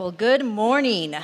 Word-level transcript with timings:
Well, 0.00 0.12
good 0.12 0.46
morning. 0.46 1.14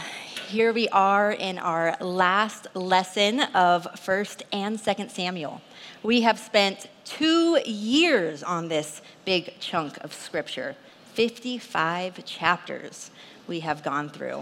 Here 0.48 0.70
we 0.70 0.86
are 0.90 1.32
in 1.32 1.56
our 1.56 1.96
last 1.98 2.66
lesson 2.74 3.40
of 3.40 3.88
1st 3.94 4.42
and 4.52 4.78
2nd 4.78 5.10
Samuel. 5.10 5.62
We 6.02 6.20
have 6.20 6.38
spent 6.38 6.86
two 7.06 7.58
years 7.64 8.42
on 8.42 8.68
this 8.68 9.00
big 9.24 9.54
chunk 9.60 9.96
of 10.04 10.12
scripture 10.12 10.76
55 11.14 12.22
chapters 12.26 13.10
we 13.46 13.60
have 13.60 13.82
gone 13.82 14.10
through. 14.10 14.40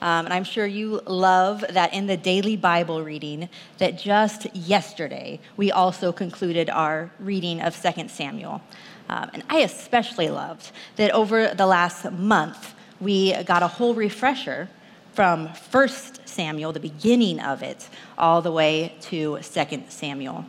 Um, 0.00 0.24
and 0.24 0.32
I'm 0.32 0.44
sure 0.44 0.64
you 0.64 1.02
love 1.06 1.62
that 1.68 1.92
in 1.92 2.06
the 2.06 2.16
daily 2.16 2.56
Bible 2.56 3.02
reading, 3.02 3.50
that 3.76 3.98
just 3.98 4.46
yesterday 4.56 5.40
we 5.58 5.70
also 5.70 6.10
concluded 6.10 6.70
our 6.70 7.10
reading 7.20 7.60
of 7.60 7.74
2nd 7.74 8.08
Samuel. 8.08 8.62
Um, 9.10 9.28
and 9.34 9.42
I 9.50 9.58
especially 9.58 10.30
loved 10.30 10.72
that 10.96 11.10
over 11.10 11.48
the 11.48 11.66
last 11.66 12.10
month, 12.10 12.74
we 13.04 13.34
got 13.44 13.62
a 13.62 13.68
whole 13.68 13.94
refresher 13.94 14.68
from 15.12 15.48
1st 15.48 16.26
Samuel, 16.26 16.72
the 16.72 16.80
beginning 16.80 17.38
of 17.38 17.62
it, 17.62 17.88
all 18.18 18.42
the 18.42 18.50
way 18.50 18.96
to 19.02 19.34
2nd 19.34 19.90
Samuel. 19.90 20.44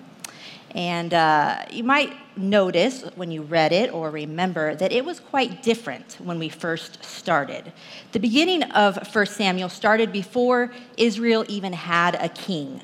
And 0.71 1.13
uh, 1.13 1.63
you 1.69 1.83
might 1.83 2.13
notice 2.37 3.03
when 3.15 3.31
you 3.31 3.43
read 3.43 3.71
it 3.71 3.93
or 3.93 4.09
remember 4.09 4.75
that 4.75 4.91
it 4.91 5.05
was 5.05 5.19
quite 5.19 5.63
different 5.63 6.17
when 6.21 6.39
we 6.39 6.49
first 6.49 7.03
started. 7.03 7.71
The 8.11 8.19
beginning 8.19 8.63
of 8.63 8.97
1 9.15 9.25
Samuel 9.27 9.69
started 9.69 10.11
before 10.11 10.73
Israel 10.97 11.45
even 11.47 11.71
had 11.71 12.15
a 12.15 12.27
king, 12.29 12.81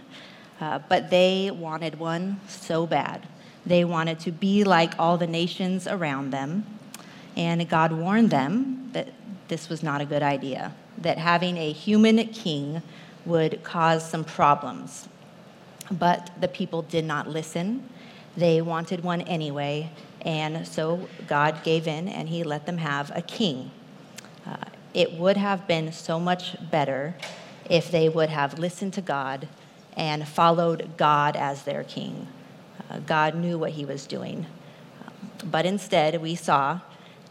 uh, 0.62 0.80
but 0.88 1.10
they 1.10 1.52
wanted 1.52 2.00
one 2.00 2.40
so 2.48 2.86
bad. 2.86 3.28
They 3.66 3.84
wanted 3.84 4.20
to 4.22 4.32
be 4.32 4.64
like 4.64 4.94
all 4.98 5.18
the 5.18 5.28
nations 5.28 5.88
around 5.88 6.32
them, 6.32 6.66
and 7.36 7.68
God 7.68 7.92
warned 7.92 8.30
them 8.30 8.90
that 8.94 9.10
this 9.52 9.68
was 9.68 9.84
not 9.84 10.00
a 10.00 10.06
good 10.06 10.24
idea, 10.24 10.74
that 10.98 11.18
having 11.18 11.58
a 11.58 11.74
human 11.74 12.26
king 12.30 12.82
would 13.26 13.62
cause 13.64 14.10
some 14.10 14.24
problems. 14.24 15.10
But 15.92 16.32
the 16.40 16.48
people 16.48 16.84
did 16.84 17.04
not 17.04 17.28
listen. 17.28 17.88
They 18.38 18.62
wanted 18.62 19.04
one 19.04 19.20
anyway, 19.24 19.92
and 20.22 20.66
so 20.66 21.06
God 21.28 21.64
gave 21.64 21.86
in 21.86 22.08
and 22.08 22.30
he 22.30 22.46
let 22.46 22.66
them 22.66 22.78
have 22.78 23.12
a 23.14 23.22
king. 23.22 23.72
Uh, 24.48 24.56
it 24.94 25.12
would 25.20 25.36
have 25.36 25.68
been 25.68 25.92
so 25.92 26.18
much 26.18 26.56
better 26.72 27.14
if 27.70 27.92
they 27.92 28.08
would 28.08 28.30
have 28.30 28.58
listened 28.58 28.94
to 28.94 29.02
God 29.02 29.50
and 29.98 30.26
followed 30.26 30.92
God 30.96 31.36
as 31.36 31.64
their 31.64 31.84
king. 31.84 32.26
Uh, 32.90 33.00
God 33.00 33.36
knew 33.36 33.58
what 33.58 33.72
he 33.72 33.84
was 33.84 34.08
doing. 34.08 34.46
But 35.44 35.66
instead, 35.66 36.22
we 36.22 36.36
saw 36.36 36.80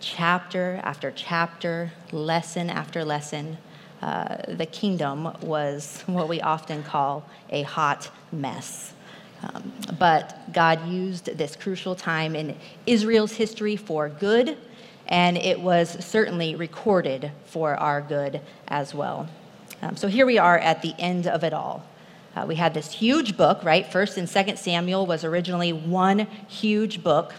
chapter 0.01 0.81
after 0.83 1.11
chapter, 1.11 1.93
lesson 2.12 2.70
after 2.70 3.05
lesson, 3.05 3.59
uh, 4.03 4.37
the 4.48 4.67
kingdom 4.67 5.37
was 5.43 6.03
what 6.06 6.29
we 6.29 6.41
often 6.41 6.83
call 6.83 7.25
a 7.51 7.62
hot 7.62 8.11
mess. 8.33 8.93
Um, 9.43 9.73
but 9.98 10.53
God 10.53 10.87
used 10.87 11.27
this 11.39 11.56
crucial 11.56 11.95
time 11.95 12.37
in 12.37 12.56
Israel's 12.87 13.33
history 13.33 13.77
for 13.77 14.09
good, 14.09 14.59
and 15.09 15.39
it 15.39 15.61
was 15.61 16.05
certainly 16.05 16.55
recorded 16.55 17.33
for 17.47 17.75
our 17.75 18.01
good 18.01 18.41
as 18.69 18.95
well. 18.95 19.28
Um, 19.83 19.97
so 19.97 20.09
here 20.09 20.27
we 20.27 20.39
are 20.39 20.59
at 20.59 20.83
the 20.83 20.95
end 20.98 21.27
of 21.27 21.43
it 21.43 21.55
all. 21.55 21.84
Uh, 22.37 22.45
we 22.47 22.55
had 22.55 22.75
this 22.75 22.93
huge 22.93 23.37
book, 23.37 23.65
right? 23.65 23.91
First 23.91 24.17
and 24.17 24.28
Second 24.28 24.59
Samuel 24.59 25.06
was 25.06 25.25
originally 25.25 25.73
one 25.73 26.21
huge 26.48 27.03
book. 27.03 27.34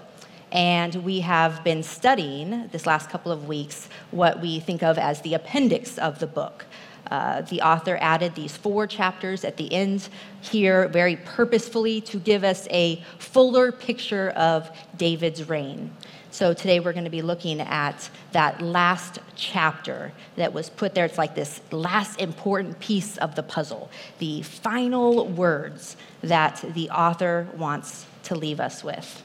And 0.51 0.95
we 0.95 1.21
have 1.21 1.63
been 1.63 1.81
studying 1.81 2.67
this 2.71 2.85
last 2.85 3.09
couple 3.09 3.31
of 3.31 3.47
weeks 3.47 3.87
what 4.11 4.41
we 4.41 4.59
think 4.59 4.83
of 4.83 4.97
as 4.97 5.21
the 5.21 5.33
appendix 5.33 5.97
of 5.97 6.19
the 6.19 6.27
book. 6.27 6.65
Uh, 7.09 7.41
the 7.41 7.61
author 7.61 7.97
added 8.01 8.35
these 8.35 8.55
four 8.55 8.87
chapters 8.87 9.43
at 9.43 9.57
the 9.57 9.71
end 9.73 10.07
here 10.39 10.87
very 10.87 11.17
purposefully 11.17 11.99
to 11.99 12.17
give 12.17 12.43
us 12.43 12.67
a 12.71 13.03
fuller 13.19 13.71
picture 13.71 14.29
of 14.31 14.69
David's 14.97 15.47
reign. 15.49 15.93
So 16.33 16.53
today 16.53 16.79
we're 16.79 16.93
going 16.93 17.03
to 17.03 17.09
be 17.09 17.21
looking 17.21 17.59
at 17.59 18.09
that 18.31 18.61
last 18.61 19.19
chapter 19.35 20.13
that 20.37 20.53
was 20.53 20.69
put 20.69 20.95
there. 20.95 21.03
It's 21.03 21.17
like 21.17 21.35
this 21.35 21.59
last 21.71 22.21
important 22.21 22.79
piece 22.79 23.17
of 23.17 23.35
the 23.35 23.43
puzzle, 23.43 23.89
the 24.19 24.41
final 24.43 25.27
words 25.27 25.97
that 26.21 26.63
the 26.73 26.89
author 26.89 27.49
wants 27.57 28.05
to 28.23 28.35
leave 28.35 28.61
us 28.61 28.81
with. 28.81 29.21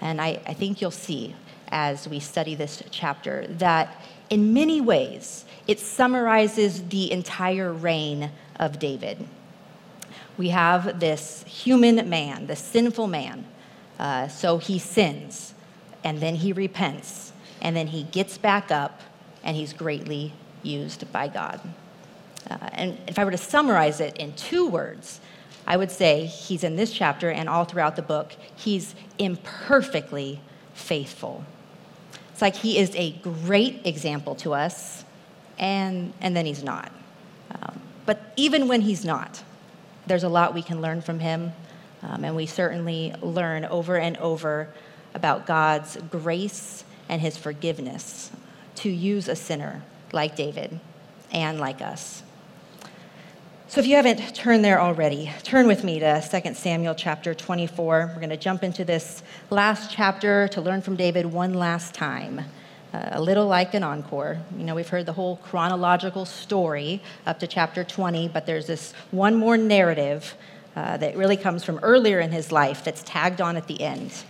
And 0.00 0.20
I, 0.20 0.40
I 0.46 0.54
think 0.54 0.80
you'll 0.80 0.90
see 0.90 1.34
as 1.68 2.08
we 2.08 2.20
study 2.20 2.54
this 2.54 2.82
chapter 2.90 3.46
that 3.48 4.02
in 4.28 4.52
many 4.52 4.80
ways 4.80 5.44
it 5.66 5.78
summarizes 5.78 6.88
the 6.88 7.12
entire 7.12 7.72
reign 7.72 8.30
of 8.56 8.78
David. 8.78 9.26
We 10.36 10.48
have 10.48 11.00
this 11.00 11.42
human 11.44 12.08
man, 12.08 12.46
the 12.46 12.56
sinful 12.56 13.06
man. 13.06 13.46
Uh, 13.98 14.28
so 14.28 14.56
he 14.56 14.78
sins, 14.78 15.52
and 16.02 16.20
then 16.20 16.36
he 16.36 16.54
repents, 16.54 17.32
and 17.60 17.76
then 17.76 17.88
he 17.88 18.04
gets 18.04 18.38
back 18.38 18.70
up, 18.70 19.02
and 19.44 19.54
he's 19.54 19.74
greatly 19.74 20.32
used 20.62 21.12
by 21.12 21.28
God. 21.28 21.60
Uh, 22.50 22.56
and 22.72 22.98
if 23.06 23.18
I 23.18 23.24
were 23.24 23.30
to 23.30 23.36
summarize 23.36 24.00
it 24.00 24.16
in 24.16 24.32
two 24.32 24.66
words, 24.66 25.20
I 25.70 25.76
would 25.76 25.92
say 25.92 26.26
he's 26.26 26.64
in 26.64 26.74
this 26.74 26.92
chapter 26.92 27.30
and 27.30 27.48
all 27.48 27.64
throughout 27.64 27.94
the 27.94 28.02
book, 28.02 28.32
he's 28.56 28.96
imperfectly 29.20 30.40
faithful. 30.74 31.44
It's 32.32 32.42
like 32.42 32.56
he 32.56 32.76
is 32.76 32.92
a 32.96 33.12
great 33.12 33.86
example 33.86 34.34
to 34.36 34.52
us, 34.52 35.04
and, 35.60 36.12
and 36.20 36.36
then 36.36 36.44
he's 36.44 36.64
not. 36.64 36.90
Um, 37.52 37.80
but 38.04 38.32
even 38.36 38.66
when 38.66 38.80
he's 38.80 39.04
not, 39.04 39.44
there's 40.08 40.24
a 40.24 40.28
lot 40.28 40.54
we 40.54 40.62
can 40.62 40.80
learn 40.80 41.02
from 41.02 41.20
him, 41.20 41.52
um, 42.02 42.24
and 42.24 42.34
we 42.34 42.46
certainly 42.46 43.14
learn 43.22 43.64
over 43.64 43.96
and 43.96 44.16
over 44.16 44.70
about 45.14 45.46
God's 45.46 45.98
grace 46.10 46.82
and 47.08 47.20
his 47.20 47.36
forgiveness 47.36 48.32
to 48.74 48.90
use 48.90 49.28
a 49.28 49.36
sinner 49.36 49.84
like 50.12 50.34
David 50.34 50.80
and 51.30 51.60
like 51.60 51.80
us. 51.80 52.24
So 53.70 53.80
if 53.80 53.86
you 53.86 53.94
haven't 53.94 54.34
turned 54.34 54.64
there 54.64 54.80
already, 54.80 55.30
turn 55.44 55.68
with 55.68 55.84
me 55.84 56.00
to 56.00 56.20
2 56.20 56.54
Samuel 56.54 56.92
chapter 56.92 57.34
24. 57.34 58.10
We're 58.12 58.14
going 58.16 58.30
to 58.30 58.36
jump 58.36 58.64
into 58.64 58.84
this 58.84 59.22
last 59.48 59.92
chapter 59.92 60.48
to 60.48 60.60
learn 60.60 60.82
from 60.82 60.96
David 60.96 61.24
one 61.26 61.54
last 61.54 61.94
time. 61.94 62.40
Uh, 62.92 63.10
a 63.12 63.22
little 63.22 63.46
like 63.46 63.72
an 63.74 63.84
encore. 63.84 64.40
You 64.58 64.64
know, 64.64 64.74
we've 64.74 64.88
heard 64.88 65.06
the 65.06 65.12
whole 65.12 65.36
chronological 65.36 66.24
story 66.24 67.00
up 67.26 67.38
to 67.38 67.46
chapter 67.46 67.84
20, 67.84 68.26
but 68.26 68.44
there's 68.44 68.66
this 68.66 68.92
one 69.12 69.36
more 69.36 69.56
narrative 69.56 70.34
uh, 70.74 70.96
that 70.96 71.16
really 71.16 71.36
comes 71.36 71.62
from 71.62 71.78
earlier 71.78 72.18
in 72.18 72.32
his 72.32 72.50
life 72.50 72.82
that's 72.82 73.04
tagged 73.04 73.40
on 73.40 73.56
at 73.56 73.68
the 73.68 73.80
end 73.82 74.24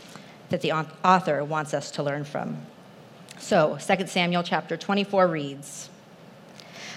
that 0.50 0.60
the 0.60 0.72
author 1.02 1.42
wants 1.42 1.72
us 1.72 1.90
to 1.92 2.02
learn 2.02 2.24
from. 2.24 2.58
So, 3.38 3.78
2 3.80 4.06
Samuel 4.06 4.42
chapter 4.42 4.76
24 4.76 5.26
reads 5.28 5.89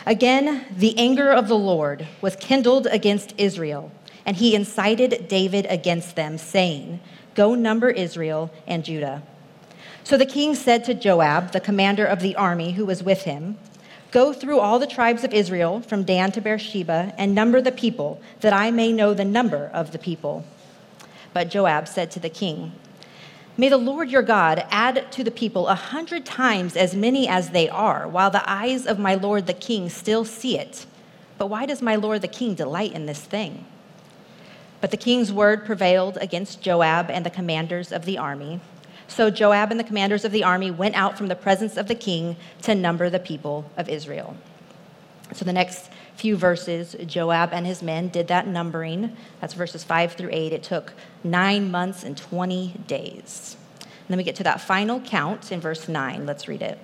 Again, 0.05 0.65
the 0.75 0.97
anger 0.97 1.31
of 1.31 1.47
the 1.47 1.57
Lord 1.57 2.07
was 2.21 2.35
kindled 2.35 2.87
against 2.87 3.33
Israel, 3.37 3.91
and 4.25 4.35
he 4.35 4.55
incited 4.55 5.27
David 5.27 5.65
against 5.69 6.15
them, 6.15 6.37
saying, 6.37 6.99
Go 7.35 7.55
number 7.55 7.89
Israel 7.89 8.51
and 8.67 8.83
Judah. 8.83 9.23
So 10.03 10.17
the 10.17 10.25
king 10.25 10.55
said 10.55 10.83
to 10.85 10.93
Joab, 10.93 11.51
the 11.51 11.61
commander 11.61 12.05
of 12.05 12.19
the 12.19 12.35
army 12.35 12.73
who 12.73 12.85
was 12.85 13.01
with 13.01 13.23
him, 13.23 13.57
Go 14.11 14.31
through 14.31 14.59
all 14.59 14.77
the 14.77 14.85
tribes 14.85 15.23
of 15.23 15.33
Israel 15.33 15.79
from 15.79 16.03
Dan 16.03 16.31
to 16.33 16.41
Beersheba 16.41 17.15
and 17.17 17.33
number 17.33 17.61
the 17.61 17.71
people, 17.71 18.21
that 18.41 18.53
I 18.53 18.69
may 18.69 18.91
know 18.91 19.13
the 19.13 19.25
number 19.25 19.71
of 19.73 19.91
the 19.91 19.97
people. 19.97 20.45
But 21.33 21.49
Joab 21.49 21.87
said 21.87 22.11
to 22.11 22.19
the 22.19 22.29
king, 22.29 22.73
May 23.55 23.69
the 23.69 23.77
Lord 23.77 24.09
your 24.09 24.23
God 24.23 24.65
add 24.71 25.11
to 25.11 25.23
the 25.23 25.29
people 25.29 25.67
a 25.67 25.75
hundred 25.75 26.25
times 26.25 26.75
as 26.75 26.95
many 26.95 27.27
as 27.27 27.51
they 27.51 27.69
are, 27.69 28.07
while 28.07 28.31
the 28.31 28.49
eyes 28.49 28.87
of 28.87 28.97
my 28.97 29.13
Lord 29.13 29.45
the 29.45 29.53
king 29.53 29.89
still 29.89 30.25
see 30.25 30.57
it. 30.57 30.87
But 31.37 31.47
why 31.47 31.67
does 31.67 31.81
my 31.81 31.95
Lord 31.95 32.23
the 32.23 32.27
king 32.27 32.55
delight 32.55 32.93
in 32.93 33.05
this 33.05 33.21
thing? 33.21 33.65
But 34.81 34.89
the 34.89 34.97
king's 34.97 35.31
word 35.31 35.65
prevailed 35.65 36.17
against 36.19 36.61
Joab 36.61 37.11
and 37.11 37.23
the 37.23 37.29
commanders 37.29 37.91
of 37.91 38.05
the 38.05 38.17
army. 38.17 38.59
So 39.07 39.29
Joab 39.29 39.69
and 39.69 39.79
the 39.79 39.83
commanders 39.83 40.25
of 40.25 40.31
the 40.31 40.43
army 40.43 40.71
went 40.71 40.95
out 40.95 41.15
from 41.15 41.27
the 41.27 41.35
presence 41.35 41.77
of 41.77 41.87
the 41.87 41.95
king 41.95 42.35
to 42.63 42.73
number 42.73 43.09
the 43.09 43.19
people 43.19 43.69
of 43.77 43.87
Israel. 43.87 44.35
So 45.31 45.45
the 45.45 45.53
next 45.53 45.91
few 46.23 46.37
verses, 46.37 46.95
Joab 47.05 47.49
and 47.51 47.67
his 47.67 47.83
men 47.83 48.07
did 48.07 48.29
that 48.29 48.47
numbering. 48.47 49.13
That's 49.41 49.53
verses 49.53 49.83
5 49.83 50.13
through 50.13 50.29
8. 50.31 50.53
It 50.53 50.63
took 50.63 50.93
nine 51.21 51.69
months 51.69 52.05
and 52.05 52.15
20 52.15 52.75
days. 52.87 53.57
And 53.81 54.05
then 54.07 54.17
we 54.17 54.23
get 54.23 54.37
to 54.37 54.43
that 54.43 54.61
final 54.61 55.01
count 55.01 55.51
in 55.51 55.59
verse 55.59 55.89
9. 55.89 56.25
Let's 56.25 56.47
read 56.47 56.61
it. 56.61 56.79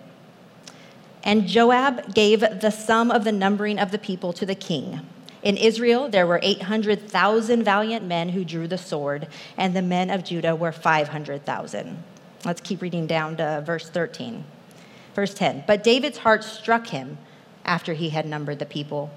And 1.24 1.48
Joab 1.48 2.14
gave 2.14 2.42
the 2.42 2.70
sum 2.70 3.12
of 3.12 3.24
the 3.24 3.32
numbering 3.32 3.80
of 3.80 3.92
the 3.92 3.98
people 3.98 4.34
to 4.34 4.46
the 4.46 4.56
king. 4.56 5.08
In 5.42 5.56
Israel, 5.56 6.10
there 6.10 6.28
were 6.28 6.42
800,000 6.44 7.64
valiant 7.64 8.06
men 8.06 8.28
who 8.28 8.44
drew 8.44 8.68
the 8.68 8.78
sword, 8.78 9.30
and 9.56 9.74
the 9.74 9.82
men 9.82 10.10
of 10.10 10.26
Judah 10.26 10.54
were 10.54 10.74
500,000. 10.74 12.04
Let's 12.44 12.60
keep 12.60 12.82
reading 12.82 13.08
down 13.08 13.38
to 13.38 13.64
verse 13.66 13.88
13. 13.88 14.44
Verse 15.16 15.34
10 15.34 15.64
But 15.66 15.82
David's 15.82 16.18
heart 16.18 16.44
struck 16.44 16.88
him 16.88 17.18
after 17.64 17.94
he 17.94 18.10
had 18.10 18.26
numbered 18.26 18.60
the 18.60 18.66
people. 18.66 19.12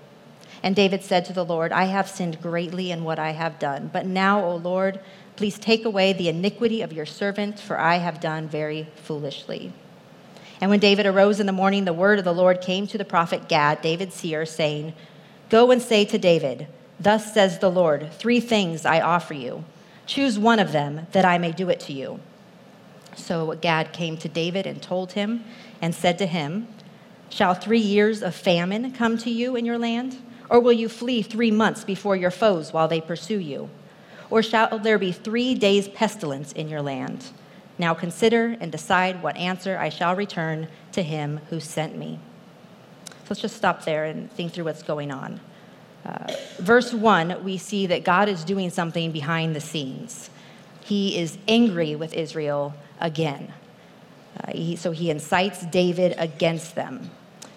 And 0.62 0.76
David 0.76 1.03
said 1.03 1.25
to 1.25 1.32
the 1.32 1.44
Lord, 1.44 1.73
I 1.73 1.85
have 1.85 2.09
sinned 2.09 2.41
greatly 2.41 2.91
in 2.91 3.05
what 3.05 3.19
I 3.19 3.31
have 3.31 3.59
done. 3.59 3.91
But 3.93 4.06
now, 4.06 4.44
O 4.44 4.56
Lord, 4.56 5.00
please 5.37 5.59
take 5.59 5.85
away 5.85 6.12
the 6.12 6.29
iniquity 6.29 6.82
of 6.82 6.93
your 6.93 7.06
servant, 7.06 7.59
for 7.59 7.79
I 7.79 7.97
have 7.97 8.20
done 8.20 8.49
very 8.49 8.88
foolishly. 8.97 9.73
And 10.61 10.70
when 10.70 10.79
David 10.79 11.06
arose 11.06 11.41
in 11.41 11.47
the 11.47 11.53
morning, 11.53 11.85
the 11.85 11.93
word 11.93 12.20
of 12.20 12.25
the 12.25 12.32
Lord 12.32 12.61
came 12.61 12.87
to 12.87 12.99
the 12.99 13.05
prophet 13.05 13.49
Gad, 13.49 13.82
David's 13.82 14.14
seer, 14.14 14.47
saying, 14.47 14.94
Go 15.50 15.73
and 15.73 15.82
say 15.82 16.05
to 16.05 16.19
David, 16.19 16.69
Thus 17.00 17.35
says 17.35 17.58
the 17.58 17.70
Lord, 17.70 18.12
three 18.12 18.38
things 18.38 18.87
I 18.87 19.00
offer 19.00 19.35
you. 19.35 19.65
Choose 20.06 20.38
one 20.38 20.61
of 20.61 20.70
them, 20.70 21.08
that 21.11 21.25
I 21.25 21.38
may 21.38 21.50
do 21.50 21.69
it 21.69 21.81
to 21.81 21.93
you. 21.93 22.20
So 23.17 23.55
Gad 23.61 23.93
came 23.93 24.17
to 24.19 24.29
David 24.29 24.67
and 24.67 24.81
told 24.81 25.12
him, 25.12 25.44
and 25.81 25.93
said 25.93 26.17
to 26.19 26.26
him, 26.26 26.69
Shall 27.29 27.55
three 27.55 27.81
years 27.81 28.23
of 28.23 28.35
famine 28.35 28.93
come 28.93 29.19
to 29.19 29.31
you 29.31 29.56
in 29.56 29.65
your 29.65 29.79
land? 29.79 30.17
Or 30.52 30.60
will 30.60 30.75
you 30.75 30.90
flee 30.90 31.22
three 31.22 31.50
months 31.50 31.82
before 31.82 32.14
your 32.14 32.31
foes 32.31 32.75
while 32.75 32.87
they 32.87 33.00
pursue 33.00 33.38
you? 33.38 33.70
Or 34.28 34.43
shall 34.43 34.78
there 34.78 34.99
be 34.99 35.10
three 35.10 35.54
days' 35.54 35.88
pestilence 35.88 36.52
in 36.52 36.69
your 36.69 36.82
land? 36.82 37.31
Now 37.78 37.94
consider 37.94 38.58
and 38.60 38.70
decide 38.70 39.22
what 39.22 39.34
answer 39.38 39.78
I 39.78 39.88
shall 39.88 40.14
return 40.14 40.69
to 40.93 41.02
him 41.02 41.40
who 41.49 41.58
sent 41.58 41.96
me. 41.96 42.20
So 43.06 43.14
let's 43.31 43.40
just 43.40 43.56
stop 43.56 43.87
there 43.87 44.04
and 44.04 44.31
think 44.31 44.52
through 44.52 44.64
what's 44.64 44.82
going 44.82 45.10
on. 45.10 45.40
Uh, 46.04 46.34
verse 46.58 46.93
1, 46.93 47.43
we 47.43 47.56
see 47.56 47.87
that 47.87 48.05
God 48.05 48.28
is 48.28 48.44
doing 48.44 48.69
something 48.69 49.10
behind 49.10 49.56
the 49.56 49.60
scenes. 49.60 50.28
He 50.82 51.19
is 51.19 51.38
angry 51.48 51.96
with 51.96 52.12
Israel 52.12 52.75
again. 53.00 53.55
Uh, 54.38 54.52
he, 54.52 54.76
so 54.76 54.90
he 54.90 55.08
incites 55.08 55.64
David 55.64 56.14
against 56.19 56.75
them. 56.75 57.10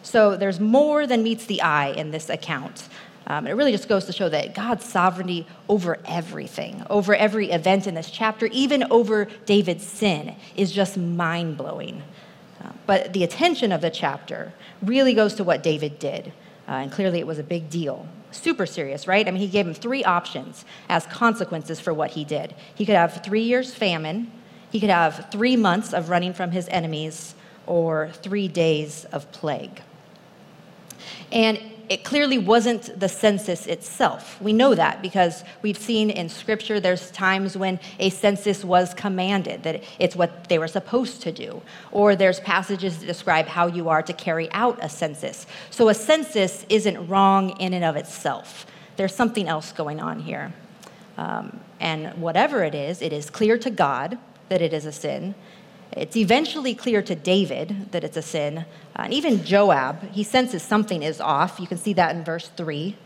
So 0.06 0.38
there's 0.38 0.60
more 0.60 1.08
than 1.08 1.24
meets 1.24 1.48
the 1.48 1.64
eye 1.64 1.88
in 1.88 2.12
this 2.12 2.30
account. 2.30 2.88
Um, 3.26 3.48
it 3.48 3.54
really 3.54 3.72
just 3.72 3.90
goes 3.90 4.06
to 4.06 4.14
show 4.14 4.30
that 4.30 4.54
God's 4.54 4.86
sovereignty 4.86 5.48
over 5.68 5.98
everything, 6.06 6.86
over 6.92 7.16
every 7.16 7.50
event 7.50 7.88
in 7.88 7.96
this 7.96 8.12
chapter, 8.12 8.46
even 8.48 8.84
over 8.92 9.26
David's 9.48 9.84
sin, 9.84 10.36
is 10.56 10.72
just 10.72 10.96
mind 10.96 11.58
blowing. 11.58 12.04
Uh, 12.64 12.70
but 12.86 13.14
the 13.14 13.24
attention 13.24 13.72
of 13.72 13.82
the 13.82 13.90
chapter 13.90 14.54
really 14.84 15.16
goes 15.16 15.34
to 15.34 15.44
what 15.44 15.64
David 15.64 15.98
did. 15.98 16.28
Uh, 16.68 16.74
and 16.74 16.92
clearly 16.92 17.18
it 17.18 17.26
was 17.26 17.40
a 17.40 17.44
big 17.44 17.72
deal. 17.72 18.08
Super 18.30 18.68
serious, 18.68 19.08
right? 19.08 19.28
I 19.28 19.32
mean, 19.32 19.42
he 19.42 19.48
gave 19.48 19.66
him 19.66 19.74
three 19.74 20.04
options 20.04 20.66
as 20.88 21.08
consequences 21.08 21.80
for 21.80 21.96
what 21.96 22.12
he 22.12 22.24
did. 22.24 22.54
He 22.76 22.86
could 22.86 22.96
have 22.96 23.24
three 23.24 23.44
years' 23.44 23.74
famine, 23.74 24.32
he 24.72 24.80
could 24.80 24.92
have 24.92 25.30
three 25.32 25.56
months 25.56 25.94
of 25.94 26.10
running 26.10 26.34
from 26.34 26.52
his 26.52 26.68
enemies, 26.68 27.34
or 27.66 28.12
three 28.22 28.48
days 28.48 29.06
of 29.06 29.32
plague. 29.32 29.82
And 31.32 31.60
it 31.88 32.04
clearly 32.04 32.38
wasn't 32.38 33.00
the 33.00 33.08
census 33.10 33.68
itself. 33.68 34.42
We 34.42 34.54
know 34.54 34.74
that 34.74 35.02
because 35.02 35.44
we've 35.62 35.78
seen 35.78 36.10
in 36.10 36.30
scripture 36.30 36.80
there's 36.80 37.12
times 37.12 37.56
when 37.56 37.80
a 38.00 38.10
census 38.10 38.66
was 38.66 38.94
commanded, 38.94 39.64
that 39.64 39.84
it's 40.00 40.16
what 40.16 40.50
they 40.50 40.58
were 40.58 40.68
supposed 40.68 41.22
to 41.24 41.32
do. 41.32 41.62
Or 41.92 42.16
there's 42.16 42.40
passages 42.40 43.00
that 43.00 43.06
describe 43.06 43.48
how 43.48 43.68
you 43.68 43.90
are 43.90 44.02
to 44.02 44.14
carry 44.14 44.52
out 44.52 44.80
a 44.82 44.90
census. 44.90 45.46
So 45.70 45.90
a 45.90 45.94
census 45.94 46.66
isn't 46.70 47.08
wrong 47.08 47.52
in 47.60 47.74
and 47.74 47.86
of 47.86 47.96
itself. 47.96 48.66
There's 48.96 49.14
something 49.14 49.48
else 49.48 49.72
going 49.72 50.00
on 50.00 50.20
here. 50.20 50.54
Um, 51.18 51.60
and 51.80 52.20
whatever 52.20 52.64
it 52.64 52.74
is, 52.74 53.02
it 53.02 53.14
is 53.14 53.30
clear 53.30 53.58
to 53.60 53.70
God 53.70 54.18
that 54.50 54.62
it 54.62 54.74
is 54.74 54.86
a 54.86 54.92
sin. 54.92 55.36
It's 55.96 56.18
eventually 56.18 56.76
clear 56.76 57.02
to 57.04 57.16
David 57.16 57.92
that 57.92 58.04
it's 58.04 58.18
a 58.18 58.22
sin. 58.22 58.60
Uh, 58.60 58.64
and 59.04 59.14
even 59.14 59.44
Joab, 59.46 60.12
he 60.12 60.24
senses 60.24 60.62
something 60.62 61.02
is 61.02 61.22
off. 61.22 61.60
You 61.60 61.68
can 61.68 61.78
see 61.78 61.94
that 61.94 62.16
in 62.16 62.24
verse 62.24 62.50
3. 62.50 62.98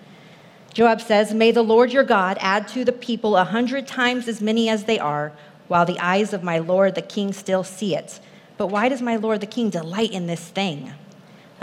Joab 0.74 1.02
says, 1.02 1.34
May 1.34 1.52
the 1.52 1.62
Lord 1.62 1.94
your 1.94 2.04
God 2.04 2.38
add 2.40 2.68
to 2.70 2.84
the 2.84 2.92
people 2.92 3.38
a 3.38 3.44
hundred 3.44 3.88
times 3.88 4.28
as 4.28 4.42
many 4.42 4.70
as 4.70 4.86
they 4.86 4.98
are, 4.98 5.32
while 5.68 5.86
the 5.86 6.00
eyes 6.00 6.34
of 6.34 6.44
my 6.44 6.58
Lord 6.58 6.96
the 6.96 7.02
king 7.02 7.32
still 7.32 7.64
see 7.64 7.96
it. 7.96 8.20
But 8.58 8.68
why 8.68 8.90
does 8.90 9.02
my 9.02 9.16
Lord 9.16 9.42
the 9.42 9.48
king 9.48 9.70
delight 9.70 10.12
in 10.12 10.26
this 10.26 10.48
thing? 10.50 10.94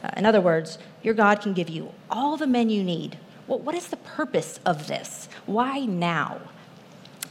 Uh, 0.02 0.11
in 0.17 0.26
other 0.26 0.40
words, 0.40 0.79
your 1.02 1.14
God 1.14 1.40
can 1.40 1.55
give 1.55 1.69
you 1.69 1.93
all 2.08 2.37
the 2.37 2.46
men 2.46 2.70
you 2.70 2.84
need. 2.84 3.19
Well, 3.46 3.58
what 3.58 3.75
is 3.75 3.88
the 3.88 3.96
purpose 3.96 4.61
of 4.64 4.87
this? 4.87 5.29
Why 5.46 5.81
now? 5.81 6.40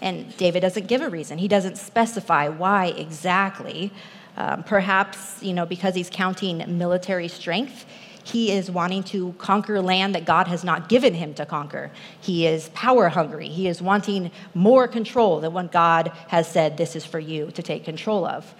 And 0.05 0.37
David 0.37 0.59
doesn't 0.59 0.87
give 0.87 1.01
a 1.01 1.09
reason. 1.09 1.39
He 1.39 1.47
doesn't 1.47 1.79
specify 1.79 2.47
why 2.47 2.87
exactly. 2.89 3.91
Um, 4.37 4.63
perhaps, 4.63 5.41
you 5.41 5.51
know, 5.51 5.65
because 5.65 5.95
he's 5.95 6.11
counting 6.11 6.77
military 6.77 7.27
strength, 7.27 7.87
he 8.23 8.51
is 8.51 8.69
wanting 8.69 9.01
to 9.05 9.33
conquer 9.39 9.81
land 9.81 10.13
that 10.13 10.25
God 10.25 10.47
has 10.47 10.63
not 10.63 10.89
given 10.89 11.15
him 11.15 11.33
to 11.33 11.45
conquer. 11.45 11.91
He 12.21 12.45
is 12.45 12.69
power 12.69 13.09
hungry. 13.09 13.47
He 13.47 13.67
is 13.67 13.81
wanting 13.81 14.29
more 14.53 14.87
control 14.87 15.39
than 15.39 15.53
what 15.53 15.71
God 15.71 16.11
has 16.27 16.47
said, 16.47 16.77
this 16.77 16.95
is 16.95 17.03
for 17.03 17.19
you 17.19 17.49
to 17.51 17.63
take 17.63 17.83
control 17.83 18.25
of. 18.25 18.53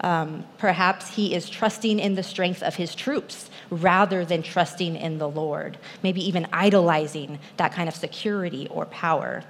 Um, 0.00 0.44
perhaps 0.58 1.14
he 1.14 1.34
is 1.34 1.48
trusting 1.48 2.00
in 2.00 2.16
the 2.16 2.22
strength 2.24 2.64
of 2.64 2.74
his 2.74 2.96
troops 2.96 3.48
rather 3.70 4.24
than 4.24 4.42
trusting 4.42 4.96
in 4.96 5.18
the 5.18 5.28
Lord, 5.28 5.78
maybe 6.02 6.26
even 6.26 6.48
idolizing 6.52 7.38
that 7.58 7.72
kind 7.72 7.88
of 7.88 7.94
security 7.94 8.66
or 8.70 8.86
power. 8.86 9.44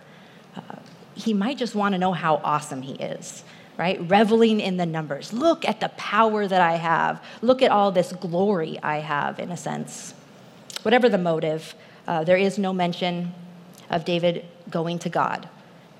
Uh, 0.55 0.77
he 1.21 1.35
might 1.35 1.59
just 1.59 1.75
want 1.75 1.93
to 1.95 1.99
know 1.99 2.13
how 2.13 2.37
awesome 2.37 2.83
he 2.83 2.95
is, 2.95 3.45
right? 3.77 4.01
Reveling 4.09 4.61
in 4.61 4.77
the 4.77 4.87
numbers. 4.87 5.33
Look 5.33 5.67
at 5.67 5.81
the 5.81 5.89
power 5.91 6.47
that 6.47 6.61
I 6.61 6.77
have. 6.77 7.23
Look 7.43 7.63
at 7.63 7.71
all 7.71 7.93
this 7.93 8.13
glory 8.13 8.79
I 8.83 8.99
have, 8.99 9.39
in 9.39 9.51
a 9.51 9.57
sense. 9.57 10.15
Whatever 10.83 11.09
the 11.09 11.19
motive, 11.19 11.75
uh, 12.07 12.25
there 12.25 12.37
is 12.37 12.59
no 12.59 12.73
mention 12.73 13.33
of 13.91 14.05
David 14.05 14.45
going 14.71 14.99
to 15.01 15.09
God, 15.09 15.49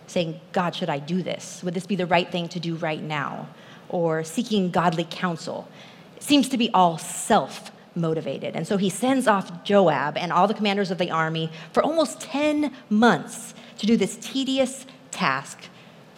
saying, 0.07 0.41
God, 0.53 0.75
should 0.75 0.89
I 0.89 0.99
do 0.99 1.23
this? 1.23 1.63
Would 1.63 1.75
this 1.75 1.87
be 1.87 1.97
the 1.97 2.07
right 2.07 2.31
thing 2.31 2.49
to 2.51 2.61
do 2.61 2.77
right 2.77 3.03
now? 3.03 3.49
Or 3.89 4.23
seeking 4.23 4.71
godly 4.71 5.07
counsel. 5.09 5.69
It 6.17 6.23
seems 6.23 6.49
to 6.51 6.57
be 6.57 6.71
all 6.73 6.99
self 6.99 7.73
motivated. 7.95 8.55
And 8.55 8.67
so 8.67 8.77
he 8.77 8.89
sends 8.89 9.27
off 9.27 9.65
Joab 9.65 10.17
and 10.17 10.33
all 10.33 10.47
the 10.47 10.55
commanders 10.55 10.91
of 10.91 10.99
the 10.99 11.11
army 11.11 11.51
for 11.73 11.83
almost 11.83 12.21
10 12.21 12.73
months 12.89 13.55
to 13.79 13.87
do 13.87 13.97
this 13.97 14.17
tedious 14.17 14.87
task 15.11 15.65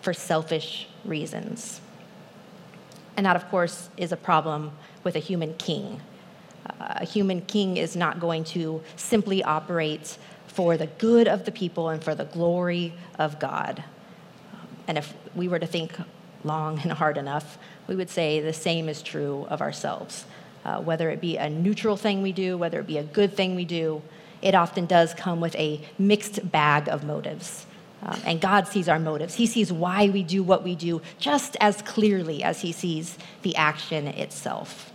for 0.01 0.13
selfish 0.13 0.89
reasons. 1.05 1.81
And 3.17 3.27
that, 3.27 3.37
of 3.37 3.49
course, 3.49 3.89
is 3.97 4.13
a 4.13 4.17
problem 4.17 4.73
with 5.05 5.17
a 5.17 5.21
human 5.21 5.55
king. 5.55 6.01
Uh, 6.67 6.95
a 6.97 7.05
human 7.05 7.43
king 7.43 7.77
is 7.77 7.97
not 7.97 8.21
going 8.21 8.45
to 8.45 8.83
simply 8.97 9.43
operate 9.43 10.17
for 10.47 10.77
the 10.77 10.87
good 10.87 11.29
of 11.29 11.45
the 11.45 11.53
people 11.53 11.89
and 11.89 12.03
for 12.03 12.15
the 12.15 12.25
glory 12.25 12.93
of 13.19 13.39
God. 13.39 13.85
And 14.87 14.99
if 14.99 15.15
we 15.35 15.49
were 15.49 15.59
to 15.59 15.67
think 15.67 15.93
long 16.45 16.81
and 16.81 16.93
hard 16.93 17.17
enough, 17.17 17.59
we 17.87 17.97
would 17.97 18.11
say 18.11 18.41
the 18.41 18.53
same 18.53 18.89
is 18.89 19.03
true 19.03 19.47
of 19.49 19.61
ourselves. 19.61 20.25
Uh, 20.65 20.81
whether 20.81 21.11
it 21.11 21.21
be 21.21 21.37
a 21.37 21.51
neutral 21.51 21.97
thing 21.97 22.23
we 22.23 22.33
do, 22.33 22.57
whether 22.57 22.81
it 22.81 22.87
be 22.87 22.99
a 22.99 23.03
good 23.03 23.35
thing 23.35 23.55
we 23.55 23.65
do, 23.65 24.03
it 24.41 24.55
often 24.55 24.87
does 24.87 25.15
come 25.15 25.41
with 25.41 25.55
a 25.57 25.81
mixed 25.99 26.51
bag 26.51 26.89
of 26.89 27.05
motives. 27.05 27.67
Um, 28.03 28.21
and 28.25 28.41
God 28.41 28.67
sees 28.67 28.89
our 28.89 28.99
motives. 28.99 29.35
He 29.35 29.47
sees 29.47 29.73
why 29.73 30.09
we 30.09 30.23
do 30.23 30.43
what 30.43 30.65
we 30.65 30.75
do 30.75 31.01
just 31.19 31.57
as 31.61 31.83
clearly 31.83 32.43
as 32.43 32.61
He 32.63 32.73
sees 32.73 33.17
the 33.43 33.55
action 33.55 34.09
itself. 34.09 34.93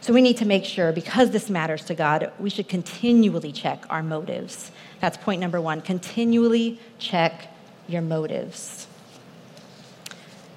So 0.00 0.12
we 0.12 0.22
need 0.22 0.36
to 0.38 0.46
make 0.46 0.64
sure, 0.64 0.92
because 0.92 1.32
this 1.32 1.50
matters 1.50 1.84
to 1.86 1.94
God, 1.94 2.32
we 2.38 2.48
should 2.48 2.68
continually 2.68 3.52
check 3.52 3.84
our 3.90 4.02
motives. 4.02 4.70
That's 5.00 5.16
point 5.16 5.40
number 5.40 5.60
one. 5.60 5.80
Continually 5.80 6.78
check 6.98 7.52
your 7.88 8.02
motives. 8.02 8.86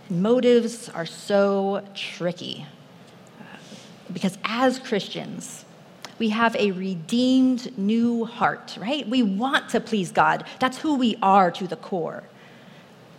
Motives 0.09 0.87
are 0.89 1.05
so 1.05 1.83
tricky 1.93 2.65
because 4.11 4.37
as 4.43 4.79
Christians, 4.79 5.65
we 6.19 6.29
have 6.29 6.55
a 6.57 6.71
redeemed 6.71 7.77
new 7.77 8.25
heart, 8.25 8.77
right? 8.79 9.07
We 9.07 9.23
want 9.23 9.69
to 9.69 9.79
please 9.79 10.11
God. 10.11 10.43
That's 10.59 10.77
who 10.77 10.95
we 10.95 11.17
are 11.21 11.49
to 11.51 11.65
the 11.67 11.77
core. 11.77 12.23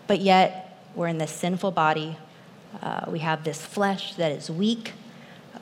But 0.07 0.21
yet, 0.21 0.79
we're 0.95 1.09
in 1.09 1.19
this 1.19 1.31
sinful 1.31 1.71
body. 1.73 2.17
Uh, 2.83 3.07
we 3.09 3.21
have 3.21 3.43
this 3.45 3.65
flesh 3.65 4.15
that 4.15 4.33
is 4.33 4.51
weak. 4.51 4.93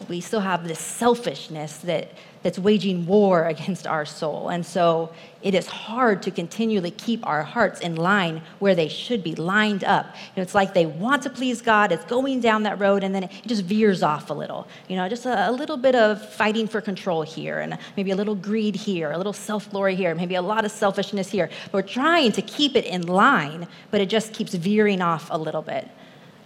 We 0.09 0.21
still 0.21 0.41
have 0.41 0.67
this 0.67 0.81
selfishness 0.81 1.79
that 1.79 2.13
that's 2.43 2.59
waging 2.59 3.07
war 3.07 3.45
against 3.55 3.87
our 3.87 4.05
soul. 4.05 4.49
And 4.49 4.65
so 4.65 5.13
it 5.43 5.55
is 5.55 5.67
hard 5.67 6.23
to 6.23 6.31
continually 6.31 6.91
keep 6.91 7.25
our 7.27 7.43
hearts 7.43 7.81
in 7.81 7.95
line 7.97 8.43
where 8.59 8.75
they 8.75 8.89
should 8.89 9.23
be, 9.23 9.35
lined 9.37 9.85
up. 9.85 10.07
You 10.15 10.39
know, 10.39 10.43
it's 10.43 10.55
like 10.55 10.75
they 10.75 10.87
want 10.87 11.23
to 11.23 11.31
please 11.31 11.63
God, 11.63 11.93
it's 11.93 12.05
going 12.05 12.41
down 12.41 12.65
that 12.65 12.81
road, 12.81 13.05
and 13.05 13.15
then 13.15 13.25
it 13.25 13.31
just 13.47 13.63
veers 13.65 14.03
off 14.03 14.31
a 14.31 14.35
little. 14.35 14.67
You 14.89 14.97
know, 14.97 15.09
just 15.09 15.27
a, 15.27 15.49
a 15.49 15.53
little 15.53 15.77
bit 15.77 15.95
of 15.95 16.27
fighting 16.35 16.67
for 16.67 16.81
control 16.81 17.23
here, 17.23 17.61
and 17.61 17.79
maybe 17.97 18.11
a 18.11 18.17
little 18.17 18.35
greed 18.35 18.75
here, 18.75 19.13
a 19.13 19.17
little 19.17 19.33
self 19.33 19.71
glory 19.71 19.95
here, 19.95 20.15
maybe 20.15 20.35
a 20.35 20.43
lot 20.43 20.65
of 20.65 20.73
selfishness 20.73 21.31
here. 21.31 21.49
But 21.67 21.75
we're 21.75 21.83
trying 21.83 22.33
to 22.33 22.43
keep 22.43 22.75
it 22.75 22.85
in 22.85 23.03
line, 23.03 23.69
but 23.91 24.01
it 24.01 24.09
just 24.09 24.33
keeps 24.33 24.55
veering 24.55 25.01
off 25.01 25.29
a 25.31 25.39
little 25.39 25.63
bit. 25.63 25.89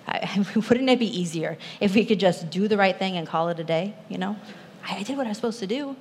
wouldn't 0.55 0.91
it 0.91 0.99
be 0.99 1.21
easier 1.21 1.59
if 1.81 1.95
we 1.95 2.05
could 2.05 2.21
just 2.21 2.51
do 2.51 2.69
the 2.69 2.77
right 2.77 2.97
thing 2.97 3.17
and 3.17 3.27
call 3.27 3.49
it 3.49 3.59
a 3.59 3.65
day, 3.65 3.95
you 4.09 4.19
know? 4.19 4.37
I 4.89 5.03
did 5.03 5.17
what 5.17 5.27
I 5.27 5.31
was 5.31 5.39
supposed 5.39 5.61
to 5.61 5.67
do. 5.67 5.97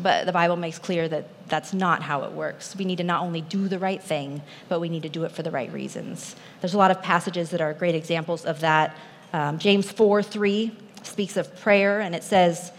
But 0.00 0.24
the 0.24 0.32
Bible 0.32 0.56
makes 0.56 0.78
clear 0.78 1.06
that 1.08 1.26
that's 1.48 1.74
not 1.74 2.02
how 2.02 2.22
it 2.22 2.32
works. 2.32 2.74
We 2.76 2.86
need 2.86 2.96
to 2.96 3.04
not 3.04 3.22
only 3.22 3.42
do 3.42 3.68
the 3.68 3.78
right 3.78 4.02
thing, 4.02 4.40
but 4.68 4.80
we 4.80 4.88
need 4.88 5.02
to 5.02 5.08
do 5.08 5.24
it 5.24 5.32
for 5.32 5.42
the 5.42 5.50
right 5.50 5.70
reasons. 5.70 6.34
There's 6.60 6.72
a 6.72 6.78
lot 6.78 6.90
of 6.90 7.02
passages 7.02 7.50
that 7.50 7.60
are 7.60 7.74
great 7.74 7.94
examples 7.94 8.46
of 8.46 8.60
that. 8.60 8.96
Um, 9.34 9.58
James 9.58 9.90
4 9.90 10.22
3 10.22 10.72
speaks 11.02 11.36
of 11.36 11.54
prayer, 11.60 12.00
and 12.00 12.14
it 12.14 12.22
says, 12.22 12.72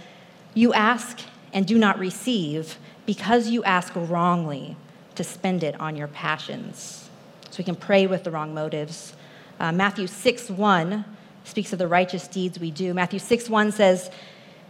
You 0.56 0.74
ask 0.74 1.20
and 1.54 1.68
do 1.68 1.78
not 1.78 2.00
receive 2.00 2.78
because 3.06 3.50
you 3.50 3.64
ask 3.64 3.94
wrongly 3.96 4.76
to 5.14 5.24
spend 5.24 5.64
it 5.64 5.80
on 5.80 5.96
your 5.96 6.08
passions. 6.08 7.10
So 7.52 7.58
we 7.60 7.64
can 7.64 7.76
pray 7.76 8.08
with 8.08 8.24
the 8.24 8.32
wrong 8.32 8.56
motives. 8.56 9.14
Uh, 9.60 9.72
Matthew 9.72 10.08
6 10.08 10.50
1 10.50 11.06
speaks 11.44 11.74
of 11.74 11.80
the 11.80 11.88
righteous 11.88 12.28
deeds 12.28 12.60
we 12.60 12.72
do. 12.72 12.94
Matthew 12.94 13.20
6 13.20 13.50
1 13.50 13.72
says, 13.72 14.10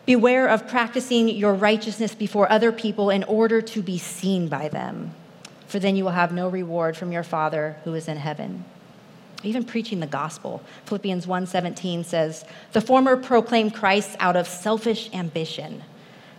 Beware 0.05 0.47
of 0.47 0.67
practicing 0.67 1.29
your 1.29 1.53
righteousness 1.53 2.13
before 2.13 2.51
other 2.51 2.71
people 2.73 3.09
in 3.09 3.23
order 3.23 3.61
to 3.61 3.81
be 3.81 3.97
seen 3.97 4.49
by 4.49 4.67
them, 4.67 5.13
for 5.67 5.79
then 5.79 5.95
you 5.95 6.03
will 6.03 6.11
have 6.11 6.33
no 6.33 6.49
reward 6.49 6.97
from 6.97 7.11
your 7.13 7.23
Father 7.23 7.77
who 7.85 7.93
is 7.93 8.09
in 8.09 8.17
heaven. 8.17 8.65
Even 9.43 9.63
preaching 9.63 10.01
the 10.01 10.07
gospel. 10.07 10.61
Philippians 10.85 11.25
1:17 11.25 12.03
says, 12.03 12.43
"The 12.73 12.81
former 12.81 13.15
proclaimed 13.15 13.73
Christ 13.73 14.17
out 14.19 14.35
of 14.35 14.47
selfish 14.47 15.09
ambition, 15.13 15.83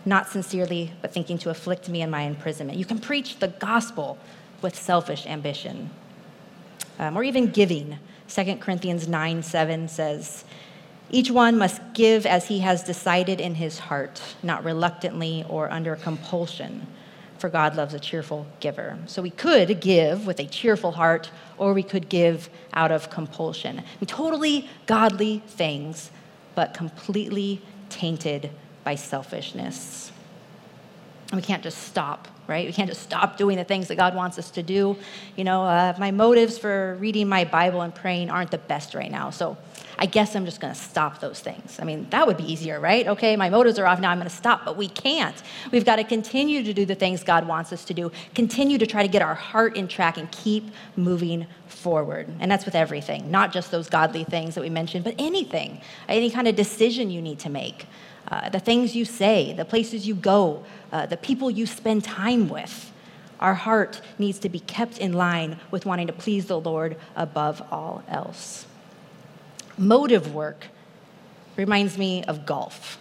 not 0.05 0.29
sincerely, 0.29 0.91
but 1.01 1.11
thinking 1.11 1.39
to 1.39 1.49
afflict 1.49 1.89
me 1.89 2.01
in 2.01 2.11
my 2.11 2.21
imprisonment." 2.21 2.77
You 2.77 2.85
can 2.85 2.99
preach 2.99 3.39
the 3.39 3.47
gospel 3.47 4.17
with 4.61 4.75
selfish 4.75 5.25
ambition. 5.25 5.89
Um, 6.99 7.17
or 7.17 7.23
even 7.23 7.47
giving. 7.49 7.97
2 8.27 8.55
Corinthians 8.57 9.07
9 9.07 9.43
7 9.43 9.87
says, 9.87 10.45
Each 11.09 11.29
one 11.29 11.57
must 11.57 11.81
give 11.93 12.25
as 12.25 12.47
he 12.47 12.59
has 12.59 12.83
decided 12.83 13.39
in 13.39 13.55
his 13.55 13.79
heart, 13.79 14.21
not 14.41 14.63
reluctantly 14.63 15.45
or 15.47 15.71
under 15.71 15.95
compulsion, 15.95 16.87
for 17.37 17.49
God 17.49 17.75
loves 17.75 17.93
a 17.93 17.99
cheerful 17.99 18.47
giver. 18.59 18.97
So 19.05 19.21
we 19.21 19.29
could 19.29 19.79
give 19.79 20.25
with 20.25 20.39
a 20.39 20.45
cheerful 20.45 20.93
heart, 20.93 21.29
or 21.57 21.73
we 21.73 21.83
could 21.83 22.09
give 22.09 22.49
out 22.73 22.91
of 22.91 23.09
compulsion. 23.09 23.79
I 23.79 23.81
mean, 23.81 24.07
totally 24.07 24.69
godly 24.85 25.43
things, 25.47 26.11
but 26.55 26.73
completely 26.73 27.61
tainted 27.89 28.49
by 28.83 28.95
selfishness. 28.95 30.11
And 31.31 31.39
we 31.39 31.45
can't 31.45 31.63
just 31.63 31.83
stop 31.83 32.27
right? 32.47 32.65
We 32.65 32.73
can't 32.73 32.89
just 32.89 33.03
stop 33.03 33.37
doing 33.37 33.57
the 33.57 33.63
things 33.63 33.87
that 33.87 33.95
God 33.95 34.15
wants 34.15 34.37
us 34.37 34.51
to 34.51 34.63
do. 34.63 34.97
You 35.35 35.43
know, 35.43 35.63
uh, 35.63 35.93
my 35.97 36.11
motives 36.11 36.57
for 36.57 36.95
reading 36.99 37.27
my 37.27 37.45
Bible 37.45 37.81
and 37.81 37.93
praying 37.93 38.29
aren't 38.29 38.51
the 38.51 38.57
best 38.57 38.93
right 38.93 39.11
now. 39.11 39.29
So 39.29 39.57
I 39.97 40.05
guess 40.05 40.35
I'm 40.35 40.45
just 40.45 40.59
going 40.59 40.73
to 40.73 40.79
stop 40.79 41.19
those 41.19 41.39
things. 41.39 41.79
I 41.79 41.85
mean, 41.85 42.07
that 42.09 42.27
would 42.27 42.37
be 42.37 42.51
easier, 42.51 42.79
right? 42.79 43.07
Okay, 43.07 43.35
my 43.35 43.49
motives 43.49 43.79
are 43.79 43.85
off 43.85 43.99
now, 43.99 44.11
I'm 44.11 44.17
going 44.17 44.29
to 44.29 44.35
stop. 44.35 44.65
But 44.65 44.77
we 44.77 44.89
can't. 44.89 45.41
We've 45.71 45.85
got 45.85 45.97
to 45.97 46.03
continue 46.03 46.63
to 46.63 46.73
do 46.73 46.85
the 46.85 46.95
things 46.95 47.23
God 47.23 47.47
wants 47.47 47.71
us 47.71 47.85
to 47.85 47.93
do, 47.93 48.11
continue 48.33 48.77
to 48.77 48.85
try 48.85 49.01
to 49.01 49.07
get 49.07 49.21
our 49.21 49.35
heart 49.35 49.77
in 49.77 49.87
track 49.87 50.17
and 50.17 50.29
keep 50.31 50.69
moving 50.95 51.47
forward. 51.67 52.27
And 52.39 52.51
that's 52.51 52.65
with 52.65 52.75
everything, 52.75 53.31
not 53.31 53.53
just 53.53 53.71
those 53.71 53.89
godly 53.89 54.23
things 54.23 54.55
that 54.55 54.61
we 54.61 54.69
mentioned, 54.69 55.03
but 55.03 55.15
anything, 55.17 55.81
any 56.07 56.29
kind 56.29 56.47
of 56.47 56.55
decision 56.55 57.09
you 57.09 57.21
need 57.21 57.39
to 57.39 57.49
make. 57.49 57.87
Uh, 58.27 58.49
the 58.49 58.59
things 58.59 58.95
you 58.95 59.05
say, 59.05 59.53
the 59.53 59.65
places 59.65 60.07
you 60.07 60.15
go, 60.15 60.63
uh, 60.91 61.05
the 61.05 61.17
people 61.17 61.51
you 61.51 61.65
spend 61.65 62.03
time 62.03 62.49
with. 62.49 62.91
Our 63.39 63.53
heart 63.53 64.01
needs 64.17 64.39
to 64.39 64.49
be 64.49 64.59
kept 64.59 64.97
in 64.97 65.13
line 65.13 65.59
with 65.69 65.85
wanting 65.85 66.07
to 66.07 66.13
please 66.13 66.45
the 66.45 66.59
Lord 66.59 66.97
above 67.15 67.61
all 67.71 68.03
else. 68.07 68.65
Motive 69.77 70.33
work 70.33 70.67
reminds 71.57 71.97
me 71.97 72.23
of 72.23 72.45
golf. 72.45 72.97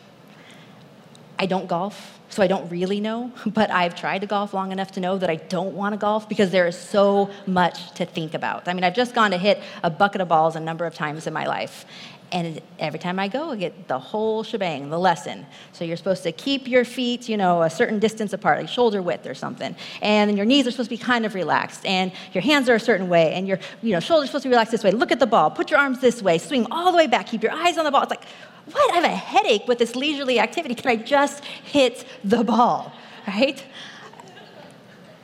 I 1.39 1.47
don't 1.47 1.67
golf, 1.69 2.19
so 2.29 2.43
I 2.43 2.47
don't 2.47 2.69
really 2.69 3.01
know, 3.01 3.33
but 3.47 3.71
I've 3.71 3.95
tried 3.95 4.21
to 4.21 4.27
golf 4.27 4.53
long 4.53 4.73
enough 4.73 4.93
to 4.93 5.01
know 5.01 5.19
that 5.19 5.31
I 5.31 5.37
don't 5.37 5.75
want 5.75 5.93
to 5.93 5.97
golf 5.97 6.29
because 6.29 6.51
there 6.51 6.67
is 6.67 6.77
so 6.77 7.31
much 7.47 7.93
to 7.93 8.05
think 8.05 8.35
about. 8.35 8.69
I 8.69 8.75
mean, 8.75 8.85
I've 8.85 8.95
just 8.95 9.15
gone 9.15 9.31
to 9.31 9.39
hit 9.39 9.63
a 9.83 9.91
bucket 9.91 10.21
of 10.21 10.29
balls 10.29 10.57
a 10.57 10.61
number 10.61 10.85
of 10.85 10.95
times 10.95 11.27
in 11.27 11.33
my 11.33 11.47
life, 11.47 11.87
and 12.35 12.61
every 12.81 12.99
time 12.99 13.21
I 13.21 13.29
go, 13.29 13.53
I 13.53 13.57
get 13.57 13.87
the 13.87 13.99
whole 13.99 14.43
shebang, 14.43 14.91
the 14.91 14.99
lesson. 14.99 15.47
So 15.73 15.85
you're 15.85 15.97
supposed 15.97 16.25
to 16.25 16.33
keep 16.33 16.67
your 16.67 16.85
feet, 16.85 17.29
you 17.29 17.37
know, 17.37 17.63
a 17.63 17.71
certain 17.71 18.01
distance 18.01 18.33
apart, 18.33 18.59
like 18.59 18.69
shoulder 18.69 19.01
width 19.01 19.25
or 19.29 19.35
something. 19.35 19.77
And 20.03 20.37
your 20.37 20.45
knees 20.45 20.67
are 20.67 20.73
supposed 20.73 20.91
to 20.91 20.97
be 20.97 21.03
kind 21.03 21.25
of 21.25 21.37
relaxed. 21.37 21.87
And 21.87 22.11
your 22.33 22.43
hands 22.43 22.69
are 22.69 22.75
a 22.75 22.81
certain 22.81 23.09
way. 23.09 23.35
And 23.35 23.47
your 23.47 23.61
you 23.83 23.93
know, 23.93 24.01
shoulders 24.01 24.31
supposed 24.31 24.43
to 24.43 24.49
be 24.49 24.51
relaxed 24.51 24.73
this 24.73 24.83
way. 24.83 24.91
Look 24.91 25.13
at 25.13 25.21
the 25.21 25.29
ball. 25.29 25.49
Put 25.49 25.71
your 25.71 25.79
arms 25.79 26.01
this 26.01 26.23
way. 26.23 26.39
Swing 26.39 26.67
all 26.73 26.91
the 26.91 26.99
way 26.99 27.07
back. 27.07 27.29
Keep 27.29 27.45
your 27.45 27.53
eyes 27.53 27.79
on 27.79 27.85
the 27.85 27.93
ball. 27.93 28.03
It's 28.03 28.11
like, 28.11 28.25
what? 28.73 28.93
I 28.93 28.97
have 28.97 29.05
a 29.05 29.09
headache 29.15 29.69
with 29.69 29.79
this 29.79 29.95
leisurely 29.95 30.41
activity. 30.41 30.75
Can 30.75 30.91
I 30.91 30.97
just 30.97 31.45
hit 31.45 32.05
the 32.25 32.43
ball? 32.43 32.93
Right? 33.29 33.65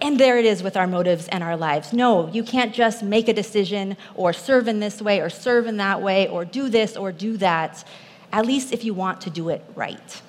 And 0.02 0.19
there 0.19 0.38
it 0.38 0.47
is 0.47 0.62
with 0.62 0.76
our 0.76 0.87
motives 0.87 1.28
and 1.28 1.42
our 1.42 1.57
lives. 1.57 1.92
No, 1.92 2.28
you 2.28 2.42
can't 2.42 2.75
just 2.75 3.02
make 3.02 3.28
a 3.28 3.35
decision 3.35 3.97
or 4.14 4.33
serve 4.33 4.66
in 4.66 4.80
this 4.80 5.02
way 5.02 5.21
or 5.21 5.28
serve 5.28 5.66
in 5.66 5.76
that 5.76 6.00
way 6.00 6.26
or 6.28 6.45
do 6.45 6.69
this 6.71 6.97
or 6.97 7.12
do 7.12 7.37
that, 7.37 7.85
at 8.33 8.47
least 8.47 8.73
if 8.73 8.83
you 8.83 8.95
want 8.95 9.21
to 9.23 9.30
do 9.30 9.50
it 9.50 9.62
right. 9.75 10.23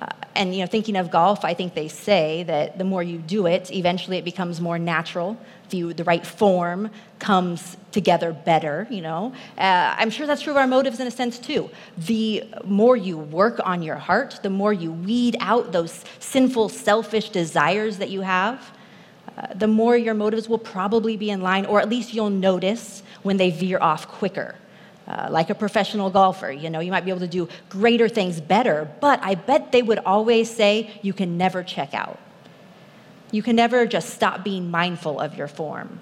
Uh, 0.00 0.06
and 0.36 0.54
you 0.54 0.60
know, 0.60 0.66
thinking 0.66 0.96
of 0.96 1.10
golf, 1.10 1.44
I 1.44 1.54
think 1.54 1.74
they 1.74 1.88
say 1.88 2.44
that 2.44 2.78
the 2.78 2.84
more 2.84 3.02
you 3.02 3.18
do 3.18 3.46
it, 3.46 3.72
eventually 3.72 4.16
it 4.16 4.24
becomes 4.24 4.60
more 4.60 4.78
natural. 4.78 5.36
The, 5.70 5.92
the 5.92 6.04
right 6.04 6.26
form 6.26 6.90
comes 7.18 7.76
together 7.92 8.32
better, 8.32 8.86
you 8.90 9.02
know. 9.02 9.32
Uh, 9.56 9.94
I'm 9.98 10.10
sure 10.10 10.26
that's 10.26 10.42
true 10.42 10.52
of 10.52 10.56
our 10.56 10.66
motives 10.66 11.00
in 11.00 11.06
a 11.06 11.10
sense 11.10 11.38
too. 11.38 11.68
The 11.96 12.44
more 12.64 12.96
you 12.96 13.18
work 13.18 13.60
on 13.64 13.82
your 13.82 13.96
heart, 13.96 14.40
the 14.42 14.50
more 14.50 14.72
you 14.72 14.92
weed 14.92 15.36
out 15.40 15.72
those 15.72 16.04
sinful, 16.20 16.70
selfish 16.70 17.30
desires 17.30 17.98
that 17.98 18.10
you 18.10 18.22
have, 18.22 18.70
uh, 19.36 19.54
the 19.54 19.68
more 19.68 19.96
your 19.96 20.14
motives 20.14 20.48
will 20.48 20.58
probably 20.58 21.16
be 21.16 21.30
in 21.30 21.40
line, 21.40 21.66
or 21.66 21.80
at 21.80 21.88
least 21.88 22.14
you'll 22.14 22.30
notice 22.30 23.02
when 23.22 23.36
they 23.36 23.50
veer 23.50 23.78
off 23.80 24.08
quicker. 24.08 24.54
Uh, 25.06 25.26
like 25.30 25.48
a 25.48 25.54
professional 25.54 26.10
golfer. 26.10 26.50
You 26.50 26.68
know, 26.68 26.80
you 26.80 26.90
might 26.90 27.02
be 27.02 27.10
able 27.10 27.20
to 27.20 27.26
do 27.26 27.48
greater 27.70 28.10
things 28.10 28.42
better, 28.42 28.86
but 29.00 29.18
I 29.22 29.36
bet 29.36 29.72
they 29.72 29.80
would 29.80 30.00
always 30.00 30.54
say 30.54 31.00
you 31.00 31.14
can 31.14 31.38
never 31.38 31.62
check 31.62 31.94
out. 31.94 32.18
You 33.30 33.42
can 33.42 33.56
never 33.56 33.86
just 33.86 34.10
stop 34.10 34.44
being 34.44 34.70
mindful 34.70 35.20
of 35.20 35.36
your 35.36 35.48
form. 35.48 36.00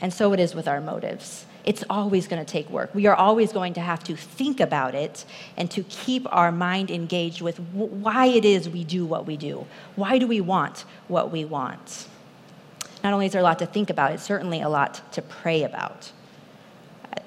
And 0.00 0.12
so 0.12 0.32
it 0.32 0.40
is 0.40 0.54
with 0.54 0.66
our 0.66 0.80
motives. 0.80 1.46
It's 1.64 1.84
always 1.88 2.26
going 2.26 2.44
to 2.44 2.50
take 2.50 2.68
work. 2.70 2.92
We 2.92 3.06
are 3.06 3.14
always 3.14 3.52
going 3.52 3.74
to 3.74 3.80
have 3.80 4.02
to 4.04 4.16
think 4.16 4.58
about 4.58 4.96
it 4.96 5.24
and 5.56 5.70
to 5.70 5.84
keep 5.84 6.26
our 6.34 6.50
mind 6.50 6.90
engaged 6.90 7.40
with 7.40 7.60
why 7.60 8.26
it 8.26 8.44
is 8.44 8.68
we 8.68 8.82
do 8.82 9.06
what 9.06 9.26
we 9.26 9.36
do. 9.36 9.66
Why 9.94 10.18
do 10.18 10.26
we 10.26 10.40
want 10.40 10.84
what 11.06 11.30
we 11.30 11.44
want? 11.44 12.08
Not 13.04 13.12
only 13.12 13.26
is 13.26 13.32
there 13.32 13.40
a 13.40 13.44
lot 13.44 13.60
to 13.60 13.66
think 13.66 13.90
about, 13.90 14.10
it's 14.10 14.24
certainly 14.24 14.60
a 14.60 14.68
lot 14.68 15.12
to 15.12 15.22
pray 15.22 15.62
about 15.62 16.10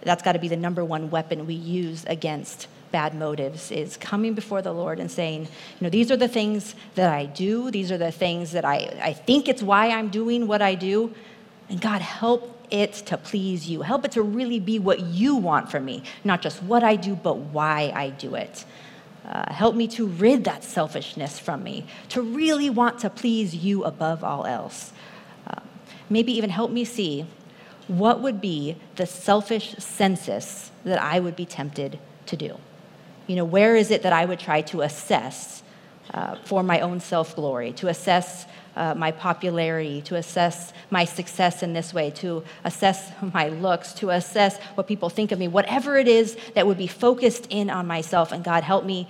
that's 0.05 0.22
got 0.22 0.34
to 0.34 0.39
be 0.39 0.48
the 0.48 0.55
number 0.55 0.86
one 0.86 1.10
weapon 1.10 1.46
we 1.46 1.55
use 1.55 2.05
against 2.05 2.67
bad 2.96 3.14
motives 3.14 3.72
is 3.72 3.98
coming 3.98 4.34
before 4.34 4.62
the 4.62 4.72
Lord 4.72 5.02
and 5.02 5.12
saying, 5.12 5.42
you 5.42 5.82
know, 5.82 5.90
these 5.90 6.10
are 6.12 6.16
the 6.16 6.30
things 6.30 6.75
that 6.94 7.10
I 7.10 7.25
do. 7.25 7.70
These 7.70 7.92
are 7.92 7.98
the 7.98 8.10
things 8.10 8.54
that 8.54 8.64
I, 8.64 8.78
I 9.04 9.12
think 9.12 9.50
it's 9.50 9.62
why 9.62 9.90
I'm 9.90 10.08
doing 10.08 10.48
what 10.48 10.62
I 10.62 10.75
do. 10.75 11.14
And 11.68 11.82
God, 11.82 12.00
help 12.00 12.58
it 12.72 12.94
to 13.10 13.18
please 13.18 13.68
you. 13.68 13.82
Help 13.82 14.06
it 14.06 14.14
to 14.14 14.22
really 14.22 14.62
be 14.62 14.80
what 14.80 15.02
you 15.02 15.36
want 15.36 15.70
from 15.70 15.84
me, 15.84 16.04
not 16.24 16.42
just 16.42 16.64
what 16.64 16.84
I 16.84 16.96
do, 16.96 17.18
but 17.18 17.36
why 17.36 17.92
I 17.94 18.12
do 18.12 18.34
it. 18.36 18.64
Uh, 19.28 19.52
help 19.52 19.75
me 19.75 19.90
to 19.90 20.08
rid 20.08 20.46
that 20.46 20.64
selfishness 20.64 21.38
from 21.38 21.64
me, 21.64 21.86
to 22.08 22.22
really 22.22 22.70
want 22.70 23.00
to 23.00 23.10
please 23.10 23.54
you 23.54 23.84
above 23.84 24.24
all 24.24 24.46
else. 24.46 24.94
Uh, 25.46 25.60
maybe 26.10 26.32
even 26.32 26.50
help 26.50 26.72
me 26.72 26.86
see 26.86 27.25
what 27.90 28.22
would 28.22 28.40
be 28.40 28.78
the 28.96 29.06
selfish 29.06 29.75
census 29.80 30.72
that 30.86 31.02
I 31.02 31.20
would 31.20 31.36
be 31.36 31.46
tempted 31.46 32.00
to 32.28 32.38
do? 32.38 32.58
You 33.27 33.36
know, 33.36 33.46
where 33.46 33.75
is 33.75 33.91
it 33.91 34.03
that 34.03 34.13
I 34.13 34.25
would 34.25 34.39
try 34.39 34.62
to 34.62 34.82
assess 34.82 35.63
uh, 36.13 36.36
for 36.44 36.63
my 36.63 36.79
own 36.82 37.00
self 37.00 37.36
glory, 37.36 37.74
to 37.74 37.88
assess 37.88 38.46
uh, 38.75 38.94
my 38.94 39.12
popularity, 39.12 40.01
to 40.03 40.15
assess 40.15 40.74
my 40.91 41.05
success 41.05 41.63
in 41.63 41.74
this 41.74 41.94
way, 41.94 42.12
to 42.12 42.44
assess 42.63 43.12
my 43.34 43.50
looks, 43.50 43.94
to 43.94 44.10
assess 44.12 44.60
what 44.75 44.88
people 44.88 45.10
think 45.10 45.32
of 45.32 45.39
me, 45.39 45.48
whatever 45.48 45.98
it 45.98 46.08
is 46.08 46.38
that 46.53 46.67
would 46.67 46.77
be 46.77 46.88
focused 46.88 47.48
in 47.50 47.70
on 47.70 47.88
myself. 47.88 48.32
And 48.32 48.44
God, 48.44 48.63
help 48.63 48.86
me 48.86 49.08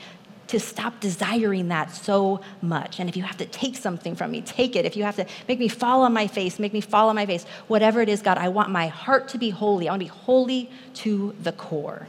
to 0.48 0.60
stop 0.60 1.00
desiring 1.00 1.70
that 1.70 1.92
so 1.92 2.40
much. 2.62 3.00
And 3.00 3.10
if 3.10 3.18
you 3.18 3.24
have 3.24 3.38
to 3.38 3.46
take 3.46 3.76
something 3.76 4.16
from 4.16 4.32
me, 4.32 4.42
take 4.42 4.76
it. 4.76 4.86
If 4.86 4.96
you 4.96 5.04
have 5.04 5.16
to 5.16 5.26
make 5.48 5.60
me 5.60 5.68
fall 5.68 6.04
on 6.04 6.14
my 6.14 6.28
face, 6.28 6.60
make 6.60 6.72
me 6.72 6.82
fall 6.82 7.10
on 7.10 7.16
my 7.16 7.26
face. 7.26 7.46
Whatever 7.68 8.02
it 8.02 8.10
is, 8.10 8.22
God, 8.22 8.38
I 8.38 8.50
want 8.50 8.70
my 8.70 8.88
heart 8.88 9.28
to 9.30 9.40
be 9.40 9.50
holy. 9.50 9.88
I 9.88 9.92
want 9.92 10.02
to 10.02 10.06
be 10.06 10.10
holy 10.10 10.70
to 10.96 11.36
the 11.42 11.52
core. 11.52 12.08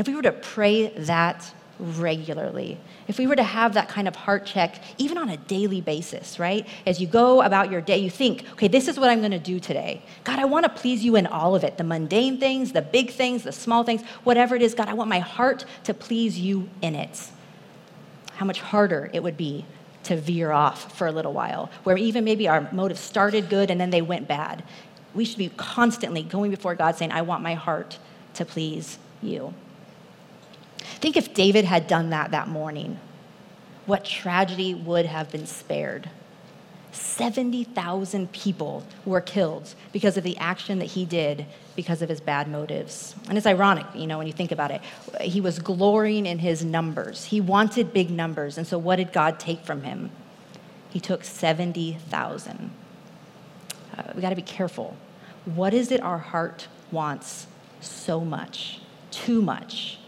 And 0.00 0.08
if 0.08 0.10
we 0.10 0.16
were 0.16 0.22
to 0.22 0.32
pray 0.32 0.86
that 1.00 1.52
regularly. 1.78 2.78
If 3.06 3.18
we 3.18 3.26
were 3.26 3.36
to 3.36 3.42
have 3.42 3.74
that 3.74 3.90
kind 3.90 4.08
of 4.08 4.16
heart 4.16 4.46
check, 4.46 4.82
even 4.96 5.18
on 5.18 5.28
a 5.28 5.36
daily 5.36 5.82
basis, 5.82 6.38
right? 6.38 6.66
As 6.86 7.02
you 7.02 7.06
go 7.06 7.42
about 7.42 7.70
your 7.70 7.82
day, 7.82 7.98
you 7.98 8.08
think, 8.08 8.46
okay, 8.52 8.66
this 8.66 8.88
is 8.88 8.98
what 8.98 9.10
I'm 9.10 9.20
to 9.20 9.38
do 9.38 9.60
today. 9.60 10.00
God, 10.24 10.38
I 10.38 10.46
want 10.46 10.64
to 10.64 10.70
please 10.70 11.04
you 11.04 11.16
in 11.16 11.26
all 11.26 11.54
of 11.54 11.64
it 11.64 11.76
the 11.76 11.84
mundane 11.84 12.40
things, 12.40 12.72
the 12.72 12.80
big 12.80 13.10
things, 13.10 13.42
the 13.42 13.52
small 13.52 13.84
things, 13.84 14.00
whatever 14.24 14.56
it 14.56 14.62
is. 14.62 14.72
God, 14.72 14.88
I 14.88 14.94
want 14.94 15.10
my 15.10 15.18
heart 15.18 15.66
to 15.84 15.92
please 15.92 16.38
you 16.38 16.70
in 16.80 16.94
it. 16.94 17.28
how 18.36 18.46
much 18.46 18.62
harder 18.62 19.10
it 19.12 19.22
would 19.22 19.36
be 19.36 19.66
to 20.02 20.16
veer 20.16 20.50
off 20.50 20.96
for 20.96 21.06
a 21.06 21.12
little 21.12 21.34
while, 21.34 21.70
where 21.84 21.98
even 21.98 22.24
maybe 22.24 22.48
our 22.48 22.66
motives 22.72 23.00
started 23.00 23.50
good 23.50 23.70
and 23.70 23.78
then 23.78 23.90
they 23.90 24.00
went 24.00 24.26
bad. 24.26 24.64
We 25.14 25.26
should 25.26 25.36
be 25.36 25.50
constantly 25.58 26.22
going 26.22 26.50
before 26.50 26.74
God 26.74 26.96
saying, 26.96 27.12
I 27.12 27.20
want 27.20 27.42
my 27.42 27.52
heart 27.52 27.98
to 28.32 28.46
please 28.46 28.98
you. 29.20 29.52
Think 30.80 31.16
if 31.16 31.34
David 31.34 31.64
had 31.64 31.86
done 31.86 32.10
that 32.10 32.30
that 32.30 32.48
morning, 32.48 32.98
what 33.86 34.04
tragedy 34.04 34.74
would 34.74 35.06
have 35.06 35.30
been 35.30 35.46
spared. 35.46 36.10
70,000 36.92 38.32
people 38.32 38.84
were 39.04 39.20
killed 39.20 39.74
because 39.92 40.16
of 40.16 40.24
the 40.24 40.36
action 40.38 40.78
that 40.80 40.86
he 40.86 41.04
did 41.04 41.46
because 41.76 42.02
of 42.02 42.08
his 42.08 42.20
bad 42.20 42.48
motives. 42.48 43.14
And 43.28 43.38
it's 43.38 43.46
ironic, 43.46 43.86
you 43.94 44.06
know, 44.06 44.18
when 44.18 44.26
you 44.26 44.32
think 44.32 44.50
about 44.50 44.70
it. 44.70 44.80
He 45.20 45.40
was 45.40 45.58
glorying 45.58 46.26
in 46.26 46.40
his 46.40 46.64
numbers. 46.64 47.24
He 47.26 47.40
wanted 47.40 47.92
big 47.92 48.10
numbers. 48.10 48.58
And 48.58 48.66
so 48.66 48.76
what 48.76 48.96
did 48.96 49.12
God 49.12 49.38
take 49.38 49.64
from 49.64 49.84
him? 49.84 50.10
He 50.90 50.98
took 50.98 51.22
70,000. 51.22 52.70
Uh, 53.96 54.02
we 54.14 54.20
got 54.20 54.30
to 54.30 54.36
be 54.36 54.42
careful. 54.42 54.96
What 55.44 55.72
is 55.72 55.92
it 55.92 56.00
our 56.00 56.18
heart 56.18 56.66
wants 56.90 57.46
so 57.80 58.20
much, 58.20 58.80
too 59.12 59.40
much? 59.40 59.99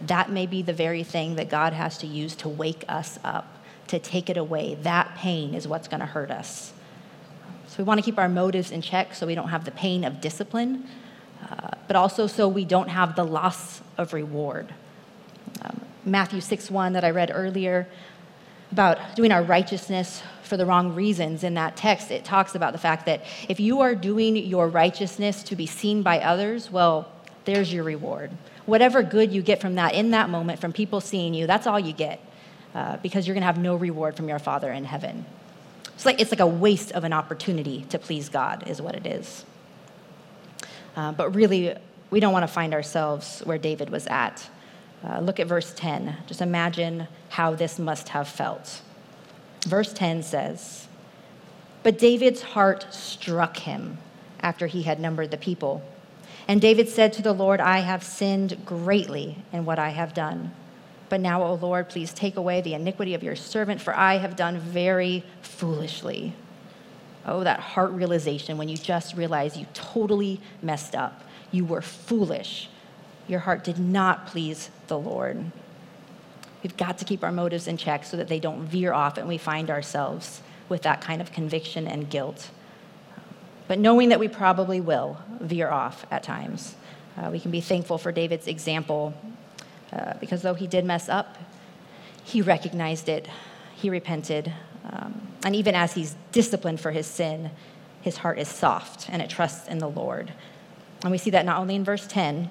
That 0.00 0.30
may 0.30 0.46
be 0.46 0.62
the 0.62 0.72
very 0.72 1.02
thing 1.02 1.36
that 1.36 1.48
God 1.48 1.72
has 1.72 1.98
to 1.98 2.06
use 2.06 2.34
to 2.36 2.48
wake 2.48 2.84
us 2.88 3.18
up 3.24 3.56
to 3.88 3.98
take 3.98 4.28
it 4.28 4.36
away. 4.36 4.76
That 4.82 5.14
pain 5.16 5.54
is 5.54 5.68
what's 5.68 5.88
going 5.88 6.00
to 6.00 6.06
hurt 6.06 6.30
us. 6.30 6.72
So 7.68 7.76
we 7.78 7.84
want 7.84 7.98
to 7.98 8.04
keep 8.04 8.18
our 8.18 8.28
motives 8.28 8.70
in 8.70 8.82
check 8.82 9.14
so 9.14 9.26
we 9.26 9.34
don't 9.34 9.48
have 9.48 9.64
the 9.64 9.70
pain 9.70 10.04
of 10.04 10.20
discipline, 10.20 10.86
uh, 11.48 11.70
but 11.86 11.96
also 11.96 12.26
so 12.26 12.48
we 12.48 12.64
don't 12.64 12.88
have 12.88 13.16
the 13.16 13.24
loss 13.24 13.80
of 13.98 14.12
reward. 14.12 14.72
Um, 15.62 15.80
Matthew 16.04 16.40
6 16.40 16.70
1 16.70 16.94
that 16.94 17.04
I 17.04 17.10
read 17.10 17.30
earlier 17.32 17.86
about 18.72 18.98
doing 19.14 19.30
our 19.30 19.42
righteousness 19.42 20.22
for 20.42 20.56
the 20.56 20.66
wrong 20.66 20.94
reasons 20.94 21.44
in 21.44 21.54
that 21.54 21.76
text, 21.76 22.10
it 22.10 22.24
talks 22.24 22.54
about 22.54 22.72
the 22.72 22.78
fact 22.78 23.06
that 23.06 23.24
if 23.48 23.58
you 23.60 23.80
are 23.80 23.94
doing 23.94 24.36
your 24.36 24.68
righteousness 24.68 25.42
to 25.44 25.56
be 25.56 25.66
seen 25.66 26.02
by 26.02 26.20
others, 26.20 26.70
well, 26.70 27.10
there's 27.44 27.72
your 27.72 27.84
reward. 27.84 28.30
Whatever 28.66 29.02
good 29.02 29.32
you 29.32 29.42
get 29.42 29.60
from 29.60 29.76
that 29.76 29.94
in 29.94 30.10
that 30.10 30.28
moment, 30.28 30.60
from 30.60 30.72
people 30.72 31.00
seeing 31.00 31.34
you, 31.34 31.46
that's 31.46 31.66
all 31.66 31.80
you 31.80 31.92
get 31.92 32.20
uh, 32.74 32.98
because 32.98 33.26
you're 33.26 33.34
going 33.34 33.42
to 33.42 33.46
have 33.46 33.58
no 33.58 33.76
reward 33.76 34.16
from 34.16 34.28
your 34.28 34.38
Father 34.38 34.70
in 34.70 34.84
heaven. 34.84 35.24
It's 35.94 36.04
like, 36.04 36.20
it's 36.20 36.30
like 36.30 36.40
a 36.40 36.46
waste 36.46 36.92
of 36.92 37.04
an 37.04 37.12
opportunity 37.12 37.86
to 37.88 37.98
please 37.98 38.28
God, 38.28 38.68
is 38.68 38.82
what 38.82 38.94
it 38.94 39.06
is. 39.06 39.44
Uh, 40.94 41.12
but 41.12 41.34
really, 41.34 41.74
we 42.10 42.20
don't 42.20 42.32
want 42.32 42.42
to 42.42 42.52
find 42.52 42.74
ourselves 42.74 43.40
where 43.44 43.58
David 43.58 43.88
was 43.88 44.06
at. 44.08 44.48
Uh, 45.02 45.20
look 45.20 45.40
at 45.40 45.46
verse 45.46 45.72
10. 45.74 46.16
Just 46.26 46.42
imagine 46.42 47.08
how 47.30 47.54
this 47.54 47.78
must 47.78 48.10
have 48.10 48.28
felt. 48.28 48.82
Verse 49.62 49.92
10 49.92 50.22
says, 50.22 50.86
But 51.82 51.98
David's 51.98 52.42
heart 52.42 52.86
struck 52.92 53.58
him 53.58 53.98
after 54.40 54.66
he 54.66 54.82
had 54.82 55.00
numbered 55.00 55.30
the 55.30 55.36
people. 55.36 55.82
And 56.48 56.60
David 56.60 56.88
said 56.88 57.12
to 57.14 57.22
the 57.22 57.32
Lord, 57.32 57.60
I 57.60 57.80
have 57.80 58.04
sinned 58.04 58.64
greatly 58.64 59.38
in 59.52 59.64
what 59.64 59.78
I 59.78 59.90
have 59.90 60.14
done. 60.14 60.52
But 61.08 61.20
now, 61.20 61.42
O 61.42 61.54
Lord, 61.54 61.88
please 61.88 62.12
take 62.12 62.36
away 62.36 62.60
the 62.60 62.74
iniquity 62.74 63.14
of 63.14 63.22
your 63.22 63.36
servant, 63.36 63.80
for 63.80 63.96
I 63.96 64.18
have 64.18 64.36
done 64.36 64.58
very 64.58 65.24
foolishly. 65.42 66.34
Oh, 67.24 67.42
that 67.42 67.58
heart 67.58 67.90
realization 67.90 68.58
when 68.58 68.68
you 68.68 68.76
just 68.76 69.16
realize 69.16 69.56
you 69.56 69.66
totally 69.74 70.40
messed 70.62 70.94
up. 70.94 71.22
You 71.50 71.64
were 71.64 71.82
foolish. 71.82 72.68
Your 73.28 73.40
heart 73.40 73.64
did 73.64 73.78
not 73.78 74.26
please 74.28 74.70
the 74.86 74.98
Lord. 74.98 75.50
We've 76.62 76.76
got 76.76 76.98
to 76.98 77.04
keep 77.04 77.24
our 77.24 77.32
motives 77.32 77.66
in 77.66 77.76
check 77.76 78.04
so 78.04 78.16
that 78.16 78.28
they 78.28 78.38
don't 78.38 78.66
veer 78.66 78.92
off 78.92 79.18
and 79.18 79.28
we 79.28 79.38
find 79.38 79.70
ourselves 79.70 80.40
with 80.68 80.82
that 80.82 81.00
kind 81.00 81.20
of 81.20 81.32
conviction 81.32 81.86
and 81.86 82.08
guilt. 82.08 82.50
But 83.68 83.78
knowing 83.78 84.10
that 84.10 84.20
we 84.20 84.28
probably 84.28 84.80
will 84.80 85.18
veer 85.40 85.68
off 85.68 86.06
at 86.10 86.22
times, 86.22 86.76
uh, 87.16 87.30
we 87.30 87.40
can 87.40 87.50
be 87.50 87.60
thankful 87.60 87.98
for 87.98 88.12
David's 88.12 88.46
example 88.46 89.14
uh, 89.92 90.14
because 90.20 90.42
though 90.42 90.54
he 90.54 90.66
did 90.66 90.84
mess 90.84 91.08
up, 91.08 91.36
he 92.24 92.42
recognized 92.42 93.08
it, 93.08 93.28
he 93.74 93.90
repented. 93.90 94.52
Um, 94.90 95.28
and 95.44 95.54
even 95.56 95.74
as 95.74 95.94
he's 95.94 96.16
disciplined 96.32 96.80
for 96.80 96.90
his 96.90 97.06
sin, 97.06 97.50
his 98.02 98.18
heart 98.18 98.38
is 98.38 98.48
soft 98.48 99.08
and 99.08 99.22
it 99.22 99.30
trusts 99.30 99.68
in 99.68 99.78
the 99.78 99.88
Lord. 99.88 100.32
And 101.02 101.10
we 101.10 101.18
see 101.18 101.30
that 101.30 101.44
not 101.44 101.58
only 101.58 101.74
in 101.74 101.84
verse 101.84 102.06
10, 102.06 102.50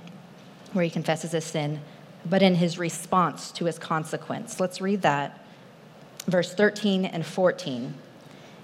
where 0.74 0.84
he 0.84 0.90
confesses 0.90 1.32
his 1.32 1.46
sin, 1.46 1.82
but 2.26 2.42
in 2.42 2.56
his 2.56 2.78
response 2.78 3.52
to 3.52 3.66
his 3.66 3.80
consequence. 3.80 4.60
Let's 4.60 4.82
read 4.82 5.02
that. 5.04 5.46
Verse 6.26 6.54
13 6.54 7.06
and 7.06 7.26
14. 7.26 7.94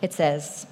It 0.02 0.14
says, 0.14 0.66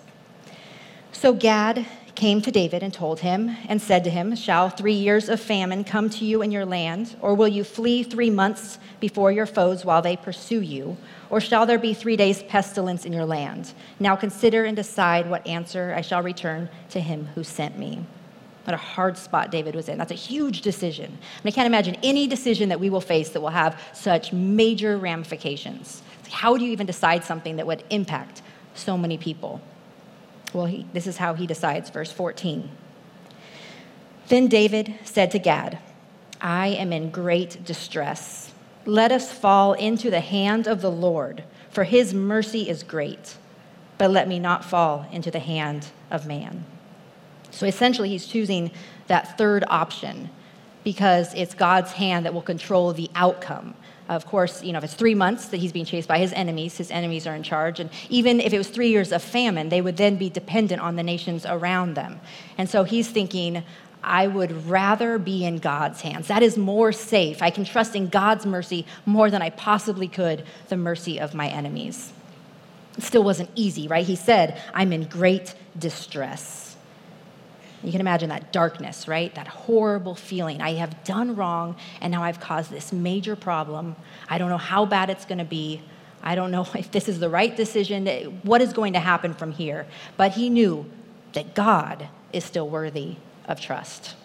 So 1.12 1.34
Gad 1.34 1.86
came 2.16 2.42
to 2.42 2.52
David 2.52 2.84
and 2.84 2.94
told 2.94 3.22
him 3.22 3.56
and 3.68 3.82
said 3.82 4.04
to 4.04 4.10
him, 4.10 4.36
Shall 4.36 4.70
three 4.70 4.94
years 4.94 5.30
of 5.30 5.40
famine 5.40 5.84
come 5.84 6.10
to 6.10 6.26
you 6.26 6.42
in 6.42 6.52
your 6.52 6.66
land? 6.66 7.16
Or 7.22 7.34
will 7.34 7.48
you 7.48 7.64
flee 7.64 8.04
three 8.04 8.30
months 8.30 8.78
before 9.00 9.32
your 9.32 9.46
foes 9.46 9.86
while 9.86 10.02
they 10.02 10.18
pursue 10.18 10.62
you? 10.62 10.98
Or 11.30 11.40
shall 11.40 11.66
there 11.66 11.80
be 11.80 11.94
three 11.94 12.18
days' 12.18 12.44
pestilence 12.44 13.06
in 13.06 13.14
your 13.14 13.26
land? 13.26 13.74
Now 14.00 14.16
consider 14.16 14.66
and 14.66 14.76
decide 14.76 15.30
what 15.30 15.46
answer 15.48 15.94
I 15.96 16.02
shall 16.02 16.22
return 16.22 16.70
to 16.90 17.00
him 17.00 17.30
who 17.36 17.44
sent 17.44 17.78
me. 17.78 18.06
What 18.66 18.74
a 18.74 18.78
hard 18.78 19.18
spot 19.18 19.50
David 19.50 19.74
was 19.74 19.90
in. 19.90 19.98
That's 19.98 20.12
a 20.12 20.16
huge 20.16 20.62
decision. 20.62 21.06
I, 21.06 21.40
mean, 21.44 21.52
I 21.54 21.56
can't 21.56 21.68
imagine 21.68 21.96
any 22.04 22.28
decision 22.28 22.70
that 22.70 22.80
we 22.80 22.90
will 22.90 23.02
face 23.02 23.30
that 23.30 23.42
will 23.42 23.50
have 23.50 23.82
such 23.94 24.32
major 24.34 24.98
ramifications. 24.98 26.04
How 26.30 26.58
do 26.58 26.66
you 26.66 26.72
even 26.72 26.86
decide 26.86 27.24
something 27.24 27.56
that 27.56 27.66
would 27.66 27.84
impact 27.90 28.42
so 28.76 28.98
many 28.98 29.18
people? 29.18 29.62
Well, 30.54 30.66
he, 30.66 30.86
this 30.94 31.08
is 31.08 31.18
how 31.18 31.34
he 31.36 31.46
decides, 31.46 31.90
verse 31.90 32.12
14. 32.12 32.70
Then 34.28 34.48
David 34.48 34.96
said 35.04 35.32
to 35.32 35.40
Gad, 35.40 35.80
I 36.42 36.68
am 36.68 36.94
in 36.94 37.10
great 37.10 37.64
distress. 37.66 38.54
Let 38.86 39.12
us 39.12 39.32
fall 39.32 39.74
into 39.74 40.10
the 40.10 40.22
hand 40.22 40.68
of 40.68 40.82
the 40.82 40.92
Lord, 40.92 41.44
for 41.70 41.84
his 41.84 42.14
mercy 42.14 42.70
is 42.70 42.84
great, 42.84 43.38
but 43.98 44.12
let 44.12 44.28
me 44.28 44.40
not 44.40 44.64
fall 44.64 45.08
into 45.12 45.30
the 45.30 45.40
hand 45.40 45.88
of 46.10 46.26
man. 46.26 46.66
So 47.52 47.66
essentially, 47.66 48.10
he's 48.10 48.28
choosing 48.28 48.72
that 49.08 49.38
third 49.38 49.64
option 49.68 50.30
because 50.90 51.32
it's 51.36 51.54
God's 51.54 51.92
hand 51.92 52.26
that 52.26 52.34
will 52.34 52.42
control 52.42 52.94
the 52.94 53.12
outcome. 53.14 53.76
Of 54.08 54.26
course, 54.26 54.64
you 54.64 54.72
know, 54.72 54.80
if 54.80 54.84
it's 54.86 54.96
three 54.96 55.14
months 55.14 55.50
that 55.50 55.58
he's 55.58 55.72
being 55.72 55.86
chased 55.86 56.08
by 56.08 56.18
his 56.18 56.34
enemies, 56.34 56.78
his 56.78 56.90
enemies 56.90 57.28
are 57.28 57.36
in 57.36 57.44
charge. 57.44 57.80
And 57.80 57.92
even 58.10 58.40
if 58.40 58.54
it 58.54 58.58
was 58.58 58.70
three 58.70 58.90
years 58.90 59.12
of 59.12 59.22
famine, 59.22 59.70
they 59.70 59.82
would 59.82 59.98
then 59.98 60.16
be 60.16 60.32
dependent 60.32 60.82
on 60.82 60.96
the 60.96 61.04
nations 61.04 61.46
around 61.46 61.94
them. 61.94 62.20
And 62.58 62.68
so 62.68 62.86
he's 62.86 63.08
thinking, 63.08 63.64
I 64.04 64.26
would 64.26 64.66
rather 64.66 65.20
be 65.20 65.46
in 65.46 65.60
God's 65.60 66.02
hands. 66.02 66.28
That 66.28 66.42
is 66.42 66.58
more 66.58 66.92
safe. 66.92 67.44
I 67.44 67.52
can 67.52 67.66
trust 67.66 67.96
in 67.96 68.08
God's 68.08 68.48
mercy 68.48 68.88
more 69.06 69.30
than 69.30 69.44
I 69.44 69.52
possibly 69.52 70.08
could 70.08 70.44
the 70.70 70.78
mercy 70.78 71.20
of 71.20 71.36
my 71.36 71.50
enemies. 71.50 72.12
It 72.98 73.04
still 73.04 73.24
wasn't 73.24 73.52
easy, 73.54 73.88
right? 73.88 74.08
He 74.08 74.16
said, 74.16 74.60
I'm 74.74 74.92
in 74.92 75.04
great 75.04 75.54
distress. 75.78 76.69
You 77.84 77.92
can 77.92 78.02
imagine 78.02 78.30
that 78.30 78.52
darkness, 78.52 79.08
right? 79.08 79.34
That 79.36 79.48
horrible 79.48 80.16
feeling. 80.16 80.62
I 80.62 80.74
have 80.74 81.04
done 81.04 81.36
wrong, 81.36 81.76
and 82.02 82.12
now 82.12 82.24
I've 82.24 82.40
caused 82.40 82.72
this 82.72 82.92
major 82.92 83.36
problem. 83.36 83.96
I 84.28 84.38
don't 84.38 84.50
know 84.50 84.58
how 84.58 84.86
bad 84.86 85.10
it's 85.10 85.26
going 85.26 85.38
to 85.38 85.46
be. 85.46 85.82
I 86.22 86.36
don't 86.36 86.52
know 86.52 86.68
if 86.76 86.92
this 86.92 87.08
is 87.08 87.20
the 87.20 87.30
right 87.30 87.56
decision, 87.56 88.08
eh, 88.08 88.26
what 88.44 88.62
is 88.62 88.74
going 88.74 88.94
to 88.94 89.00
happen 89.00 89.34
from 89.34 89.52
here. 89.52 89.88
But 90.18 90.34
he 90.34 90.50
knew 90.50 90.90
that 91.34 91.56
God 91.56 92.10
is 92.34 92.44
still 92.44 92.68
worthy 92.68 93.16
of 93.48 93.62
trust. 93.62 94.16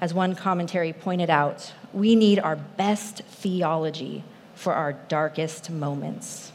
As 0.00 0.12
one 0.12 0.34
commentary 0.34 0.92
pointed 0.92 1.30
out, 1.30 1.72
we 1.92 2.14
need 2.14 2.38
our 2.38 2.56
best 2.56 3.22
theology 3.22 4.22
for 4.54 4.74
our 4.74 4.92
darkest 4.92 5.70
moments. 5.70 6.52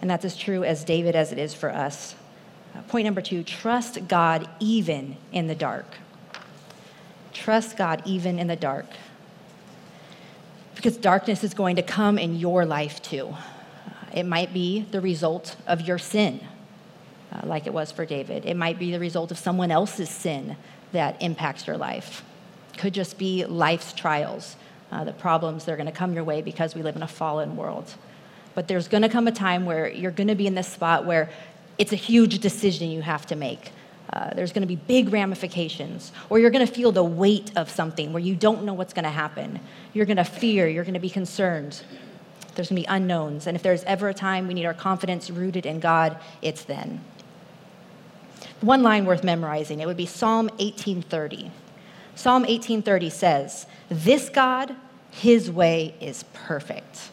And 0.00 0.10
that's 0.10 0.24
as 0.24 0.36
true 0.36 0.62
as 0.62 0.84
David 0.84 1.16
as 1.16 1.32
it 1.32 1.38
is 1.38 1.54
for 1.54 1.70
us. 1.70 2.14
Point 2.88 3.04
number 3.04 3.20
two 3.20 3.42
trust 3.42 4.08
God 4.08 4.48
even 4.58 5.16
in 5.32 5.46
the 5.46 5.54
dark. 5.54 5.86
Trust 7.32 7.76
God 7.76 8.02
even 8.04 8.38
in 8.38 8.48
the 8.48 8.56
dark. 8.56 8.86
Because 10.74 10.96
darkness 10.96 11.44
is 11.44 11.54
going 11.54 11.76
to 11.76 11.82
come 11.82 12.18
in 12.18 12.36
your 12.36 12.64
life 12.64 13.00
too. 13.02 13.34
It 14.12 14.24
might 14.24 14.52
be 14.52 14.82
the 14.90 15.00
result 15.00 15.56
of 15.66 15.82
your 15.82 15.98
sin, 15.98 16.40
uh, 17.32 17.42
like 17.44 17.66
it 17.66 17.72
was 17.72 17.92
for 17.92 18.04
David. 18.04 18.44
It 18.44 18.56
might 18.56 18.78
be 18.78 18.90
the 18.90 18.98
result 18.98 19.30
of 19.30 19.38
someone 19.38 19.70
else's 19.70 20.10
sin 20.10 20.56
that 20.92 21.20
impacts 21.22 21.66
your 21.66 21.76
life. 21.76 22.24
Could 22.76 22.94
just 22.94 23.18
be 23.18 23.44
life's 23.44 23.92
trials, 23.92 24.56
uh, 24.90 25.04
the 25.04 25.12
problems 25.12 25.64
that 25.64 25.72
are 25.72 25.76
going 25.76 25.86
to 25.86 25.92
come 25.92 26.12
your 26.12 26.24
way 26.24 26.42
because 26.42 26.74
we 26.74 26.82
live 26.82 26.96
in 26.96 27.02
a 27.02 27.08
fallen 27.08 27.56
world. 27.56 27.94
But 28.54 28.66
there's 28.66 28.88
going 28.88 29.02
to 29.02 29.08
come 29.08 29.28
a 29.28 29.32
time 29.32 29.64
where 29.64 29.88
you're 29.88 30.10
going 30.10 30.28
to 30.28 30.34
be 30.34 30.46
in 30.46 30.54
this 30.54 30.68
spot 30.68 31.06
where 31.06 31.30
it's 31.80 31.92
a 31.92 31.96
huge 31.96 32.40
decision 32.40 32.90
you 32.90 33.00
have 33.00 33.24
to 33.26 33.34
make. 33.34 33.72
Uh, 34.12 34.34
there's 34.34 34.52
going 34.52 34.60
to 34.60 34.68
be 34.68 34.76
big 34.76 35.12
ramifications, 35.12 36.12
or 36.28 36.38
you're 36.38 36.50
going 36.50 36.66
to 36.66 36.72
feel 36.72 36.92
the 36.92 37.02
weight 37.02 37.50
of 37.56 37.70
something 37.70 38.12
where 38.12 38.22
you 38.22 38.36
don't 38.36 38.64
know 38.64 38.74
what's 38.74 38.92
going 38.92 39.04
to 39.04 39.10
happen. 39.10 39.58
You're 39.94 40.04
going 40.04 40.18
to 40.18 40.24
fear, 40.24 40.68
you're 40.68 40.84
going 40.84 40.94
to 40.94 41.00
be 41.00 41.08
concerned. 41.08 41.82
There's 42.54 42.68
going 42.68 42.82
to 42.82 42.88
be 42.88 42.94
unknowns. 42.94 43.46
And 43.46 43.56
if 43.56 43.62
there's 43.62 43.82
ever 43.84 44.10
a 44.10 44.14
time 44.14 44.46
we 44.46 44.52
need 44.52 44.66
our 44.66 44.74
confidence 44.74 45.30
rooted 45.30 45.64
in 45.64 45.80
God, 45.80 46.18
it's 46.42 46.64
then. 46.64 47.02
One 48.60 48.82
line 48.82 49.06
worth 49.06 49.24
memorizing, 49.24 49.80
it 49.80 49.86
would 49.86 49.96
be 49.96 50.06
Psalm 50.06 50.48
1830. 50.58 51.50
Psalm 52.14 52.42
1830 52.42 53.08
says, 53.08 53.66
This 53.88 54.28
God, 54.28 54.76
his 55.10 55.50
way 55.50 55.94
is 55.98 56.24
perfect. 56.34 57.08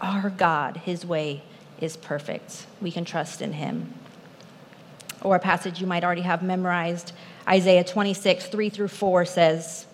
Our 0.00 0.30
God, 0.30 0.78
his 0.78 1.04
way 1.04 1.42
is 1.80 1.96
perfect. 1.96 2.66
We 2.80 2.90
can 2.90 3.04
trust 3.04 3.42
in 3.42 3.54
him. 3.54 3.94
Or 5.22 5.36
a 5.36 5.40
passage 5.40 5.80
you 5.80 5.86
might 5.86 6.04
already 6.04 6.22
have 6.22 6.42
memorized, 6.42 7.12
Isaiah 7.48 7.84
26, 7.84 8.46
3 8.46 8.70
through 8.70 8.88
4 8.88 9.24
says, 9.24 9.86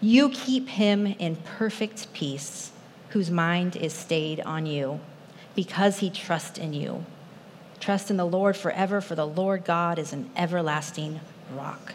You 0.00 0.30
keep 0.30 0.68
him 0.68 1.06
in 1.06 1.36
perfect 1.36 2.12
peace, 2.12 2.70
whose 3.10 3.30
mind 3.30 3.76
is 3.76 3.92
stayed 3.92 4.40
on 4.40 4.66
you, 4.66 5.00
because 5.54 5.98
he 5.98 6.10
trusts 6.10 6.58
in 6.58 6.72
you. 6.72 7.04
Trust 7.80 8.10
in 8.10 8.16
the 8.16 8.24
Lord 8.24 8.56
forever, 8.56 9.00
for 9.00 9.14
the 9.14 9.26
Lord 9.26 9.64
God 9.64 9.98
is 9.98 10.12
an 10.12 10.30
everlasting 10.36 11.20
rock 11.52 11.94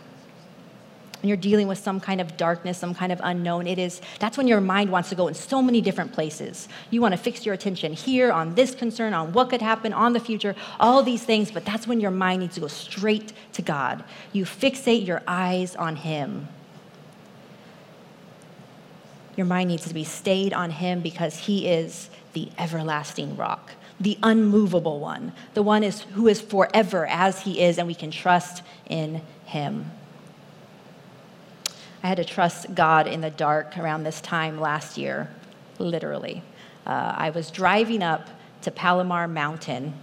when 1.22 1.28
you're 1.28 1.38
dealing 1.38 1.68
with 1.68 1.78
some 1.78 2.00
kind 2.00 2.22
of 2.22 2.38
darkness, 2.38 2.78
some 2.78 2.96
kind 2.96 3.12
of 3.12 3.20
unknown, 3.24 3.68
it 3.68 3.78
is 3.78 4.00
that's 4.20 4.38
when 4.38 4.48
your 4.48 4.62
mind 4.62 4.90
wants 4.90 5.10
to 5.10 5.16
go 5.16 5.28
in 5.28 5.34
so 5.34 5.62
many 5.62 5.82
different 5.82 6.14
places. 6.14 6.70
You 6.90 7.02
want 7.02 7.14
to 7.14 7.18
fix 7.18 7.46
your 7.46 7.54
attention 7.54 7.94
here 7.94 8.32
on 8.32 8.56
this 8.56 8.74
concern, 8.74 9.14
on 9.14 9.34
what 9.34 9.50
could 9.50 9.62
happen, 9.62 9.92
on 9.92 10.14
the 10.14 10.20
future, 10.20 10.56
all 10.80 11.04
these 11.04 11.24
things, 11.24 11.52
but 11.52 11.66
that's 11.66 11.88
when 11.88 12.00
your 12.00 12.12
mind 12.12 12.42
needs 12.42 12.56
to 12.56 12.62
go 12.62 12.68
straight 12.68 13.34
to 13.54 13.62
God. 13.62 14.04
You 14.32 14.46
fixate 14.46 15.06
your 15.06 15.22
eyes 15.28 15.76
on 15.76 15.98
Him. 15.98 16.48
Your 19.36 19.46
mind 19.46 19.70
needs 19.70 19.88
to 19.88 19.94
be 19.94 20.04
stayed 20.06 20.54
on 20.54 20.72
Him 20.72 21.02
because 21.02 21.38
He 21.38 21.68
is 21.68 22.10
the 22.34 22.50
everlasting 22.58 23.36
rock, 23.36 23.72
the 24.00 24.18
unmovable 24.24 25.00
one, 25.00 25.34
the 25.54 25.64
one 25.64 25.84
is, 25.84 26.02
who 26.02 26.28
is 26.28 26.40
forever 26.40 27.06
as 27.08 27.42
He 27.42 27.62
is, 27.62 27.78
and 27.78 27.88
we 27.88 27.96
can 27.96 28.12
trust 28.12 28.64
in 28.88 29.22
Him. 29.46 29.92
I 32.02 32.08
had 32.08 32.18
to 32.18 32.26
trust 32.26 32.74
God 32.74 33.08
in 33.08 33.22
the 33.22 33.30
dark 33.30 33.78
around 33.78 34.04
this 34.04 34.22
time 34.22 34.60
last 34.60 34.98
year, 34.98 35.30
literally. 35.80 36.44
Uh, 36.86 37.14
I 37.16 37.30
was 37.32 37.52
driving 37.52 38.02
up 38.02 38.30
to 38.62 38.72
Palomar 38.72 39.28
Mountain. 39.28 39.94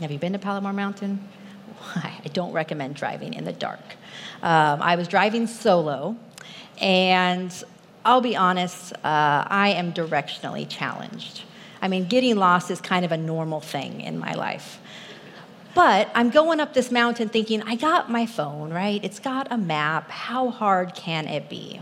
Have 0.00 0.12
you 0.12 0.18
been 0.18 0.32
to 0.32 0.38
Palomar 0.38 0.72
Mountain? 0.72 1.28
I 1.96 2.20
don't 2.32 2.52
recommend 2.52 2.94
driving 2.94 3.34
in 3.34 3.44
the 3.44 3.52
dark. 3.52 3.80
Um, 4.42 4.80
I 4.80 4.94
was 4.94 5.08
driving 5.08 5.48
solo, 5.48 6.16
and 6.80 7.52
I'll 8.04 8.20
be 8.20 8.36
honest, 8.36 8.92
uh, 8.92 8.98
I 9.02 9.74
am 9.76 9.92
directionally 9.92 10.68
challenged. 10.68 11.42
I 11.82 11.88
mean, 11.88 12.06
getting 12.06 12.36
lost 12.36 12.70
is 12.70 12.80
kind 12.80 13.04
of 13.04 13.12
a 13.12 13.16
normal 13.16 13.60
thing 13.60 14.00
in 14.00 14.18
my 14.18 14.34
life. 14.34 14.80
But 15.78 16.10
I'm 16.12 16.30
going 16.30 16.58
up 16.58 16.74
this 16.74 16.90
mountain 16.90 17.28
thinking, 17.28 17.62
I 17.62 17.76
got 17.76 18.10
my 18.10 18.26
phone, 18.26 18.72
right? 18.72 18.98
It's 19.04 19.20
got 19.20 19.46
a 19.52 19.56
map. 19.56 20.10
How 20.10 20.50
hard 20.50 20.92
can 20.96 21.28
it 21.28 21.48
be? 21.48 21.80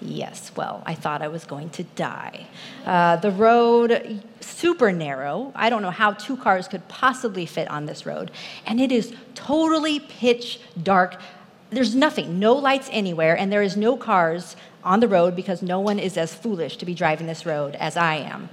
Yes, 0.00 0.52
well, 0.54 0.80
I 0.86 0.94
thought 0.94 1.22
I 1.22 1.26
was 1.26 1.44
going 1.44 1.70
to 1.70 1.82
die. 1.82 2.46
Uh, 2.84 3.16
the 3.16 3.32
road, 3.32 4.22
super 4.38 4.92
narrow. 4.92 5.50
I 5.56 5.70
don't 5.70 5.82
know 5.82 5.90
how 5.90 6.12
two 6.12 6.36
cars 6.36 6.68
could 6.68 6.86
possibly 6.86 7.46
fit 7.46 7.68
on 7.68 7.86
this 7.86 8.06
road. 8.06 8.30
And 8.64 8.80
it 8.80 8.92
is 8.92 9.12
totally 9.34 9.98
pitch 9.98 10.60
dark. 10.80 11.20
There's 11.70 11.96
nothing, 11.96 12.38
no 12.38 12.54
lights 12.54 12.88
anywhere, 12.92 13.36
and 13.36 13.50
there 13.50 13.62
is 13.62 13.76
no 13.76 13.96
cars 13.96 14.54
on 14.84 15.00
the 15.00 15.08
road 15.08 15.34
because 15.34 15.62
no 15.62 15.80
one 15.80 15.98
is 15.98 16.16
as 16.16 16.32
foolish 16.32 16.76
to 16.76 16.86
be 16.86 16.94
driving 16.94 17.26
this 17.26 17.44
road 17.44 17.74
as 17.74 17.96
I 17.96 18.18
am. 18.18 18.50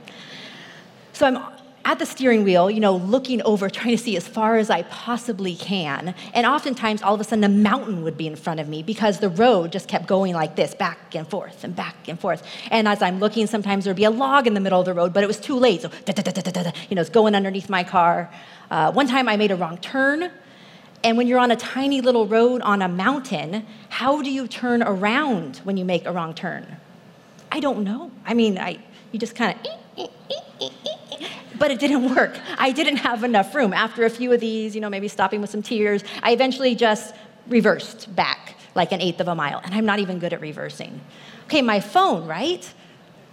So 1.11 1.27
I'm 1.27 1.62
at 1.85 1.99
the 1.99 2.05
steering 2.05 2.43
wheel, 2.43 2.71
you 2.71 2.79
know, 2.79 2.95
looking 2.95 3.41
over, 3.41 3.69
trying 3.69 3.95
to 3.95 4.01
see 4.01 4.15
as 4.15 4.25
far 4.25 4.57
as 4.57 4.69
I 4.69 4.83
possibly 4.83 5.55
can. 5.55 6.15
And 6.33 6.45
oftentimes, 6.45 7.01
all 7.01 7.13
of 7.13 7.19
a 7.19 7.23
sudden, 7.25 7.43
a 7.43 7.49
mountain 7.49 8.03
would 8.03 8.17
be 8.17 8.25
in 8.25 8.37
front 8.37 8.61
of 8.61 8.69
me 8.69 8.81
because 8.83 9.19
the 9.19 9.29
road 9.29 9.73
just 9.73 9.89
kept 9.89 10.07
going 10.07 10.33
like 10.33 10.55
this, 10.55 10.73
back 10.73 11.13
and 11.13 11.27
forth 11.27 11.63
and 11.63 11.75
back 11.75 12.07
and 12.07 12.17
forth. 12.17 12.43
And 12.71 12.87
as 12.87 13.01
I'm 13.01 13.19
looking, 13.19 13.47
sometimes 13.47 13.83
there'd 13.83 13.97
be 13.97 14.05
a 14.05 14.11
log 14.11 14.47
in 14.47 14.53
the 14.53 14.61
middle 14.61 14.79
of 14.79 14.85
the 14.85 14.93
road, 14.93 15.13
but 15.13 15.23
it 15.23 15.27
was 15.27 15.39
too 15.39 15.55
late. 15.55 15.81
So, 15.81 15.91
you 16.09 16.95
know, 16.95 17.01
it's 17.01 17.09
going 17.09 17.35
underneath 17.35 17.69
my 17.69 17.83
car. 17.83 18.31
Uh, 18.71 18.91
one 18.93 19.07
time, 19.07 19.27
I 19.27 19.35
made 19.35 19.51
a 19.51 19.55
wrong 19.57 19.77
turn. 19.77 20.31
And 21.03 21.17
when 21.17 21.27
you're 21.27 21.39
on 21.39 21.51
a 21.51 21.57
tiny 21.57 21.99
little 21.99 22.27
road 22.27 22.61
on 22.61 22.81
a 22.81 22.87
mountain, 22.87 23.65
how 23.89 24.21
do 24.21 24.31
you 24.31 24.47
turn 24.47 24.81
around 24.81 25.57
when 25.65 25.75
you 25.75 25.83
make 25.83 26.05
a 26.05 26.13
wrong 26.13 26.33
turn? 26.33 26.77
I 27.51 27.59
don't 27.59 27.83
know. 27.83 28.09
I 28.25 28.33
mean, 28.33 28.57
I, 28.57 28.79
you 29.11 29.19
just 29.19 29.35
kind 29.35 29.59
of 29.59 30.09
but 31.63 31.71
it 31.71 31.79
didn't 31.79 32.13
work. 32.13 32.37
I 32.57 32.73
didn't 32.73 32.97
have 32.97 33.23
enough 33.23 33.55
room. 33.55 33.71
After 33.71 34.03
a 34.03 34.09
few 34.09 34.33
of 34.33 34.41
these, 34.41 34.75
you 34.75 34.81
know, 34.81 34.89
maybe 34.89 35.07
stopping 35.07 35.39
with 35.39 35.49
some 35.49 35.63
tears, 35.63 36.03
I 36.21 36.33
eventually 36.33 36.75
just 36.75 37.15
reversed 37.47 38.13
back 38.13 38.57
like 38.75 38.91
an 38.91 38.99
eighth 38.99 39.21
of 39.21 39.29
a 39.29 39.35
mile. 39.35 39.61
And 39.63 39.73
I'm 39.73 39.85
not 39.85 39.99
even 39.99 40.19
good 40.19 40.33
at 40.33 40.41
reversing. 40.41 40.99
Okay, 41.45 41.61
my 41.61 41.79
phone, 41.79 42.27
right? 42.27 42.69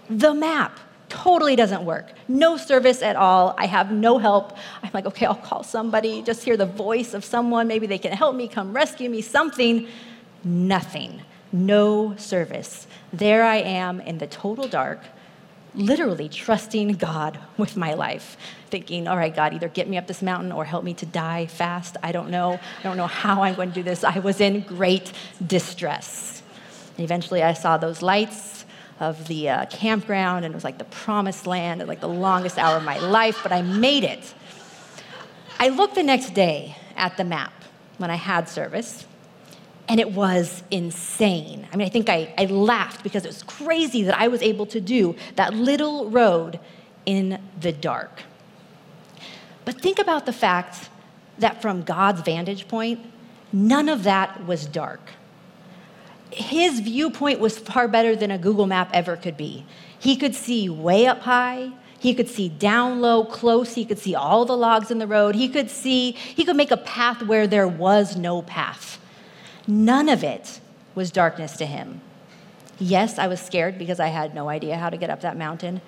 The 0.08 0.32
map 0.32 0.78
totally 1.08 1.56
doesn't 1.56 1.84
work. 1.84 2.12
No 2.28 2.56
service 2.56 3.02
at 3.02 3.16
all. 3.16 3.56
I 3.58 3.66
have 3.66 3.90
no 3.90 4.18
help. 4.18 4.56
I'm 4.80 4.90
like, 4.94 5.06
okay, 5.06 5.26
I'll 5.26 5.34
call 5.34 5.64
somebody, 5.64 6.22
just 6.22 6.44
hear 6.44 6.56
the 6.56 6.66
voice 6.66 7.14
of 7.14 7.24
someone. 7.24 7.66
Maybe 7.66 7.88
they 7.88 7.98
can 7.98 8.12
help 8.12 8.36
me, 8.36 8.46
come 8.46 8.72
rescue 8.72 9.10
me, 9.10 9.22
something. 9.22 9.88
Nothing. 10.44 11.22
No 11.50 12.14
service. 12.14 12.86
There 13.12 13.42
I 13.42 13.56
am 13.56 14.00
in 14.00 14.18
the 14.18 14.28
total 14.28 14.68
dark 14.68 15.00
literally 15.74 16.28
trusting 16.28 16.94
God 16.94 17.38
with 17.56 17.76
my 17.76 17.94
life, 17.94 18.36
thinking, 18.70 19.06
all 19.06 19.16
right, 19.16 19.34
God, 19.34 19.54
either 19.54 19.68
get 19.68 19.88
me 19.88 19.96
up 19.98 20.06
this 20.06 20.22
mountain 20.22 20.52
or 20.52 20.64
help 20.64 20.84
me 20.84 20.94
to 20.94 21.06
die 21.06 21.46
fast. 21.46 21.96
I 22.02 22.12
don't 22.12 22.30
know. 22.30 22.58
I 22.78 22.82
don't 22.82 22.96
know 22.96 23.06
how 23.06 23.42
I'm 23.42 23.54
going 23.54 23.70
to 23.70 23.74
do 23.74 23.82
this. 23.82 24.04
I 24.04 24.18
was 24.18 24.40
in 24.40 24.60
great 24.60 25.12
distress. 25.46 26.42
And 26.96 27.04
eventually, 27.04 27.42
I 27.42 27.52
saw 27.52 27.76
those 27.76 28.02
lights 28.02 28.64
of 28.98 29.28
the 29.28 29.48
uh, 29.48 29.66
campground, 29.66 30.44
and 30.44 30.52
it 30.52 30.54
was 30.54 30.64
like 30.64 30.78
the 30.78 30.84
promised 30.84 31.46
land, 31.46 31.86
like 31.86 32.00
the 32.00 32.08
longest 32.08 32.58
hour 32.58 32.76
of 32.76 32.84
my 32.84 32.98
life, 32.98 33.40
but 33.42 33.52
I 33.52 33.62
made 33.62 34.04
it. 34.04 34.34
I 35.58 35.68
looked 35.68 35.94
the 35.94 36.02
next 36.02 36.34
day 36.34 36.76
at 36.96 37.16
the 37.16 37.24
map 37.24 37.52
when 37.96 38.10
I 38.10 38.16
had 38.16 38.48
service, 38.48 39.06
and 39.90 39.98
it 39.98 40.12
was 40.12 40.62
insane. 40.70 41.66
I 41.72 41.76
mean, 41.76 41.84
I 41.84 41.90
think 41.90 42.08
I, 42.08 42.32
I 42.38 42.44
laughed 42.44 43.02
because 43.02 43.24
it 43.24 43.28
was 43.28 43.42
crazy 43.42 44.04
that 44.04 44.16
I 44.16 44.28
was 44.28 44.40
able 44.40 44.64
to 44.66 44.80
do 44.80 45.16
that 45.34 45.52
little 45.52 46.08
road 46.08 46.60
in 47.06 47.42
the 47.60 47.72
dark. 47.72 48.22
But 49.64 49.80
think 49.80 49.98
about 49.98 50.26
the 50.26 50.32
fact 50.32 50.90
that 51.40 51.60
from 51.60 51.82
God's 51.82 52.20
vantage 52.20 52.68
point, 52.68 53.00
none 53.52 53.88
of 53.88 54.04
that 54.04 54.46
was 54.46 54.64
dark. 54.64 55.00
His 56.30 56.78
viewpoint 56.78 57.40
was 57.40 57.58
far 57.58 57.88
better 57.88 58.14
than 58.14 58.30
a 58.30 58.38
Google 58.38 58.68
map 58.68 58.90
ever 58.94 59.16
could 59.16 59.36
be. 59.36 59.66
He 59.98 60.16
could 60.16 60.36
see 60.36 60.68
way 60.68 61.06
up 61.06 61.22
high, 61.22 61.72
he 61.98 62.14
could 62.14 62.28
see 62.28 62.48
down 62.48 63.00
low, 63.00 63.24
close. 63.24 63.74
He 63.74 63.84
could 63.84 63.98
see 63.98 64.14
all 64.14 64.44
the 64.44 64.56
logs 64.56 64.92
in 64.92 64.98
the 64.98 65.06
road. 65.06 65.34
He 65.34 65.48
could 65.48 65.68
see, 65.68 66.12
he 66.12 66.44
could 66.44 66.56
make 66.56 66.70
a 66.70 66.78
path 66.78 67.22
where 67.24 67.46
there 67.46 67.68
was 67.68 68.16
no 68.16 68.40
path. 68.40 68.99
None 69.70 70.08
of 70.08 70.24
it 70.24 70.60
was 70.96 71.12
darkness 71.12 71.56
to 71.58 71.64
him. 71.64 72.00
Yes, 72.80 73.18
I 73.18 73.28
was 73.28 73.40
scared 73.40 73.78
because 73.78 74.00
I 74.00 74.08
had 74.08 74.34
no 74.34 74.48
idea 74.48 74.76
how 74.76 74.90
to 74.90 74.96
get 74.96 75.10
up 75.10 75.20
that 75.20 75.36
mountain, 75.36 75.80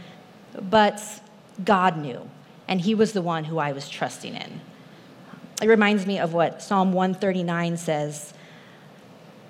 but 0.71 1.03
God 1.65 1.97
knew, 1.97 2.31
and 2.69 2.81
He 2.81 2.95
was 2.95 3.13
the 3.13 3.23
one 3.23 3.45
who 3.45 3.59
I 3.59 3.73
was 3.73 3.89
trusting 3.89 4.35
in. 4.35 4.61
It 5.61 5.69
reminds 5.69 6.07
me 6.07 6.19
of 6.19 6.33
what 6.33 6.63
Psalm 6.63 6.93
139 6.93 7.77
says 7.77 8.33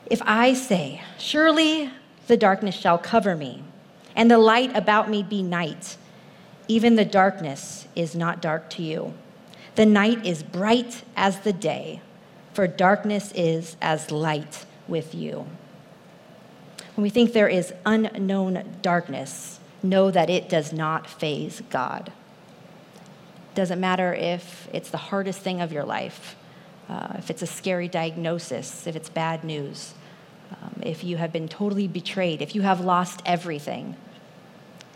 If 0.06 0.22
I 0.24 0.54
say, 0.54 1.02
Surely 1.18 1.90
the 2.26 2.36
darkness 2.36 2.74
shall 2.74 2.98
cover 2.98 3.36
me, 3.36 3.62
and 4.16 4.30
the 4.30 4.38
light 4.38 4.74
about 4.74 5.10
me 5.10 5.22
be 5.22 5.42
night, 5.42 5.96
even 6.68 6.96
the 6.96 7.04
darkness 7.04 7.86
is 7.94 8.14
not 8.14 8.40
dark 8.40 8.70
to 8.70 8.82
you. 8.82 9.12
The 9.74 9.86
night 9.86 10.24
is 10.24 10.42
bright 10.42 11.02
as 11.16 11.40
the 11.40 11.52
day 11.52 12.00
for 12.52 12.66
darkness 12.66 13.32
is 13.34 13.76
as 13.80 14.10
light 14.10 14.64
with 14.88 15.14
you. 15.14 15.46
When 16.94 17.02
we 17.02 17.10
think 17.10 17.32
there 17.32 17.48
is 17.48 17.72
unknown 17.86 18.76
darkness, 18.82 19.58
know 19.82 20.10
that 20.10 20.28
it 20.28 20.48
does 20.48 20.72
not 20.72 21.08
faze 21.08 21.62
God. 21.70 22.12
Doesn't 23.54 23.80
matter 23.80 24.14
if 24.14 24.68
it's 24.72 24.90
the 24.90 24.98
hardest 24.98 25.40
thing 25.40 25.60
of 25.60 25.72
your 25.72 25.84
life, 25.84 26.36
uh, 26.88 27.14
if 27.18 27.30
it's 27.30 27.42
a 27.42 27.46
scary 27.46 27.88
diagnosis, 27.88 28.86
if 28.86 28.96
it's 28.96 29.08
bad 29.08 29.44
news, 29.44 29.94
um, 30.50 30.82
if 30.82 31.02
you 31.04 31.16
have 31.16 31.32
been 31.32 31.48
totally 31.48 31.88
betrayed, 31.88 32.42
if 32.42 32.54
you 32.54 32.62
have 32.62 32.80
lost 32.80 33.22
everything. 33.24 33.96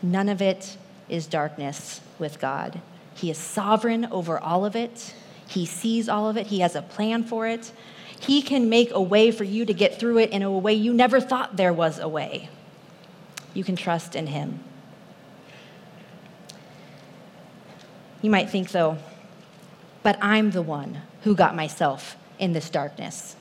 None 0.02 0.28
of 0.28 0.42
it 0.42 0.76
is 1.08 1.26
darkness 1.26 2.00
with 2.18 2.38
God. 2.38 2.80
He 3.14 3.30
is 3.30 3.38
sovereign 3.38 4.06
over 4.06 4.38
all 4.38 4.64
of 4.66 4.76
it, 4.76 5.14
He 5.48 5.66
sees 5.66 6.08
all 6.08 6.28
of 6.28 6.36
it, 6.36 6.48
He 6.48 6.60
has 6.60 6.74
a 6.74 6.82
plan 6.82 7.24
for 7.24 7.46
it. 7.46 7.72
He 8.18 8.42
can 8.42 8.68
make 8.68 8.90
a 8.92 9.00
way 9.00 9.30
for 9.30 9.44
you 9.44 9.64
to 9.66 9.74
get 9.74 9.98
through 9.98 10.18
it 10.18 10.30
in 10.30 10.42
a 10.42 10.50
way 10.50 10.72
you 10.72 10.94
never 10.94 11.20
thought 11.20 11.56
there 11.56 11.72
was 11.72 11.98
a 11.98 12.08
way. 12.08 12.48
You 13.54 13.62
can 13.62 13.76
trust 13.76 14.16
in 14.16 14.26
Him. 14.28 14.60
You 18.22 18.30
might 18.30 18.50
think, 18.50 18.70
though, 18.70 18.98
but 20.02 20.18
I'm 20.20 20.50
the 20.50 20.62
one 20.62 21.02
who 21.22 21.34
got 21.34 21.54
myself 21.54 22.16
in 22.38 22.52
this 22.52 22.70
darkness. 22.70 23.36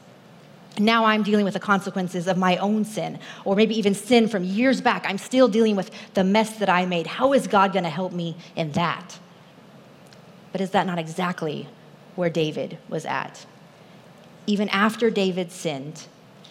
Now 0.78 1.06
I'm 1.06 1.24
dealing 1.24 1.46
with 1.46 1.54
the 1.54 1.60
consequences 1.60 2.28
of 2.28 2.38
my 2.38 2.58
own 2.58 2.84
sin, 2.84 3.20
or 3.46 3.56
maybe 3.56 3.78
even 3.78 3.94
sin 3.96 4.28
from 4.28 4.44
years 4.44 4.82
back. 4.82 5.06
I'm 5.08 5.18
still 5.18 5.48
dealing 5.48 5.76
with 5.76 5.90
the 6.14 6.24
mess 6.24 6.58
that 6.58 6.70
I 6.70 6.86
made. 6.86 7.08
How 7.08 7.34
is 7.34 7.48
God 7.48 7.72
going 7.72 7.84
to 7.84 7.90
help 7.90 8.12
me 8.12 8.36
in 8.56 8.74
that? 8.74 9.18
But 10.52 10.62
is 10.62 10.72
that 10.72 10.86
not 10.86 11.00
exactly 11.00 11.68
where 12.16 12.30
David 12.30 12.78
was 12.90 13.06
at? 13.06 13.46
Even 14.48 14.70
after 14.70 15.10
David 15.10 15.52
sinned, 15.52 16.08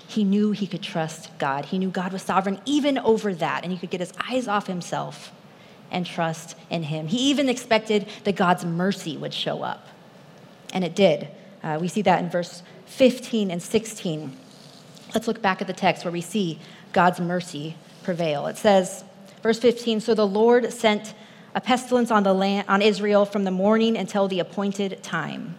he 0.06 0.24
knew 0.24 0.52
he 0.52 0.66
could 0.66 0.82
trust 0.82 1.36
God. 1.38 1.66
He 1.66 1.78
knew 1.78 1.90
God 1.90 2.12
was 2.12 2.22
sovereign 2.22 2.60
even 2.64 2.98
over 2.98 3.34
that, 3.34 3.62
and 3.62 3.72
he 3.72 3.78
could 3.78 3.90
get 3.90 4.00
his 4.00 4.12
eyes 4.28 4.46
off 4.46 4.66
himself 4.66 5.32
and 5.90 6.04
trust 6.04 6.56
in 6.70 6.84
him. 6.84 7.06
He 7.06 7.30
even 7.30 7.48
expected 7.48 8.06
that 8.24 8.36
God's 8.36 8.64
mercy 8.64 9.16
would 9.16 9.32
show 9.32 9.62
up, 9.62 9.88
and 10.72 10.84
it 10.84 10.94
did. 10.94 11.28
Uh, 11.62 11.78
we 11.80 11.88
see 11.88 12.02
that 12.02 12.22
in 12.22 12.28
verse 12.28 12.62
15 12.86 13.50
and 13.50 13.62
16. 13.62 14.36
Let's 15.14 15.26
look 15.26 15.40
back 15.40 15.60
at 15.60 15.66
the 15.66 15.72
text 15.72 16.04
where 16.04 16.12
we 16.12 16.20
see 16.20 16.58
God's 16.92 17.20
mercy 17.20 17.76
prevail. 18.02 18.46
It 18.46 18.56
says, 18.56 19.04
verse 19.42 19.58
15 19.58 20.00
So 20.00 20.14
the 20.14 20.26
Lord 20.26 20.72
sent 20.72 21.14
a 21.54 21.60
pestilence 21.60 22.10
on, 22.10 22.22
the 22.22 22.34
land, 22.34 22.68
on 22.68 22.82
Israel 22.82 23.24
from 23.24 23.44
the 23.44 23.50
morning 23.50 23.96
until 23.96 24.28
the 24.28 24.40
appointed 24.40 25.02
time. 25.02 25.56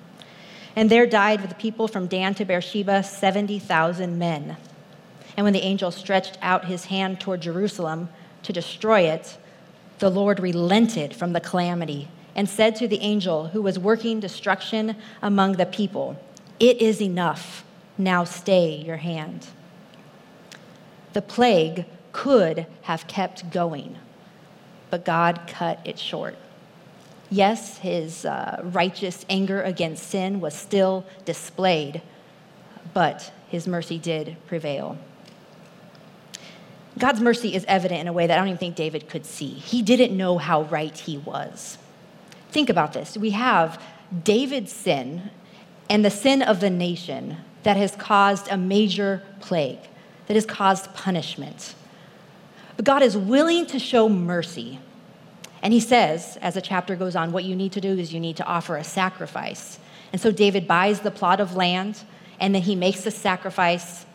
And 0.76 0.90
there 0.90 1.08
died 1.08 1.42
with 1.42 1.50
the 1.50 1.56
people 1.56 1.88
from 1.88 2.08
Dan 2.08 2.36
to 2.36 2.46
Beersheba 2.46 3.04
70,000 3.04 4.20
men. 4.20 4.58
And 5.38 5.44
when 5.44 5.54
the 5.54 5.64
angel 5.64 5.92
stretched 5.92 6.38
out 6.42 6.66
his 6.66 6.86
hand 6.86 7.20
toward 7.20 7.42
Jerusalem 7.42 8.10
to 8.44 8.54
destroy 8.54 9.02
it, 9.02 9.38
the 10.00 10.10
Lord 10.10 10.40
relented 10.40 11.16
from 11.16 11.34
the 11.34 11.40
calamity 11.40 12.10
and 12.36 12.50
said 12.50 12.76
to 12.76 12.88
the 12.88 13.00
angel 13.00 13.48
who 13.48 13.62
was 13.62 13.80
working 13.80 14.20
destruction 14.20 14.98
among 15.22 15.54
the 15.54 15.66
people, 15.66 16.20
It 16.60 16.82
is 16.82 17.02
enough. 17.02 17.64
Now 17.98 18.26
stay 18.26 18.76
your 18.76 18.98
hand. 18.98 19.48
The 21.14 21.22
plague 21.22 21.86
could 22.12 22.66
have 22.84 23.08
kept 23.08 23.52
going, 23.52 23.98
but 24.96 25.04
God 25.04 25.42
cut 25.46 25.82
it 25.84 26.00
short. 26.00 26.38
Yes, 27.30 27.80
his 27.80 28.24
uh, 28.24 28.62
righteous 28.64 29.26
anger 29.30 29.62
against 29.62 30.08
sin 30.08 30.40
was 30.40 30.56
still 30.56 31.06
displayed, 31.26 32.02
but 32.94 33.30
his 33.50 33.68
mercy 33.68 33.98
did 33.98 34.38
prevail. 34.48 34.98
God's 36.98 37.20
mercy 37.20 37.54
is 37.54 37.66
evident 37.68 38.00
in 38.00 38.08
a 38.08 38.14
way 38.14 38.26
that 38.26 38.36
I 38.36 38.38
don't 38.38 38.48
even 38.48 38.58
think 38.58 38.78
David 38.78 39.10
could 39.10 39.26
see. 39.26 39.50
He 39.50 39.82
didn't 39.82 40.16
know 40.16 40.38
how 40.38 40.62
right 40.62 40.98
he 40.98 41.18
was. 41.18 41.78
Think 42.52 42.70
about 42.70 42.94
this. 42.94 43.18
We 43.18 43.32
have 43.32 43.84
David's 44.24 44.72
sin 44.72 45.30
and 45.90 46.06
the 46.06 46.10
sin 46.10 46.42
of 46.42 46.62
the 46.62 46.70
nation 46.70 47.36
that 47.64 47.76
has 47.76 47.98
caused 47.98 48.48
a 48.48 48.56
major 48.56 49.22
plague, 49.42 49.80
that 50.28 50.36
has 50.36 50.46
caused 50.46 50.94
punishment. 50.94 51.76
But 52.76 52.86
God 52.86 53.02
is 53.02 53.16
willing 53.16 53.66
to 53.68 53.80
show 53.80 54.10
mercy. 54.10 54.80
And 55.66 55.74
he 55.74 55.80
says, 55.80 56.38
as 56.44 56.54
the 56.54 56.62
chapter 56.62 56.96
goes 56.96 57.16
on, 57.16 57.32
what 57.32 57.44
you 57.44 57.56
need 57.56 57.72
to 57.72 57.82
do 57.82 57.98
is 57.98 58.14
you 58.14 58.20
need 58.20 58.38
to 58.38 58.46
offer 58.46 58.78
a 58.78 58.84
sacrifice. 58.84 59.80
And 60.14 60.22
so 60.22 60.30
David 60.30 60.68
buys 60.68 61.00
the 61.00 61.10
plot 61.10 61.40
of 61.40 61.56
land, 61.56 62.04
and 62.40 62.54
then 62.54 62.62
he 62.62 62.76
makes 62.76 63.02
the 63.02 63.10
sacrifice. 63.10 64.06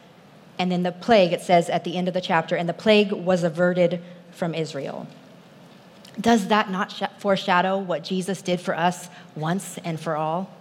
And 0.60 0.70
then 0.70 0.84
the 0.84 0.92
plague, 0.92 1.32
it 1.32 1.40
says 1.40 1.68
at 1.68 1.82
the 1.82 1.96
end 1.96 2.06
of 2.06 2.14
the 2.14 2.20
chapter, 2.20 2.54
and 2.54 2.68
the 2.68 2.72
plague 2.72 3.10
was 3.10 3.42
averted 3.42 4.00
from 4.30 4.54
Israel. 4.54 5.08
Does 6.20 6.46
that 6.46 6.70
not 6.70 7.20
foreshadow 7.20 7.78
what 7.78 8.04
Jesus 8.04 8.42
did 8.42 8.60
for 8.60 8.76
us 8.76 9.08
once 9.34 9.76
and 9.78 9.98
for 9.98 10.14
all? 10.14 10.54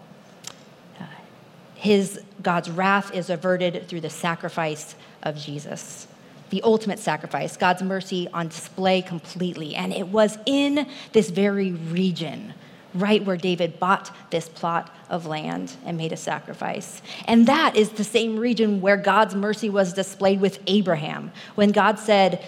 His 1.76 2.20
God's 2.42 2.72
wrath 2.72 3.14
is 3.14 3.30
averted 3.30 3.88
through 3.88 4.02
the 4.02 4.10
sacrifice 4.10 4.96
of 5.22 5.38
Jesus. 5.38 6.08
The 6.50 6.62
ultimate 6.64 7.00
sacrifice, 7.00 7.58
God's 7.58 7.82
mercy 7.82 8.28
on 8.34 8.48
display 8.48 9.02
completely. 9.02 9.76
And 9.76 9.94
it 9.94 10.08
was 10.08 10.38
in 10.46 10.88
this 11.12 11.30
very 11.30 11.72
region, 11.72 12.54
right 12.94 13.24
where 13.24 13.38
David 13.38 13.80
bought 13.80 14.12
this 14.32 14.50
plot 14.50 14.94
of 15.10 15.26
land 15.26 15.76
and 15.86 15.98
made 15.98 16.12
a 16.12 16.18
sacrifice. 16.18 17.02
And 17.26 17.46
that 17.48 17.76
is 17.76 17.90
the 17.90 18.04
same 18.04 18.38
region 18.38 18.82
where 18.82 18.98
God's 18.98 19.36
mercy 19.36 19.70
was 19.70 19.94
displayed 19.94 20.42
with 20.42 20.60
Abraham. 20.68 21.32
When 21.56 21.72
God 21.72 22.00
said, 22.00 22.44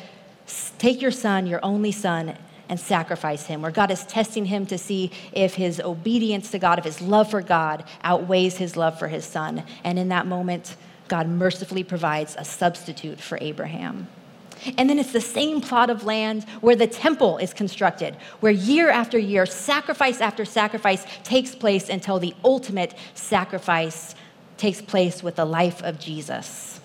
Take 0.77 1.01
your 1.01 1.11
son, 1.11 1.45
your 1.45 1.63
only 1.63 1.91
son, 1.91 2.35
and 2.71 2.79
sacrifice 2.79 3.45
him, 3.47 3.61
where 3.61 3.69
God 3.69 3.91
is 3.91 4.05
testing 4.05 4.45
him 4.45 4.65
to 4.67 4.77
see 4.77 5.11
if 5.33 5.55
his 5.55 5.81
obedience 5.81 6.51
to 6.51 6.59
God, 6.59 6.79
if 6.79 6.85
his 6.85 7.01
love 7.01 7.29
for 7.29 7.41
God 7.41 7.83
outweighs 8.01 8.57
his 8.57 8.77
love 8.77 8.97
for 8.97 9.09
his 9.09 9.25
son. 9.25 9.63
And 9.83 9.99
in 9.99 10.07
that 10.07 10.25
moment, 10.25 10.77
God 11.11 11.27
mercifully 11.27 11.83
provides 11.83 12.37
a 12.39 12.45
substitute 12.45 13.19
for 13.19 13.37
Abraham. 13.41 14.07
And 14.77 14.89
then 14.89 14.97
it's 14.97 15.11
the 15.11 15.19
same 15.19 15.59
plot 15.59 15.89
of 15.89 16.05
land 16.05 16.45
where 16.61 16.77
the 16.77 16.87
temple 16.87 17.37
is 17.37 17.53
constructed, 17.53 18.15
where 18.39 18.53
year 18.53 18.89
after 18.89 19.19
year, 19.19 19.45
sacrifice 19.45 20.21
after 20.21 20.45
sacrifice 20.45 21.05
takes 21.23 21.53
place 21.53 21.89
until 21.89 22.17
the 22.17 22.33
ultimate 22.45 22.93
sacrifice 23.13 24.15
takes 24.55 24.81
place 24.81 25.21
with 25.21 25.35
the 25.35 25.43
life 25.43 25.83
of 25.83 25.99
Jesus, 25.99 26.79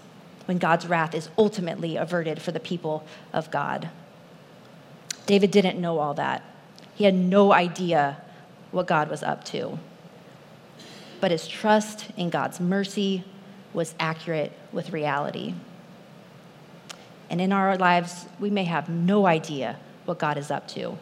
when 0.47 0.59
God's 0.59 0.89
wrath 0.89 1.15
is 1.15 1.29
ultimately 1.39 1.97
averted 1.97 2.43
for 2.43 2.51
the 2.51 2.59
people 2.59 3.07
of 3.33 3.53
God. 3.53 3.91
David 5.27 5.53
didn't 5.53 5.81
know 5.81 6.01
all 6.01 6.15
that. 6.15 6.43
He 6.97 7.05
had 7.05 7.15
no 7.15 7.53
idea 7.53 8.21
what 8.73 8.89
God 8.89 9.09
was 9.09 9.23
up 9.23 9.45
to. 9.45 9.79
But 11.21 11.31
his 11.31 11.47
trust 11.47 12.07
in 12.17 12.29
God's 12.29 12.59
mercy 12.59 13.23
was 13.73 13.95
accurate 13.99 14.53
with 14.73 14.93
reality. 14.93 15.55
And 17.29 17.41
in 17.41 17.53
our 17.53 17.77
lives, 17.77 18.27
we 18.39 18.51
may 18.51 18.65
have 18.65 18.89
no 18.89 19.27
idea 19.27 19.77
what 20.05 20.19
God 20.19 20.39
is 20.39 20.51
up 20.51 20.69
to, 20.69 20.97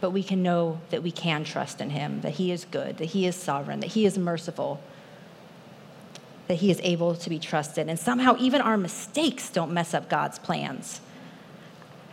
but 0.00 0.10
we 0.10 0.22
can 0.22 0.42
know 0.42 0.80
that 0.90 1.02
we 1.02 1.10
can 1.10 1.44
trust 1.44 1.80
in 1.80 1.90
Him, 1.90 2.20
that 2.22 2.32
He 2.32 2.50
is 2.50 2.64
good, 2.64 2.98
that 2.98 3.06
He 3.06 3.26
is 3.26 3.36
sovereign, 3.36 3.80
that 3.80 3.90
He 3.90 4.04
is 4.04 4.18
merciful, 4.18 4.80
that 6.48 6.56
He 6.56 6.70
is 6.70 6.80
able 6.82 7.14
to 7.14 7.30
be 7.30 7.38
trusted. 7.38 7.88
And 7.88 7.98
somehow, 7.98 8.36
even 8.38 8.60
our 8.60 8.76
mistakes 8.76 9.50
don't 9.50 9.72
mess 9.72 9.94
up 9.94 10.08
God's 10.08 10.38
plans. 10.38 11.00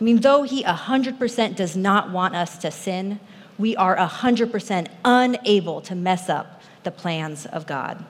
I 0.00 0.04
mean, 0.04 0.20
though 0.20 0.44
He 0.44 0.62
100% 0.62 1.56
does 1.56 1.76
not 1.76 2.10
want 2.10 2.36
us 2.36 2.58
to 2.58 2.70
sin, 2.70 3.18
we 3.58 3.74
are 3.76 3.96
100% 3.96 4.88
unable 5.04 5.80
to 5.80 5.94
mess 5.94 6.28
up 6.28 6.60
the 6.84 6.90
plans 6.90 7.46
of 7.46 7.66
God. 7.66 8.04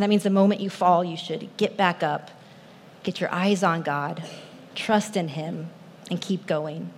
And 0.00 0.02
that 0.02 0.08
means 0.08 0.22
the 0.22 0.30
moment 0.30 0.62
you 0.62 0.70
fall, 0.70 1.04
you 1.04 1.14
should 1.14 1.54
get 1.58 1.76
back 1.76 2.02
up, 2.02 2.30
get 3.02 3.20
your 3.20 3.30
eyes 3.30 3.62
on 3.62 3.82
God, 3.82 4.24
trust 4.74 5.14
in 5.14 5.28
Him, 5.28 5.68
and 6.10 6.18
keep 6.18 6.46
going. 6.46 6.88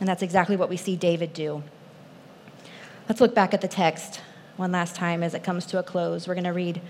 And 0.00 0.08
that's 0.08 0.24
exactly 0.24 0.56
what 0.56 0.68
we 0.68 0.76
see 0.76 0.96
David 0.96 1.32
do. 1.32 1.62
Let's 3.08 3.20
look 3.20 3.32
back 3.32 3.54
at 3.54 3.60
the 3.60 3.68
text 3.68 4.22
one 4.56 4.72
last 4.72 4.96
time 4.96 5.22
as 5.22 5.34
it 5.34 5.44
comes 5.44 5.66
to 5.66 5.78
a 5.78 5.84
close. 5.84 6.26
We're 6.26 6.34
going 6.34 6.42
to 6.42 6.50
read 6.50 6.82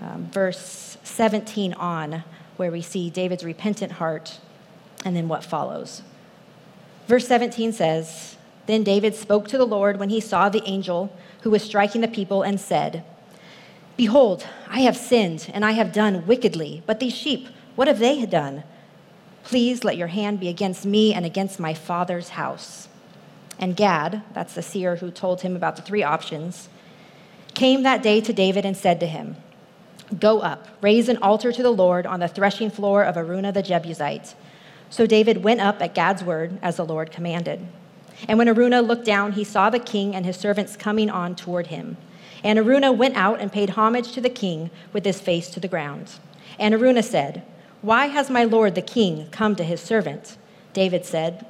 um, 0.00 0.30
verse 0.30 0.96
17 1.04 1.74
on, 1.74 2.24
where 2.56 2.70
we 2.70 2.80
see 2.80 3.10
David's 3.10 3.44
repentant 3.44 3.92
heart 3.92 4.40
and 5.04 5.14
then 5.14 5.28
what 5.28 5.44
follows. 5.44 6.00
Verse 7.06 7.28
17 7.28 7.74
says 7.74 8.38
Then 8.64 8.84
David 8.84 9.14
spoke 9.14 9.48
to 9.48 9.58
the 9.58 9.66
Lord 9.66 9.98
when 9.98 10.08
he 10.08 10.18
saw 10.18 10.48
the 10.48 10.62
angel 10.64 11.14
who 11.42 11.50
was 11.50 11.62
striking 11.62 12.00
the 12.00 12.08
people 12.08 12.40
and 12.40 12.58
said, 12.58 13.04
Behold, 13.98 14.46
I 14.68 14.82
have 14.82 14.96
sinned 14.96 15.50
and 15.52 15.64
I 15.64 15.72
have 15.72 15.92
done 15.92 16.24
wickedly, 16.24 16.84
but 16.86 17.00
these 17.00 17.12
sheep, 17.12 17.48
what 17.74 17.88
have 17.88 17.98
they 17.98 18.24
done? 18.26 18.62
Please 19.42 19.82
let 19.82 19.96
your 19.96 20.06
hand 20.06 20.38
be 20.38 20.48
against 20.48 20.86
me 20.86 21.12
and 21.12 21.26
against 21.26 21.58
my 21.58 21.74
father's 21.74 22.28
house. 22.30 22.86
And 23.58 23.74
Gad, 23.74 24.22
that's 24.32 24.54
the 24.54 24.62
seer 24.62 24.96
who 24.96 25.10
told 25.10 25.40
him 25.40 25.56
about 25.56 25.74
the 25.74 25.82
three 25.82 26.04
options, 26.04 26.68
came 27.54 27.82
that 27.82 28.00
day 28.00 28.20
to 28.20 28.32
David 28.32 28.64
and 28.64 28.76
said 28.76 29.00
to 29.00 29.06
him, 29.06 29.34
Go 30.20 30.42
up, 30.42 30.68
raise 30.80 31.08
an 31.08 31.16
altar 31.16 31.50
to 31.50 31.62
the 31.62 31.72
Lord 31.72 32.06
on 32.06 32.20
the 32.20 32.28
threshing 32.28 32.70
floor 32.70 33.02
of 33.02 33.16
Araunah 33.16 33.52
the 33.52 33.64
Jebusite. 33.64 34.36
So 34.90 35.06
David 35.06 35.42
went 35.42 35.60
up 35.60 35.82
at 35.82 35.96
Gad's 35.96 36.22
word 36.22 36.60
as 36.62 36.76
the 36.76 36.84
Lord 36.84 37.10
commanded. 37.10 37.66
And 38.28 38.38
when 38.38 38.46
Araunah 38.46 38.86
looked 38.86 39.04
down, 39.04 39.32
he 39.32 39.42
saw 39.42 39.70
the 39.70 39.80
king 39.80 40.14
and 40.14 40.24
his 40.24 40.36
servants 40.36 40.76
coming 40.76 41.10
on 41.10 41.34
toward 41.34 41.66
him. 41.66 41.96
And 42.44 42.58
Araunah 42.58 42.96
went 42.96 43.16
out 43.16 43.40
and 43.40 43.52
paid 43.52 43.70
homage 43.70 44.12
to 44.12 44.20
the 44.20 44.30
king 44.30 44.70
with 44.92 45.04
his 45.04 45.20
face 45.20 45.50
to 45.50 45.60
the 45.60 45.68
ground. 45.68 46.12
And 46.58 46.74
Araunah 46.74 47.02
said, 47.02 47.42
Why 47.82 48.06
has 48.06 48.30
my 48.30 48.44
lord 48.44 48.74
the 48.74 48.82
king 48.82 49.28
come 49.30 49.56
to 49.56 49.64
his 49.64 49.80
servant? 49.80 50.36
David 50.72 51.04
said, 51.04 51.46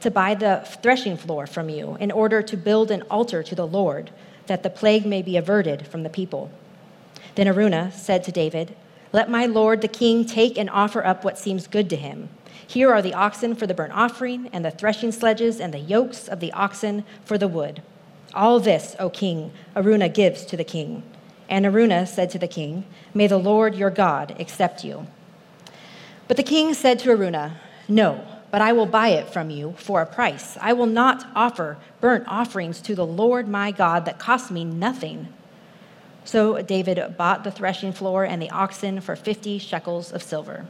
To 0.00 0.10
buy 0.10 0.34
the 0.34 0.66
threshing 0.82 1.16
floor 1.16 1.46
from 1.46 1.68
you 1.68 1.96
in 2.00 2.10
order 2.10 2.42
to 2.42 2.56
build 2.56 2.90
an 2.90 3.02
altar 3.10 3.42
to 3.42 3.54
the 3.54 3.66
Lord, 3.66 4.10
that 4.46 4.62
the 4.62 4.70
plague 4.70 5.06
may 5.06 5.22
be 5.22 5.36
averted 5.36 5.86
from 5.86 6.02
the 6.02 6.10
people. 6.10 6.50
Then 7.34 7.46
Araunah 7.46 7.92
said 7.92 8.24
to 8.24 8.32
David, 8.32 8.74
Let 9.12 9.30
my 9.30 9.46
lord 9.46 9.80
the 9.80 9.88
king 9.88 10.24
take 10.24 10.58
and 10.58 10.70
offer 10.70 11.04
up 11.04 11.24
what 11.24 11.38
seems 11.38 11.66
good 11.66 11.88
to 11.90 11.96
him. 11.96 12.28
Here 12.66 12.92
are 12.92 13.02
the 13.02 13.14
oxen 13.14 13.54
for 13.54 13.66
the 13.66 13.74
burnt 13.74 13.92
offering, 13.92 14.48
and 14.52 14.64
the 14.64 14.70
threshing 14.70 15.12
sledges, 15.12 15.60
and 15.60 15.74
the 15.74 15.78
yokes 15.78 16.28
of 16.28 16.40
the 16.40 16.52
oxen 16.52 17.04
for 17.24 17.36
the 17.36 17.48
wood. 17.48 17.82
All 18.34 18.60
this, 18.60 18.94
O 18.98 19.10
king, 19.10 19.52
Araunah 19.74 20.08
gives 20.08 20.44
to 20.46 20.56
the 20.56 20.64
king. 20.64 21.02
And 21.48 21.66
Araunah 21.66 22.06
said 22.06 22.30
to 22.30 22.38
the 22.38 22.48
king, 22.48 22.86
May 23.12 23.26
the 23.26 23.38
Lord 23.38 23.74
your 23.74 23.90
God 23.90 24.36
accept 24.38 24.84
you. 24.84 25.06
But 26.28 26.36
the 26.36 26.44
king 26.44 26.74
said 26.74 27.00
to 27.00 27.10
Araunah, 27.10 27.56
No, 27.88 28.24
but 28.50 28.62
I 28.62 28.72
will 28.72 28.86
buy 28.86 29.08
it 29.08 29.28
from 29.28 29.50
you 29.50 29.74
for 29.76 30.00
a 30.00 30.06
price. 30.06 30.56
I 30.60 30.72
will 30.72 30.86
not 30.86 31.26
offer 31.34 31.78
burnt 32.00 32.24
offerings 32.28 32.80
to 32.82 32.94
the 32.94 33.06
Lord 33.06 33.48
my 33.48 33.72
God 33.72 34.04
that 34.04 34.18
cost 34.18 34.50
me 34.50 34.64
nothing. 34.64 35.28
So 36.24 36.62
David 36.62 37.16
bought 37.16 37.42
the 37.42 37.50
threshing 37.50 37.92
floor 37.92 38.24
and 38.24 38.40
the 38.40 38.50
oxen 38.50 39.00
for 39.00 39.16
50 39.16 39.58
shekels 39.58 40.12
of 40.12 40.22
silver. 40.22 40.66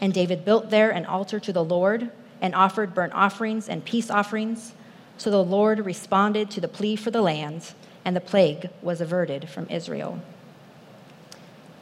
And 0.00 0.12
David 0.12 0.44
built 0.44 0.70
there 0.70 0.90
an 0.90 1.06
altar 1.06 1.40
to 1.40 1.52
the 1.52 1.64
Lord 1.64 2.10
and 2.40 2.54
offered 2.54 2.94
burnt 2.94 3.14
offerings 3.14 3.68
and 3.68 3.84
peace 3.84 4.10
offerings. 4.10 4.72
So 5.18 5.30
the 5.30 5.42
Lord 5.42 5.84
responded 5.84 6.48
to 6.52 6.60
the 6.60 6.68
plea 6.68 6.94
for 6.94 7.10
the 7.10 7.20
land, 7.20 7.74
and 8.04 8.14
the 8.14 8.20
plague 8.20 8.70
was 8.80 9.00
averted 9.00 9.48
from 9.48 9.66
Israel. 9.68 10.22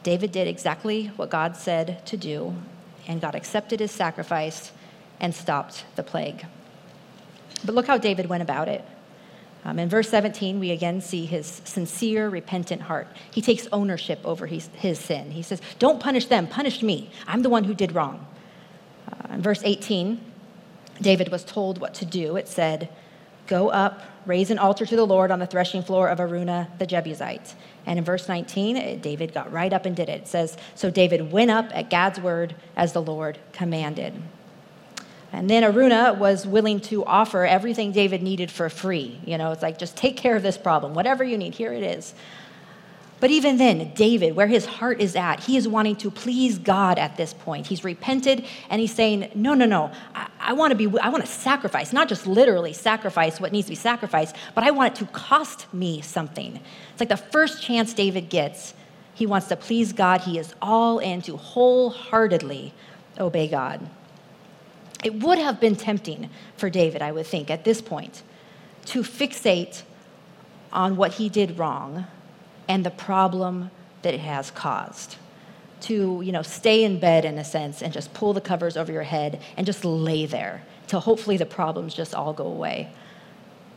David 0.01 0.31
did 0.31 0.47
exactly 0.47 1.07
what 1.17 1.29
God 1.29 1.55
said 1.55 2.03
to 2.07 2.17
do, 2.17 2.55
and 3.07 3.21
God 3.21 3.35
accepted 3.35 3.79
his 3.79 3.91
sacrifice 3.91 4.71
and 5.19 5.35
stopped 5.35 5.85
the 5.95 6.03
plague. 6.03 6.45
But 7.63 7.75
look 7.75 7.85
how 7.85 7.99
David 7.99 8.27
went 8.27 8.41
about 8.41 8.67
it. 8.67 8.83
Um, 9.65 9.77
in 9.77 9.89
verse 9.89 10.09
17, 10.09 10.59
we 10.59 10.71
again 10.71 11.01
see 11.01 11.25
his 11.25 11.61
sincere, 11.65 12.29
repentant 12.29 12.83
heart. 12.83 13.07
He 13.29 13.41
takes 13.41 13.67
ownership 13.71 14.19
over 14.23 14.47
his, 14.47 14.67
his 14.73 14.97
sin. 14.97 15.31
He 15.31 15.43
says, 15.43 15.61
Don't 15.77 15.99
punish 15.99 16.25
them, 16.25 16.47
punish 16.47 16.81
me. 16.81 17.11
I'm 17.27 17.41
the 17.41 17.49
one 17.49 17.65
who 17.65 17.73
did 17.73 17.93
wrong. 17.93 18.25
Uh, 19.11 19.35
in 19.35 19.41
verse 19.41 19.61
18, 19.63 20.21
David 21.01 21.29
was 21.29 21.43
told 21.43 21.79
what 21.79 21.93
to 21.95 22.05
do. 22.05 22.37
It 22.37 22.47
said, 22.47 22.89
Go 23.47 23.69
up, 23.69 24.01
raise 24.25 24.51
an 24.51 24.59
altar 24.59 24.85
to 24.85 24.95
the 24.95 25.05
Lord 25.05 25.31
on 25.31 25.39
the 25.39 25.47
threshing 25.47 25.81
floor 25.81 26.09
of 26.09 26.19
Araunah 26.19 26.67
the 26.77 26.85
Jebusite. 26.85 27.55
And 27.85 27.97
in 27.97 28.05
verse 28.05 28.27
19, 28.27 28.99
David 28.99 29.33
got 29.33 29.51
right 29.51 29.71
up 29.71 29.85
and 29.85 29.95
did 29.95 30.09
it. 30.09 30.21
It 30.21 30.27
says, 30.27 30.57
So 30.75 30.91
David 30.91 31.31
went 31.31 31.49
up 31.49 31.69
at 31.73 31.89
Gad's 31.89 32.19
word 32.19 32.55
as 32.75 32.93
the 32.93 33.01
Lord 33.01 33.39
commanded. 33.53 34.21
And 35.31 35.49
then 35.49 35.63
Araunah 35.63 36.17
was 36.17 36.47
willing 36.47 36.79
to 36.81 37.05
offer 37.05 37.45
everything 37.45 37.91
David 37.91 38.21
needed 38.21 38.49
for 38.51 38.69
free. 38.69 39.19
You 39.25 39.37
know, 39.37 39.51
it's 39.51 39.61
like, 39.61 39.77
just 39.77 39.97
take 39.97 40.17
care 40.17 40.35
of 40.35 40.43
this 40.43 40.57
problem. 40.57 40.93
Whatever 40.93 41.23
you 41.23 41.37
need, 41.37 41.55
here 41.55 41.73
it 41.73 41.83
is. 41.83 42.13
But 43.19 43.31
even 43.31 43.57
then, 43.57 43.93
David, 43.95 44.35
where 44.35 44.47
his 44.47 44.65
heart 44.65 45.01
is 45.01 45.15
at, 45.15 45.43
he 45.43 45.57
is 45.57 45.67
wanting 45.67 45.95
to 45.97 46.11
please 46.11 46.59
God 46.59 46.99
at 46.99 47.17
this 47.17 47.33
point. 47.33 47.65
He's 47.65 47.83
repented 47.83 48.45
and 48.69 48.79
he's 48.79 48.93
saying, 48.93 49.31
No, 49.33 49.55
no, 49.55 49.65
no. 49.65 49.91
I, 50.13 50.29
I 50.39 50.53
want 50.53 50.71
to 50.71 50.75
be, 50.75 50.99
I 50.99 51.09
want 51.09 51.25
to 51.25 51.31
sacrifice, 51.31 51.91
not 51.91 52.09
just 52.09 52.27
literally 52.27 52.73
sacrifice 52.73 53.39
what 53.39 53.51
needs 53.51 53.65
to 53.65 53.71
be 53.71 53.75
sacrificed, 53.75 54.35
but 54.53 54.63
I 54.63 54.71
want 54.71 54.93
it 54.93 54.99
to 54.99 55.11
cost 55.11 55.71
me 55.73 56.01
something. 56.01 56.59
It's 56.91 56.99
like 56.99 57.09
the 57.09 57.17
first 57.17 57.63
chance 57.63 57.93
David 57.93 58.29
gets, 58.29 58.75
he 59.15 59.25
wants 59.25 59.47
to 59.47 59.55
please 59.55 59.93
God. 59.93 60.21
He 60.21 60.37
is 60.37 60.53
all 60.61 60.99
in 60.99 61.23
to 61.23 61.37
wholeheartedly 61.37 62.71
obey 63.19 63.47
God. 63.47 63.89
It 65.03 65.23
would 65.23 65.39
have 65.39 65.59
been 65.59 65.75
tempting 65.75 66.29
for 66.55 66.69
David, 66.69 67.01
I 67.01 67.11
would 67.11 67.25
think, 67.25 67.49
at 67.49 67.63
this 67.63 67.81
point, 67.81 68.21
to 68.85 69.01
fixate 69.01 69.81
on 70.71 70.97
what 70.97 71.13
he 71.13 71.29
did 71.29 71.57
wrong 71.57 72.05
and 72.67 72.85
the 72.85 72.91
problem 72.91 73.71
that 74.01 74.13
it 74.13 74.19
has 74.19 74.51
caused. 74.51 75.17
To, 75.81 76.21
you 76.23 76.31
know, 76.31 76.41
stay 76.41 76.83
in 76.83 76.99
bed 76.99 77.23
in 77.23 77.37
a 77.37 77.43
sense 77.43 77.83
and 77.83 77.93
just 77.93 78.13
pull 78.13 78.33
the 78.33 78.41
covers 78.41 78.77
over 78.77 78.91
your 78.91 79.03
head 79.03 79.39
and 79.55 79.65
just 79.65 79.85
lay 79.85 80.25
there 80.25 80.63
till 80.87 81.01
hopefully 81.01 81.37
the 81.37 81.45
problems 81.45 81.93
just 81.93 82.15
all 82.15 82.33
go 82.33 82.45
away. 82.45 82.91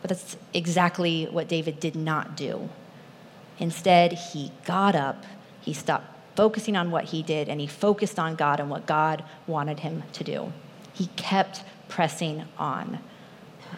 But 0.01 0.09
that's 0.09 0.37
exactly 0.55 1.25
what 1.25 1.49
David 1.49 1.79
did 1.79 1.95
not 1.95 2.37
do. 2.37 2.71
Instead, 3.59 4.13
he 4.13 4.51
got 4.65 4.95
up, 4.95 5.25
he 5.61 5.75
stopped 5.75 6.07
focusing 6.37 6.75
on 6.75 6.91
what 6.91 7.05
he 7.05 7.23
did, 7.23 7.51
and 7.51 7.61
he 7.61 7.67
focused 7.67 8.19
on 8.19 8.35
God 8.35 8.61
and 8.61 8.71
what 8.71 8.87
God 8.87 9.23
wanted 9.47 9.81
him 9.81 10.03
to 10.15 10.25
do. 10.25 10.53
He 10.95 11.07
kept 11.17 11.63
pressing 11.89 12.45
on. 12.57 12.99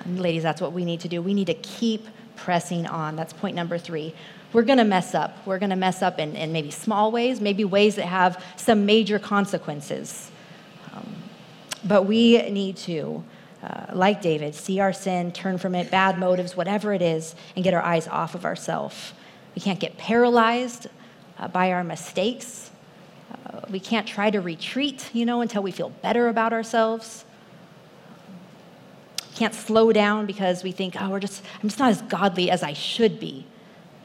And 0.05 0.21
ladies, 0.21 0.45
that's 0.45 0.61
what 0.61 0.73
we 0.73 0.85
need 0.85 1.01
to 1.01 1.09
do. 1.09 1.21
We 1.21 1.35
need 1.35 1.49
to 1.49 1.55
keep 1.55 2.07
pressing 2.37 2.87
on. 2.87 3.17
That's 3.17 3.33
point 3.33 3.57
number 3.57 3.79
three 3.79 4.15
we're 4.53 4.63
going 4.63 4.79
to 4.79 4.85
mess 4.85 5.15
up. 5.15 5.37
We're 5.47 5.59
going 5.59 5.71
to 5.71 5.77
mess 5.77 6.03
up 6.03 6.19
in, 6.19 6.37
in, 6.37 6.53
maybe 6.53 6.71
small 6.71 7.11
ways, 7.11 7.41
maybe 7.41 7.65
ways 7.65 7.97
that 7.97 8.07
have 8.07 8.43
some 8.57 8.85
major 8.85 9.19
consequences. 9.19 10.31
Um, 10.95 11.15
but 11.85 12.03
we 12.03 12.39
need 12.51 12.77
to, 12.79 13.25
uh, 13.63 13.87
like 13.95 14.21
David, 14.21 14.55
see 14.55 14.81
our 14.81 14.93
sin, 14.93 15.33
turn 15.33 15.57
from 15.59 15.75
it, 15.75 15.91
bad 15.91 16.19
motives, 16.19 16.57
whatever 16.57 16.93
it 16.93 17.03
is, 17.03 17.35
and 17.57 17.65
get 17.65 17.73
our 17.73 17.83
eyes 17.83 18.07
off 18.09 18.35
of 18.35 18.45
ourselves. 18.45 19.15
We 19.55 19.63
can't 19.63 19.81
get 19.81 19.97
paralyzed 19.97 20.89
uh, 21.39 21.49
by 21.49 21.73
our 21.73 21.83
mistakes. 21.83 22.71
Uh, 23.33 23.61
we 23.71 23.81
can't 23.81 24.07
try 24.07 24.31
to 24.31 24.41
retreat, 24.41 25.09
you 25.15 25.25
know, 25.25 25.41
until 25.41 25.63
we 25.63 25.71
feel 25.71 25.89
better 25.89 26.29
about 26.29 26.53
ourselves. 26.53 27.25
Can't 29.35 29.55
slow 29.55 29.93
down 29.93 30.27
because 30.27 30.63
we 30.63 30.73
think, 30.73 31.01
oh, 31.01 31.09
we're 31.09 31.21
just, 31.21 31.43
I'm 31.63 31.71
just 31.71 31.79
not 31.79 31.91
as 31.91 32.03
godly 32.03 32.51
as 32.51 32.63
I 32.63 32.75
should 32.75 33.19
be 33.19 33.47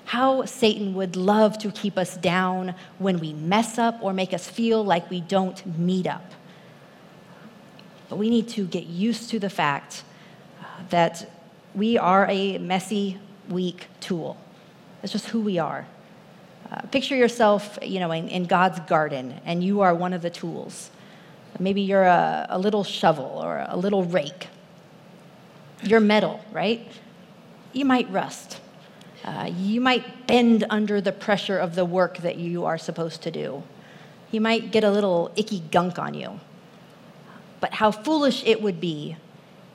how 0.07 0.45
Satan 0.45 0.93
would 0.93 1.17
love 1.17 1.57
to 1.57 1.69
keep 1.69 1.97
us 1.97 2.15
down 2.15 2.73
when 2.97 3.19
we 3.19 3.33
mess 3.33 3.77
up 3.77 4.01
or 4.01 4.13
make 4.13 4.33
us 4.33 4.47
feel 4.47 4.81
like 4.81 5.09
we 5.09 5.19
don't 5.19 5.77
meet 5.77 6.07
up. 6.07 6.31
But 8.07 8.15
we 8.15 8.29
need 8.29 8.47
to 8.49 8.65
get 8.65 8.85
used 8.85 9.29
to 9.31 9.39
the 9.39 9.49
fact 9.49 10.03
uh, 10.61 10.65
that 10.91 11.29
we 11.75 11.97
are 11.97 12.25
a 12.29 12.57
messy, 12.57 13.19
weak 13.49 13.87
tool. 13.99 14.37
That's 15.01 15.11
just 15.11 15.27
who 15.27 15.41
we 15.41 15.59
are. 15.59 15.85
Uh, 16.71 16.81
picture 16.83 17.17
yourself, 17.17 17.77
you 17.81 17.99
know, 17.99 18.11
in, 18.11 18.29
in, 18.29 18.45
God's 18.45 18.79
garden, 18.81 19.41
and 19.43 19.61
you 19.61 19.81
are 19.81 19.93
one 19.93 20.13
of 20.13 20.21
the 20.21 20.29
tools. 20.29 20.89
Maybe 21.59 21.81
you're 21.81 22.05
a, 22.05 22.47
a 22.49 22.57
little 22.57 22.85
shovel 22.85 23.41
or 23.43 23.65
a 23.67 23.75
little 23.75 24.05
rake. 24.05 24.47
You're 25.83 25.99
metal, 25.99 26.39
right? 26.53 26.89
You 27.73 27.83
might 27.83 28.09
rust. 28.09 28.61
Uh, 29.23 29.51
you 29.53 29.81
might 29.81 30.27
bend 30.27 30.65
under 30.69 31.01
the 31.01 31.11
pressure 31.11 31.57
of 31.57 31.75
the 31.75 31.85
work 31.85 32.17
that 32.19 32.37
you 32.37 32.65
are 32.65 32.77
supposed 32.77 33.21
to 33.23 33.31
do. 33.31 33.63
You 34.31 34.41
might 34.41 34.71
get 34.71 34.83
a 34.83 34.91
little 34.91 35.31
icky 35.35 35.59
gunk 35.71 35.99
on 35.99 36.13
you. 36.13 36.39
But 37.59 37.73
how 37.73 37.91
foolish 37.91 38.43
it 38.45 38.61
would 38.61 38.79
be 38.79 39.17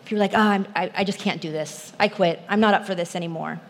if 0.05 0.11
you're 0.11 0.21
like, 0.21 0.33
oh, 0.35 0.65
I, 0.75 0.91
I 0.95 1.05
just 1.05 1.19
can't 1.19 1.41
do 1.41 1.53
this. 1.53 1.93
I 1.99 2.09
quit. 2.09 2.41
I'm 2.49 2.61
not 2.61 2.75
up 2.75 2.87
for 2.87 2.95
this 2.95 3.15
anymore. 3.15 3.61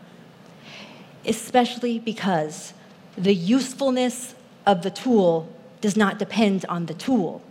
Especially 1.26 1.98
because 1.98 2.72
the 3.16 3.35
usefulness 3.35 4.35
of 4.66 4.82
the 4.82 4.90
tool 4.90 5.52
does 5.80 5.96
not 5.96 6.18
depend 6.18 6.64
on 6.66 6.87
the 6.87 6.94
tool, 6.94 7.42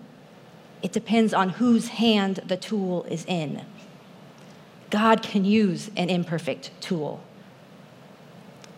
it 0.82 0.92
depends 0.92 1.34
on 1.34 1.50
whose 1.50 1.90
hand 1.90 2.38
the 2.46 2.58
tool 2.58 3.04
is 3.04 3.26
in. 3.26 3.64
God 4.90 5.22
can 5.22 5.46
use 5.46 5.92
an 5.96 6.10
imperfect 6.10 6.72
tool. 6.82 7.22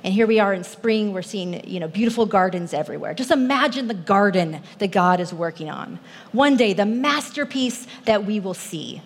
And 0.03 0.13
here 0.13 0.27
we 0.27 0.39
are 0.39 0.53
in 0.53 0.65
spring, 0.65 1.13
we're 1.13 1.21
seeing 1.21 1.65
you 1.67 1.79
know, 1.79 1.87
beautiful 1.87 2.25
gardens 2.25 2.73
everywhere. 2.73 3.13
Just 3.13 3.31
imagine 3.31 3.87
the 3.87 3.93
garden 3.93 4.61
that 4.79 4.91
God 4.91 5.21
is 5.21 5.33
working 5.33 5.69
on. 5.69 5.97
One 6.33 6.57
day, 6.57 6.73
the 6.73 6.85
masterpiece 6.85 7.87
that 8.03 8.25
we 8.25 8.41
will 8.41 8.53
see. 8.53 9.01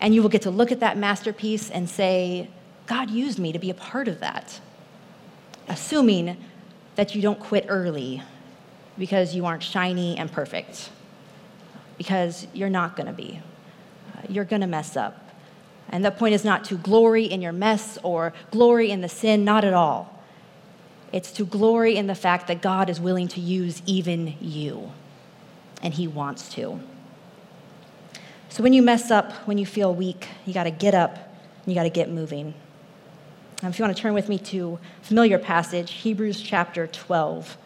And 0.00 0.12
you 0.12 0.22
will 0.22 0.28
get 0.28 0.42
to 0.42 0.50
look 0.50 0.72
at 0.72 0.80
that 0.80 0.98
masterpiece 0.98 1.70
and 1.70 1.88
say, 1.88 2.50
God 2.86 3.10
used 3.10 3.38
me 3.38 3.52
to 3.52 3.60
be 3.60 3.70
a 3.70 3.74
part 3.74 4.08
of 4.08 4.18
that. 4.20 4.58
Assuming 5.68 6.36
that 6.96 7.14
you 7.14 7.22
don't 7.22 7.38
quit 7.38 7.66
early 7.68 8.22
because 8.98 9.36
you 9.36 9.46
aren't 9.46 9.62
shiny 9.62 10.16
and 10.18 10.32
perfect, 10.32 10.90
because 11.96 12.48
you're 12.52 12.68
not 12.68 12.96
going 12.96 13.06
to 13.06 13.12
be. 13.12 13.40
Uh, 14.12 14.22
you're 14.28 14.44
going 14.44 14.62
to 14.62 14.66
mess 14.66 14.96
up. 14.96 15.29
And 15.88 16.04
the 16.04 16.10
point 16.10 16.34
is 16.34 16.44
not 16.44 16.64
to 16.66 16.76
glory 16.76 17.24
in 17.24 17.42
your 17.42 17.52
mess 17.52 17.98
or 18.02 18.32
glory 18.50 18.90
in 18.90 19.00
the 19.00 19.08
sin, 19.08 19.44
not 19.44 19.64
at 19.64 19.74
all. 19.74 20.22
It's 21.12 21.32
to 21.32 21.44
glory 21.44 21.96
in 21.96 22.06
the 22.06 22.14
fact 22.14 22.46
that 22.46 22.62
God 22.62 22.88
is 22.88 23.00
willing 23.00 23.26
to 23.28 23.40
use 23.40 23.82
even 23.86 24.36
you, 24.40 24.92
and 25.82 25.92
He 25.94 26.06
wants 26.06 26.48
to. 26.54 26.80
So 28.48 28.62
when 28.62 28.72
you 28.72 28.82
mess 28.82 29.10
up, 29.10 29.32
when 29.46 29.58
you 29.58 29.66
feel 29.66 29.94
weak, 29.94 30.28
you 30.44 30.54
got 30.54 30.64
to 30.64 30.70
get 30.70 30.94
up 30.94 31.14
and 31.14 31.66
you 31.66 31.74
got 31.74 31.84
to 31.84 31.90
get 31.90 32.10
moving. 32.10 32.54
if 33.62 33.78
you 33.78 33.84
want 33.84 33.96
to 33.96 34.02
turn 34.02 34.14
with 34.14 34.28
me 34.28 34.38
to 34.38 34.78
familiar 35.02 35.38
passage, 35.38 35.92
Hebrews 35.92 36.40
chapter 36.40 36.86
12. 36.86 37.56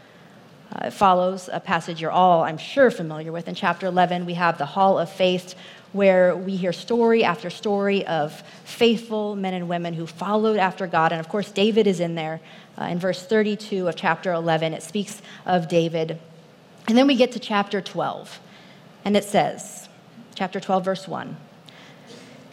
Uh, 0.72 0.86
it 0.86 0.92
follows 0.92 1.48
a 1.52 1.60
passage 1.60 2.00
you're 2.00 2.10
all, 2.10 2.42
I'm 2.42 2.58
sure, 2.58 2.90
familiar 2.90 3.30
with. 3.30 3.48
In 3.48 3.54
chapter 3.54 3.86
11, 3.86 4.26
we 4.26 4.34
have 4.34 4.58
the 4.58 4.66
Hall 4.66 4.98
of 4.98 5.10
Faith, 5.10 5.54
where 5.94 6.36
we 6.36 6.56
hear 6.56 6.72
story 6.72 7.22
after 7.22 7.48
story 7.48 8.04
of 8.04 8.42
faithful 8.64 9.36
men 9.36 9.54
and 9.54 9.68
women 9.68 9.94
who 9.94 10.06
followed 10.06 10.56
after 10.56 10.88
God. 10.88 11.12
And 11.12 11.20
of 11.20 11.28
course, 11.28 11.52
David 11.52 11.86
is 11.86 12.00
in 12.00 12.16
there. 12.16 12.40
Uh, 12.76 12.86
in 12.86 12.98
verse 12.98 13.24
32 13.24 13.86
of 13.86 13.94
chapter 13.94 14.32
11, 14.32 14.74
it 14.74 14.82
speaks 14.82 15.22
of 15.46 15.68
David. 15.68 16.18
And 16.88 16.98
then 16.98 17.06
we 17.06 17.14
get 17.14 17.30
to 17.32 17.38
chapter 17.38 17.80
12, 17.80 18.40
and 19.04 19.16
it 19.16 19.22
says, 19.22 19.88
chapter 20.34 20.58
12, 20.58 20.84
verse 20.84 21.08
1. 21.08 21.36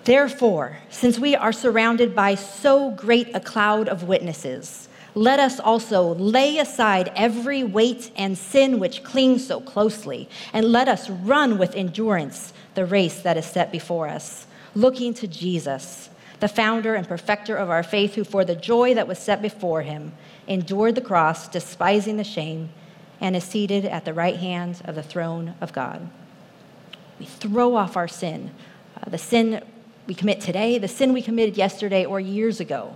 Therefore, 0.03 0.77
since 0.91 1.17
we 1.17 1.35
are 1.35 1.51
surrounded 1.51 2.15
by 2.15 2.35
so 2.35 2.91
great 2.91 3.35
a 3.35 3.39
cloud 3.39 3.89
of 3.89 4.03
witnesses, 4.03 4.87
let 5.15 5.39
us 5.39 5.59
also 5.59 6.13
lay 6.13 6.59
aside 6.59 7.11
every 7.15 7.63
weight 7.63 8.11
and 8.15 8.37
sin 8.37 8.79
which 8.79 9.03
clings 9.03 9.45
so 9.45 9.59
closely, 9.59 10.29
and 10.53 10.67
let 10.67 10.87
us 10.87 11.09
run 11.09 11.57
with 11.57 11.75
endurance 11.75 12.53
the 12.76 12.86
race 12.86 13.22
that 13.22 13.38
is 13.38 13.45
set 13.45 13.72
before 13.72 14.07
us, 14.07 14.45
looking 14.76 15.13
to 15.15 15.28
Jesus, 15.28 16.09
the 16.39 16.47
founder 16.47 16.95
and 16.95 17.07
perfecter 17.07 17.55
of 17.55 17.69
our 17.69 17.84
faith, 17.84 18.15
who 18.15 18.24
for 18.24 18.43
the 18.43 18.55
joy 18.55 18.93
that 18.93 19.07
was 19.07 19.19
set 19.19 19.41
before 19.41 19.82
him 19.82 20.13
endured 20.47 20.95
the 20.95 21.01
cross, 21.01 21.47
despising 21.47 22.17
the 22.17 22.24
shame, 22.24 22.69
and 23.19 23.36
is 23.36 23.43
seated 23.43 23.86
at 23.86 24.05
the 24.05 24.13
right 24.13 24.38
hand 24.38 24.82
of 24.86 24.95
the 24.95 25.03
throne 25.03 25.53
of 25.61 25.74
God. 25.74 26.09
We 27.19 27.26
throw 27.26 27.76
off 27.76 27.95
our 27.95 28.07
sin, 28.07 28.51
uh, 28.97 29.09
the 29.09 29.17
sin 29.17 29.63
we 30.07 30.15
commit 30.15 30.41
today, 30.41 30.78
the 30.80 30.88
sin 30.88 31.13
we 31.13 31.22
committed 31.22 31.57
yesterday 31.57 32.05
or 32.05 32.19
years 32.19 32.59
ago 32.59 32.95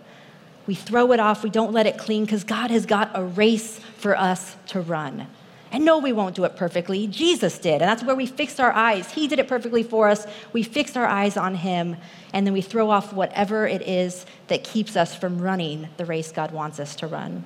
we 0.67 0.75
throw 0.75 1.11
it 1.11 1.19
off, 1.19 1.43
we 1.43 1.49
don't 1.49 1.73
let 1.73 1.85
it 1.85 1.97
clean 1.97 2.25
because 2.25 2.43
God 2.43 2.71
has 2.71 2.85
got 2.85 3.11
a 3.13 3.23
race 3.23 3.79
for 3.97 4.17
us 4.17 4.55
to 4.67 4.81
run. 4.81 5.27
And 5.75 5.83
no, 5.83 5.99
we 5.99 6.13
won't 6.13 6.35
do 6.35 6.45
it 6.45 6.55
perfectly. 6.55 7.05
Jesus 7.05 7.59
did. 7.59 7.81
And 7.81 7.89
that's 7.89 8.01
where 8.01 8.15
we 8.15 8.25
fixed 8.25 8.61
our 8.61 8.71
eyes. 8.71 9.11
He 9.11 9.27
did 9.27 9.39
it 9.39 9.49
perfectly 9.49 9.83
for 9.83 10.07
us. 10.07 10.25
We 10.53 10.63
fixed 10.63 10.95
our 10.95 11.05
eyes 11.05 11.35
on 11.35 11.53
Him. 11.53 11.97
And 12.31 12.47
then 12.47 12.53
we 12.53 12.61
throw 12.61 12.89
off 12.89 13.11
whatever 13.11 13.67
it 13.67 13.81
is 13.81 14.25
that 14.47 14.63
keeps 14.63 14.95
us 14.95 15.13
from 15.13 15.37
running 15.37 15.89
the 15.97 16.05
race 16.05 16.31
God 16.31 16.51
wants 16.51 16.79
us 16.79 16.95
to 16.95 17.07
run. 17.07 17.43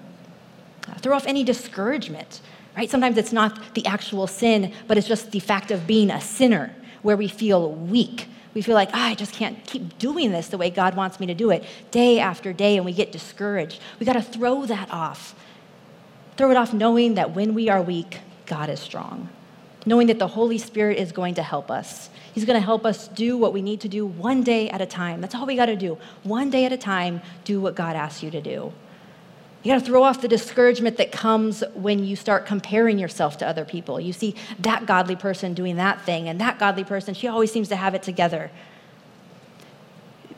Uh, 0.87 0.93
throw 0.99 1.15
off 1.15 1.25
any 1.25 1.43
discouragement, 1.43 2.41
right? 2.77 2.87
Sometimes 2.87 3.17
it's 3.17 3.33
not 3.33 3.73
the 3.73 3.83
actual 3.87 4.27
sin, 4.27 4.73
but 4.85 4.95
it's 4.95 5.07
just 5.07 5.31
the 5.31 5.39
fact 5.39 5.71
of 5.71 5.87
being 5.87 6.11
a 6.11 6.21
sinner 6.21 6.75
where 7.01 7.17
we 7.17 7.27
feel 7.27 7.71
weak 7.71 8.27
we 8.53 8.61
feel 8.63 8.75
like, 8.75 8.89
oh, 8.89 8.99
I 8.99 9.15
just 9.15 9.33
can't 9.33 9.63
keep 9.65 9.99
doing 9.99 10.31
this 10.31 10.47
the 10.47 10.57
way 10.57 10.69
God 10.69 10.95
wants 10.95 11.19
me 11.19 11.27
to 11.27 11.35
do 11.35 11.51
it 11.51 11.63
day 11.91 12.19
after 12.19 12.51
day, 12.51 12.77
and 12.77 12.85
we 12.85 12.93
get 12.93 13.11
discouraged. 13.11 13.79
We 13.99 14.05
got 14.05 14.13
to 14.13 14.21
throw 14.21 14.65
that 14.65 14.91
off. 14.91 15.35
Throw 16.39 16.51
it 16.51 16.55
off 16.55 16.71
knowing 16.71 17.15
that 17.15 17.35
when 17.35 17.53
we 17.53 17.67
are 17.67 17.81
weak, 17.81 18.21
God 18.45 18.69
is 18.69 18.79
strong. 18.79 19.27
Knowing 19.85 20.07
that 20.07 20.19
the 20.19 20.27
Holy 20.29 20.57
Spirit 20.57 20.97
is 20.97 21.11
going 21.11 21.35
to 21.35 21.43
help 21.43 21.69
us. 21.69 22.09
He's 22.33 22.45
going 22.45 22.55
to 22.57 22.65
help 22.65 22.85
us 22.85 23.09
do 23.09 23.37
what 23.37 23.51
we 23.51 23.61
need 23.61 23.81
to 23.81 23.89
do 23.89 24.05
one 24.05 24.41
day 24.41 24.69
at 24.69 24.79
a 24.79 24.85
time. 24.85 25.19
That's 25.19 25.35
all 25.35 25.45
we 25.45 25.57
got 25.57 25.65
to 25.65 25.75
do. 25.75 25.97
One 26.23 26.49
day 26.49 26.63
at 26.63 26.71
a 26.71 26.77
time, 26.77 27.21
do 27.43 27.59
what 27.59 27.75
God 27.75 27.97
asks 27.97 28.23
you 28.23 28.31
to 28.31 28.39
do. 28.39 28.71
You 29.63 29.73
got 29.73 29.79
to 29.79 29.85
throw 29.85 30.01
off 30.01 30.21
the 30.21 30.29
discouragement 30.29 30.95
that 30.95 31.11
comes 31.11 31.61
when 31.73 32.05
you 32.05 32.15
start 32.15 32.45
comparing 32.45 32.99
yourself 32.99 33.37
to 33.39 33.45
other 33.45 33.65
people. 33.65 33.99
You 33.99 34.13
see 34.13 34.33
that 34.59 34.85
godly 34.85 35.17
person 35.17 35.53
doing 35.53 35.75
that 35.75 36.05
thing, 36.05 36.29
and 36.29 36.39
that 36.39 36.57
godly 36.57 36.85
person, 36.85 37.13
she 37.13 37.27
always 37.27 37.51
seems 37.51 37.67
to 37.67 37.75
have 37.75 37.95
it 37.95 38.01
together. 38.01 38.49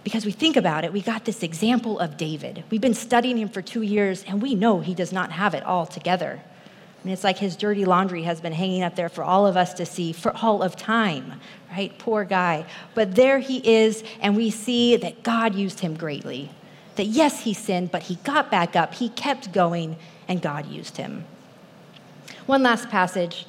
Because 0.03 0.25
we 0.25 0.31
think 0.31 0.55
about 0.55 0.83
it, 0.83 0.91
we 0.91 1.01
got 1.01 1.25
this 1.25 1.43
example 1.43 1.99
of 1.99 2.17
David. 2.17 2.63
We've 2.69 2.81
been 2.81 2.93
studying 2.93 3.37
him 3.37 3.49
for 3.49 3.61
two 3.61 3.83
years, 3.83 4.23
and 4.27 4.41
we 4.41 4.55
know 4.55 4.79
he 4.79 4.95
does 4.95 5.11
not 5.11 5.31
have 5.31 5.53
it 5.53 5.63
all 5.63 5.85
together. 5.85 6.41
I 6.41 7.05
mean, 7.05 7.13
it's 7.13 7.23
like 7.23 7.37
his 7.37 7.55
dirty 7.55 7.85
laundry 7.85 8.23
has 8.23 8.41
been 8.41 8.53
hanging 8.53 8.83
up 8.83 8.95
there 8.95 9.09
for 9.09 9.23
all 9.23 9.45
of 9.45 9.57
us 9.57 9.73
to 9.75 9.85
see 9.85 10.11
for 10.11 10.35
all 10.37 10.63
of 10.63 10.75
time, 10.75 11.39
right? 11.71 11.97
Poor 11.99 12.23
guy. 12.23 12.65
But 12.95 13.15
there 13.15 13.39
he 13.39 13.57
is, 13.57 14.03
and 14.21 14.35
we 14.35 14.49
see 14.49 14.97
that 14.97 15.23
God 15.23 15.55
used 15.55 15.79
him 15.79 15.95
greatly 15.95 16.51
that 16.95 17.07
yes, 17.07 17.41
he 17.41 17.53
sinned, 17.53 17.91
but 17.91 18.03
he 18.03 18.15
got 18.15 18.51
back 18.51 18.75
up, 18.75 18.93
he 18.93 19.09
kept 19.09 19.51
going, 19.51 19.95
and 20.27 20.41
God 20.41 20.67
used 20.67 20.97
him. 20.97 21.25
One 22.45 22.63
last 22.63 22.89
passage, 22.89 23.45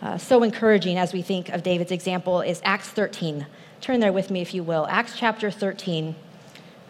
uh, 0.00 0.18
so 0.18 0.42
encouraging 0.42 0.96
as 0.96 1.12
we 1.12 1.22
think 1.22 1.48
of 1.48 1.62
David's 1.62 1.92
example, 1.92 2.40
is 2.40 2.60
Acts 2.64 2.88
13. 2.88 3.46
Turn 3.84 4.00
there 4.00 4.14
with 4.14 4.30
me, 4.30 4.40
if 4.40 4.54
you 4.54 4.62
will. 4.62 4.86
Acts 4.88 5.12
chapter 5.14 5.50
13. 5.50 6.14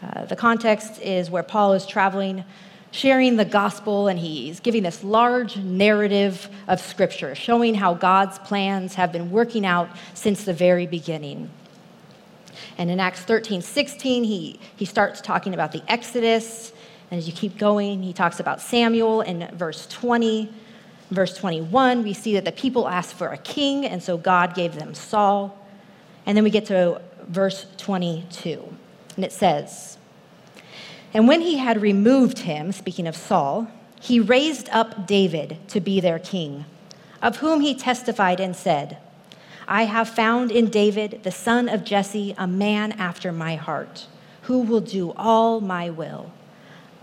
Uh, 0.00 0.26
the 0.26 0.36
context 0.36 1.02
is 1.02 1.28
where 1.28 1.42
Paul 1.42 1.72
is 1.72 1.86
traveling, 1.86 2.44
sharing 2.92 3.34
the 3.34 3.44
gospel, 3.44 4.06
and 4.06 4.16
he's 4.16 4.60
giving 4.60 4.84
this 4.84 5.02
large 5.02 5.56
narrative 5.56 6.48
of 6.68 6.80
Scripture, 6.80 7.34
showing 7.34 7.74
how 7.74 7.94
God's 7.94 8.38
plans 8.38 8.94
have 8.94 9.10
been 9.10 9.32
working 9.32 9.66
out 9.66 9.88
since 10.14 10.44
the 10.44 10.52
very 10.52 10.86
beginning. 10.86 11.50
And 12.78 12.88
in 12.92 13.00
Acts 13.00 13.22
13, 13.22 13.60
16, 13.60 14.22
he, 14.22 14.60
he 14.76 14.84
starts 14.84 15.20
talking 15.20 15.52
about 15.52 15.72
the 15.72 15.82
Exodus. 15.88 16.72
And 17.10 17.18
as 17.18 17.26
you 17.26 17.32
keep 17.32 17.58
going, 17.58 18.04
he 18.04 18.12
talks 18.12 18.38
about 18.38 18.60
Samuel 18.60 19.20
in 19.22 19.48
verse 19.56 19.88
20. 19.88 20.48
verse 21.10 21.36
21, 21.36 22.04
we 22.04 22.12
see 22.12 22.34
that 22.34 22.44
the 22.44 22.52
people 22.52 22.86
asked 22.86 23.14
for 23.14 23.30
a 23.30 23.38
king, 23.38 23.84
and 23.84 24.00
so 24.00 24.16
God 24.16 24.54
gave 24.54 24.76
them 24.76 24.94
Saul. 24.94 25.58
And 26.26 26.36
then 26.36 26.44
we 26.44 26.50
get 26.50 26.66
to 26.66 27.00
verse 27.26 27.66
22, 27.78 28.76
and 29.16 29.24
it 29.24 29.32
says, 29.32 29.98
And 31.12 31.28
when 31.28 31.40
he 31.40 31.58
had 31.58 31.82
removed 31.82 32.40
him, 32.40 32.72
speaking 32.72 33.06
of 33.06 33.16
Saul, 33.16 33.68
he 34.00 34.20
raised 34.20 34.68
up 34.70 35.06
David 35.06 35.58
to 35.68 35.80
be 35.80 36.00
their 36.00 36.18
king, 36.18 36.64
of 37.22 37.38
whom 37.38 37.60
he 37.60 37.74
testified 37.74 38.40
and 38.40 38.54
said, 38.54 38.98
I 39.66 39.84
have 39.84 40.08
found 40.08 40.50
in 40.50 40.68
David, 40.68 41.20
the 41.22 41.30
son 41.30 41.68
of 41.68 41.84
Jesse, 41.84 42.34
a 42.36 42.46
man 42.46 42.92
after 42.92 43.32
my 43.32 43.56
heart, 43.56 44.06
who 44.42 44.60
will 44.60 44.82
do 44.82 45.12
all 45.16 45.60
my 45.60 45.88
will. 45.88 46.32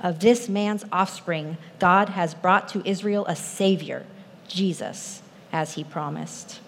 Of 0.02 0.20
this 0.20 0.48
man's 0.48 0.86
offspring, 0.92 1.58
God 1.80 2.10
has 2.10 2.34
brought 2.34 2.68
to 2.70 2.88
Israel 2.88 3.26
a 3.26 3.36
Savior, 3.36 4.06
Jesus, 4.48 5.22
as 5.52 5.74
he 5.74 5.84
promised. 5.84 6.60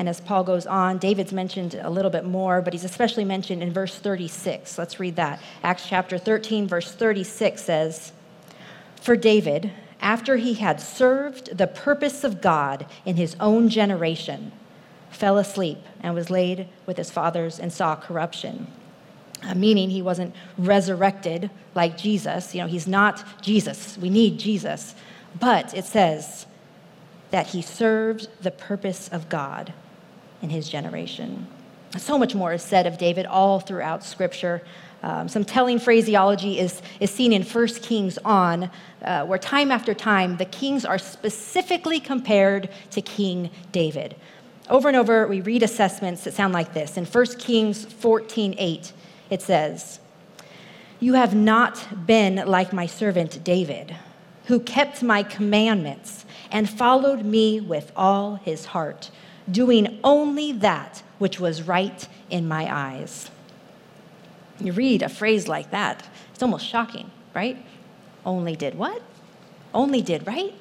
And 0.00 0.08
as 0.08 0.18
Paul 0.18 0.44
goes 0.44 0.66
on, 0.66 0.96
David's 0.96 1.30
mentioned 1.30 1.74
a 1.74 1.90
little 1.90 2.10
bit 2.10 2.24
more, 2.24 2.62
but 2.62 2.72
he's 2.72 2.84
especially 2.84 3.22
mentioned 3.22 3.62
in 3.62 3.70
verse 3.70 3.94
36. 3.94 4.78
Let's 4.78 4.98
read 4.98 5.16
that. 5.16 5.42
Acts 5.62 5.86
chapter 5.86 6.16
13, 6.16 6.66
verse 6.66 6.90
36 6.90 7.62
says, 7.62 8.12
For 9.02 9.14
David, 9.14 9.70
after 10.00 10.38
he 10.38 10.54
had 10.54 10.80
served 10.80 11.54
the 11.54 11.66
purpose 11.66 12.24
of 12.24 12.40
God 12.40 12.86
in 13.04 13.16
his 13.16 13.36
own 13.40 13.68
generation, 13.68 14.52
fell 15.10 15.36
asleep 15.36 15.76
and 16.00 16.14
was 16.14 16.30
laid 16.30 16.66
with 16.86 16.96
his 16.96 17.10
fathers 17.10 17.58
and 17.58 17.70
saw 17.70 17.94
corruption. 17.94 18.68
Uh, 19.42 19.54
meaning 19.54 19.90
he 19.90 20.00
wasn't 20.00 20.34
resurrected 20.56 21.50
like 21.74 21.98
Jesus. 21.98 22.54
You 22.54 22.62
know, 22.62 22.68
he's 22.68 22.88
not 22.88 23.22
Jesus. 23.42 23.98
We 23.98 24.08
need 24.08 24.38
Jesus. 24.38 24.94
But 25.38 25.74
it 25.74 25.84
says 25.84 26.46
that 27.32 27.48
he 27.48 27.60
served 27.60 28.28
the 28.42 28.50
purpose 28.50 29.06
of 29.08 29.28
God 29.28 29.74
in 30.42 30.50
his 30.50 30.68
generation. 30.68 31.46
So 31.98 32.16
much 32.18 32.34
more 32.34 32.52
is 32.52 32.62
said 32.62 32.86
of 32.86 32.98
David 32.98 33.26
all 33.26 33.60
throughout 33.60 34.04
Scripture. 34.04 34.62
Um, 35.02 35.28
some 35.28 35.44
telling 35.44 35.78
phraseology 35.78 36.58
is, 36.58 36.82
is 37.00 37.10
seen 37.10 37.32
in 37.32 37.42
1 37.42 37.66
Kings 37.82 38.18
on, 38.24 38.70
uh, 39.02 39.24
where 39.24 39.38
time 39.38 39.70
after 39.70 39.94
time 39.94 40.36
the 40.36 40.44
kings 40.44 40.84
are 40.84 40.98
specifically 40.98 42.00
compared 42.00 42.68
to 42.90 43.00
King 43.00 43.50
David. 43.72 44.14
Over 44.68 44.88
and 44.88 44.96
over, 44.96 45.26
we 45.26 45.40
read 45.40 45.62
assessments 45.62 46.24
that 46.24 46.34
sound 46.34 46.52
like 46.52 46.74
this. 46.74 46.96
In 46.96 47.04
1 47.04 47.26
Kings 47.38 47.84
14 47.84 48.54
8, 48.56 48.92
it 49.30 49.42
says, 49.42 49.98
You 51.00 51.14
have 51.14 51.34
not 51.34 52.06
been 52.06 52.36
like 52.46 52.72
my 52.72 52.86
servant 52.86 53.42
David, 53.42 53.96
who 54.44 54.60
kept 54.60 55.02
my 55.02 55.22
commandments 55.22 56.24
and 56.52 56.68
followed 56.68 57.24
me 57.24 57.60
with 57.60 57.90
all 57.96 58.36
his 58.36 58.66
heart, 58.66 59.10
doing 59.50 59.98
only 60.04 60.52
that 60.52 61.02
which 61.18 61.40
was 61.40 61.62
right 61.62 62.08
in 62.30 62.46
my 62.46 62.72
eyes. 62.72 63.30
You 64.58 64.72
read 64.72 65.02
a 65.02 65.08
phrase 65.08 65.48
like 65.48 65.70
that, 65.70 66.06
it's 66.32 66.42
almost 66.42 66.66
shocking, 66.66 67.10
right? 67.34 67.56
Only 68.24 68.56
did 68.56 68.74
what? 68.74 69.02
Only 69.72 70.02
did 70.02 70.26
right? 70.26 70.54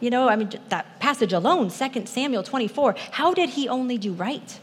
You 0.00 0.10
know, 0.10 0.28
I 0.28 0.36
mean, 0.36 0.50
that 0.68 1.00
passage 1.00 1.32
alone, 1.32 1.70
2 1.70 2.06
Samuel 2.06 2.42
24, 2.42 2.96
how 3.12 3.32
did 3.32 3.50
he 3.50 3.68
only 3.68 3.96
do 3.96 4.12
right? 4.12 4.60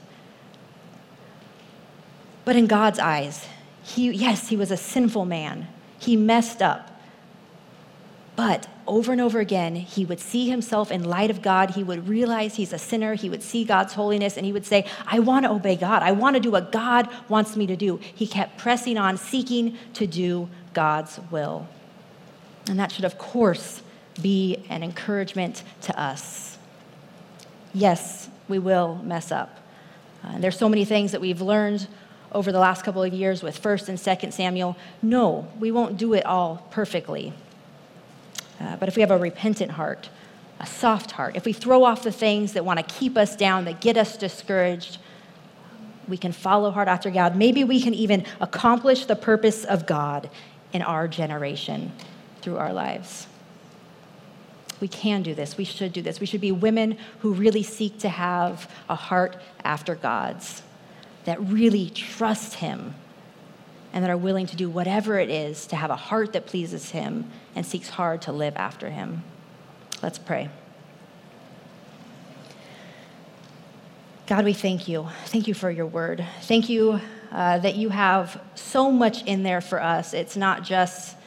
But 2.45 2.55
in 2.55 2.67
God's 2.67 2.99
eyes, 2.99 3.47
he, 3.83 4.11
yes, 4.11 4.49
he 4.49 4.55
was 4.55 4.71
a 4.71 4.77
sinful 4.77 5.25
man. 5.25 5.67
He 5.99 6.15
messed 6.15 6.61
up. 6.61 6.91
But 8.35 8.67
over 8.91 9.13
and 9.13 9.21
over 9.21 9.39
again, 9.39 9.73
he 9.73 10.03
would 10.03 10.19
see 10.19 10.49
himself 10.49 10.91
in 10.91 11.01
light 11.01 11.31
of 11.31 11.41
God. 11.41 11.71
He 11.71 11.81
would 11.81 12.09
realize 12.09 12.55
he's 12.55 12.73
a 12.73 12.77
sinner. 12.77 13.13
He 13.13 13.29
would 13.29 13.41
see 13.41 13.63
God's 13.63 13.93
holiness 13.93 14.35
and 14.35 14.45
he 14.45 14.51
would 14.51 14.65
say, 14.65 14.85
I 15.07 15.19
want 15.19 15.45
to 15.45 15.51
obey 15.51 15.77
God. 15.77 16.03
I 16.03 16.11
want 16.11 16.35
to 16.35 16.41
do 16.41 16.51
what 16.51 16.73
God 16.73 17.07
wants 17.29 17.55
me 17.55 17.65
to 17.67 17.77
do. 17.77 18.01
He 18.03 18.27
kept 18.27 18.57
pressing 18.57 18.97
on, 18.97 19.15
seeking 19.15 19.77
to 19.93 20.05
do 20.05 20.49
God's 20.73 21.21
will. 21.31 21.69
And 22.67 22.77
that 22.79 22.91
should, 22.91 23.05
of 23.05 23.17
course, 23.17 23.81
be 24.21 24.57
an 24.67 24.83
encouragement 24.83 25.63
to 25.83 25.97
us. 25.97 26.57
Yes, 27.73 28.29
we 28.49 28.59
will 28.59 28.95
mess 28.95 29.31
up. 29.31 29.57
Uh, 30.21 30.37
there's 30.39 30.57
so 30.57 30.67
many 30.67 30.83
things 30.83 31.13
that 31.13 31.21
we've 31.21 31.41
learned 31.41 31.87
over 32.33 32.51
the 32.51 32.59
last 32.59 32.83
couple 32.83 33.01
of 33.01 33.13
years 33.13 33.41
with 33.41 33.61
1st 33.61 33.87
and 33.87 33.97
2nd 33.97 34.33
Samuel. 34.33 34.75
No, 35.01 35.47
we 35.61 35.71
won't 35.71 35.95
do 35.95 36.13
it 36.13 36.25
all 36.25 36.67
perfectly. 36.71 37.31
Uh, 38.61 38.75
but 38.75 38.87
if 38.87 38.95
we 38.95 39.01
have 39.01 39.11
a 39.11 39.17
repentant 39.17 39.71
heart, 39.71 40.09
a 40.59 40.65
soft 40.65 41.11
heart, 41.11 41.35
if 41.35 41.45
we 41.45 41.53
throw 41.53 41.83
off 41.83 42.03
the 42.03 42.11
things 42.11 42.53
that 42.53 42.63
want 42.63 42.77
to 42.77 42.85
keep 42.95 43.17
us 43.17 43.35
down, 43.35 43.65
that 43.65 43.81
get 43.81 43.97
us 43.97 44.15
discouraged, 44.17 44.99
we 46.07 46.17
can 46.17 46.31
follow 46.31 46.69
hard 46.71 46.87
after 46.87 47.09
God. 47.09 47.35
Maybe 47.35 47.63
we 47.63 47.81
can 47.81 47.93
even 47.93 48.25
accomplish 48.39 49.05
the 49.05 49.15
purpose 49.15 49.65
of 49.65 49.87
God 49.87 50.29
in 50.73 50.81
our 50.81 51.07
generation 51.07 51.91
through 52.41 52.57
our 52.57 52.73
lives. 52.73 53.27
We 54.79 54.87
can 54.87 55.21
do 55.21 55.33
this. 55.33 55.57
We 55.57 55.63
should 55.63 55.93
do 55.93 56.01
this. 56.01 56.19
We 56.19 56.25
should 56.25 56.41
be 56.41 56.51
women 56.51 56.97
who 57.19 57.33
really 57.33 57.63
seek 57.63 57.99
to 57.99 58.09
have 58.09 58.69
a 58.89 58.95
heart 58.95 59.37
after 59.63 59.95
God's, 59.95 60.63
that 61.25 61.41
really 61.41 61.89
trust 61.91 62.55
Him, 62.55 62.95
and 63.93 64.03
that 64.03 64.09
are 64.09 64.17
willing 64.17 64.45
to 64.47 64.55
do 64.55 64.69
whatever 64.69 65.19
it 65.19 65.29
is 65.29 65.67
to 65.67 65.75
have 65.75 65.89
a 65.89 65.95
heart 65.95 66.33
that 66.33 66.45
pleases 66.45 66.91
Him 66.91 67.29
and 67.55 67.65
seeks 67.65 67.89
hard 67.89 68.21
to 68.23 68.31
live 68.31 68.55
after 68.55 68.89
Him. 68.89 69.23
Let's 70.01 70.17
pray. 70.17 70.49
God, 74.27 74.45
we 74.45 74.53
thank 74.53 74.87
you. 74.87 75.07
Thank 75.25 75.47
you 75.47 75.53
for 75.53 75.69
your 75.69 75.85
word. 75.85 76.25
Thank 76.43 76.69
you 76.69 77.01
uh, 77.31 77.59
that 77.59 77.75
you 77.75 77.89
have 77.89 78.41
so 78.55 78.91
much 78.91 79.23
in 79.25 79.43
there 79.43 79.61
for 79.61 79.81
us. 79.81 80.13
It's 80.13 80.37
not 80.37 80.63
just 80.63 81.17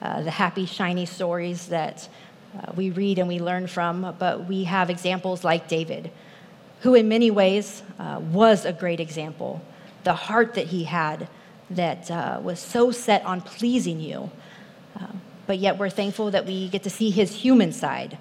uh, 0.00 0.22
the 0.22 0.30
happy, 0.30 0.66
shiny 0.66 1.06
stories 1.06 1.66
that 1.68 2.08
uh, 2.56 2.72
we 2.74 2.90
read 2.90 3.18
and 3.18 3.28
we 3.28 3.38
learn 3.38 3.66
from, 3.66 4.14
but 4.18 4.46
we 4.46 4.64
have 4.64 4.88
examples 4.88 5.44
like 5.44 5.68
David, 5.68 6.10
who 6.80 6.94
in 6.94 7.08
many 7.08 7.30
ways 7.30 7.82
uh, 7.98 8.20
was 8.20 8.64
a 8.64 8.72
great 8.72 9.00
example. 9.00 9.62
The 10.04 10.14
heart 10.14 10.54
that 10.54 10.66
he 10.68 10.84
had 10.84 11.28
that 11.70 12.10
uh, 12.10 12.40
was 12.42 12.60
so 12.60 12.90
set 12.90 13.24
on 13.24 13.40
pleasing 13.40 14.00
you. 14.00 14.30
Uh, 14.98 15.06
but 15.46 15.58
yet 15.58 15.78
we're 15.78 15.90
thankful 15.90 16.30
that 16.30 16.46
we 16.46 16.68
get 16.68 16.82
to 16.82 16.90
see 16.90 17.10
his 17.10 17.34
human 17.34 17.72
side 17.72 18.18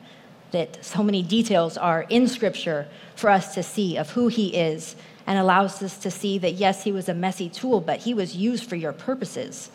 that 0.53 0.85
so 0.85 1.03
many 1.03 1.21
details 1.21 1.77
are 1.77 2.03
in 2.09 2.27
Scripture 2.27 2.87
for 3.15 3.29
us 3.29 3.53
to 3.55 3.63
see 3.63 3.97
of 3.97 4.11
who 4.11 4.29
He 4.29 4.55
is 4.55 4.95
and 5.25 5.37
allows 5.37 5.81
us 5.81 5.97
to 5.97 6.11
see 6.11 6.37
that, 6.37 6.53
yes, 6.53 6.83
He 6.83 6.91
was 6.91 7.09
a 7.09 7.13
messy 7.13 7.49
tool, 7.49 7.81
but 7.81 7.99
He 7.99 8.13
was 8.13 8.35
used 8.35 8.69
for 8.69 8.75
your 8.75 8.93
purposes. 8.93 9.71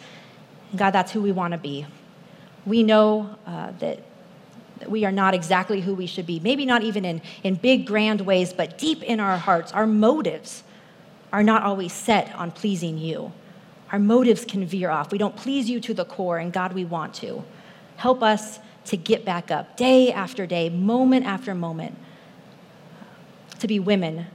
God, 0.74 0.92
that's 0.92 1.12
who 1.12 1.20
we 1.20 1.32
want 1.32 1.52
to 1.52 1.58
be. 1.58 1.84
We 2.64 2.82
know 2.84 3.36
uh, 3.44 3.72
that 3.80 4.02
we 4.86 5.04
are 5.04 5.12
not 5.12 5.34
exactly 5.34 5.80
who 5.80 5.94
we 5.94 6.06
should 6.06 6.26
be, 6.26 6.38
maybe 6.38 6.64
not 6.64 6.82
even 6.82 7.04
in, 7.04 7.22
in 7.42 7.56
big, 7.56 7.84
grand 7.84 8.20
ways, 8.20 8.52
but 8.52 8.78
deep 8.78 9.02
in 9.02 9.18
our 9.18 9.36
hearts, 9.36 9.72
our 9.72 9.86
motives 9.86 10.62
are 11.32 11.42
not 11.42 11.64
always 11.64 11.92
set 11.92 12.32
on 12.36 12.52
pleasing 12.52 12.98
you. 12.98 13.32
Our 13.92 13.98
motives 13.98 14.44
can 14.44 14.64
veer 14.66 14.90
off. 14.90 15.12
We 15.12 15.18
don't 15.18 15.36
please 15.36 15.68
you 15.70 15.80
to 15.80 15.94
the 15.94 16.04
core, 16.04 16.38
and 16.38 16.52
God, 16.52 16.72
we 16.72 16.84
want 16.84 17.14
to. 17.14 17.42
Help 17.96 18.22
us 18.22 18.60
to 18.86 18.96
get 18.96 19.24
back 19.24 19.50
up 19.50 19.76
day 19.76 20.12
after 20.12 20.46
day, 20.46 20.68
moment 20.68 21.26
after 21.26 21.54
moment, 21.54 21.96
to 23.58 23.66
be 23.66 23.78
women 23.78 24.26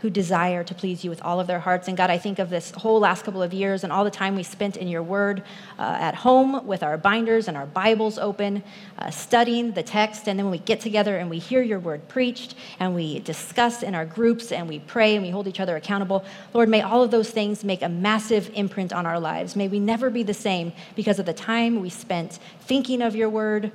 who 0.00 0.10
desire 0.10 0.62
to 0.62 0.74
please 0.74 1.02
you 1.02 1.10
with 1.10 1.22
all 1.22 1.40
of 1.40 1.46
their 1.46 1.58
hearts. 1.58 1.88
And 1.88 1.96
God, 1.96 2.10
I 2.10 2.18
think 2.18 2.38
of 2.38 2.50
this 2.50 2.70
whole 2.70 3.00
last 3.00 3.24
couple 3.24 3.42
of 3.42 3.52
years 3.52 3.84
and 3.84 3.92
all 3.92 4.04
the 4.04 4.10
time 4.10 4.36
we 4.36 4.42
spent 4.42 4.76
in 4.76 4.88
your 4.88 5.02
word 5.02 5.42
uh, 5.78 5.96
at 5.98 6.14
home 6.14 6.66
with 6.66 6.82
our 6.82 6.96
binders 6.96 7.48
and 7.48 7.56
our 7.56 7.66
Bibles 7.66 8.18
open, 8.18 8.62
uh, 8.98 9.10
studying 9.10 9.72
the 9.72 9.82
text. 9.82 10.28
And 10.28 10.38
then 10.38 10.46
when 10.46 10.52
we 10.52 10.58
get 10.58 10.80
together 10.80 11.16
and 11.16 11.28
we 11.28 11.38
hear 11.38 11.62
your 11.62 11.80
word 11.80 12.06
preached 12.08 12.54
and 12.78 12.94
we 12.94 13.18
discuss 13.20 13.82
in 13.82 13.94
our 13.94 14.06
groups 14.06 14.52
and 14.52 14.68
we 14.68 14.78
pray 14.78 15.16
and 15.16 15.24
we 15.24 15.30
hold 15.30 15.48
each 15.48 15.60
other 15.60 15.76
accountable, 15.76 16.24
Lord, 16.54 16.68
may 16.68 16.82
all 16.82 17.02
of 17.02 17.10
those 17.10 17.30
things 17.30 17.64
make 17.64 17.82
a 17.82 17.88
massive 17.88 18.50
imprint 18.54 18.92
on 18.92 19.06
our 19.06 19.18
lives. 19.18 19.56
May 19.56 19.68
we 19.68 19.80
never 19.80 20.10
be 20.10 20.22
the 20.22 20.34
same 20.34 20.72
because 20.94 21.18
of 21.18 21.26
the 21.26 21.32
time 21.32 21.80
we 21.80 21.90
spent 21.90 22.38
thinking 22.60 23.02
of 23.02 23.16
your 23.16 23.28
word 23.28 23.72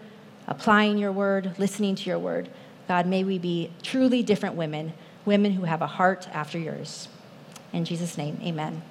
applying 0.48 0.98
your 0.98 1.12
word, 1.12 1.56
listening 1.58 1.96
to 1.96 2.10
your 2.10 2.20
word. 2.20 2.50
God, 2.88 3.08
may 3.08 3.24
we 3.24 3.40
be 3.40 3.72
truly 3.82 4.24
different 4.24 4.56
women, 4.56 4.94
women 5.26 5.54
who 5.54 5.64
have 5.64 5.82
a 5.82 5.88
heart 5.88 6.28
after 6.32 6.58
yours. 6.58 7.08
In 7.72 7.86
Jesus' 7.86 8.18
name, 8.18 8.40
amen. 8.44 8.82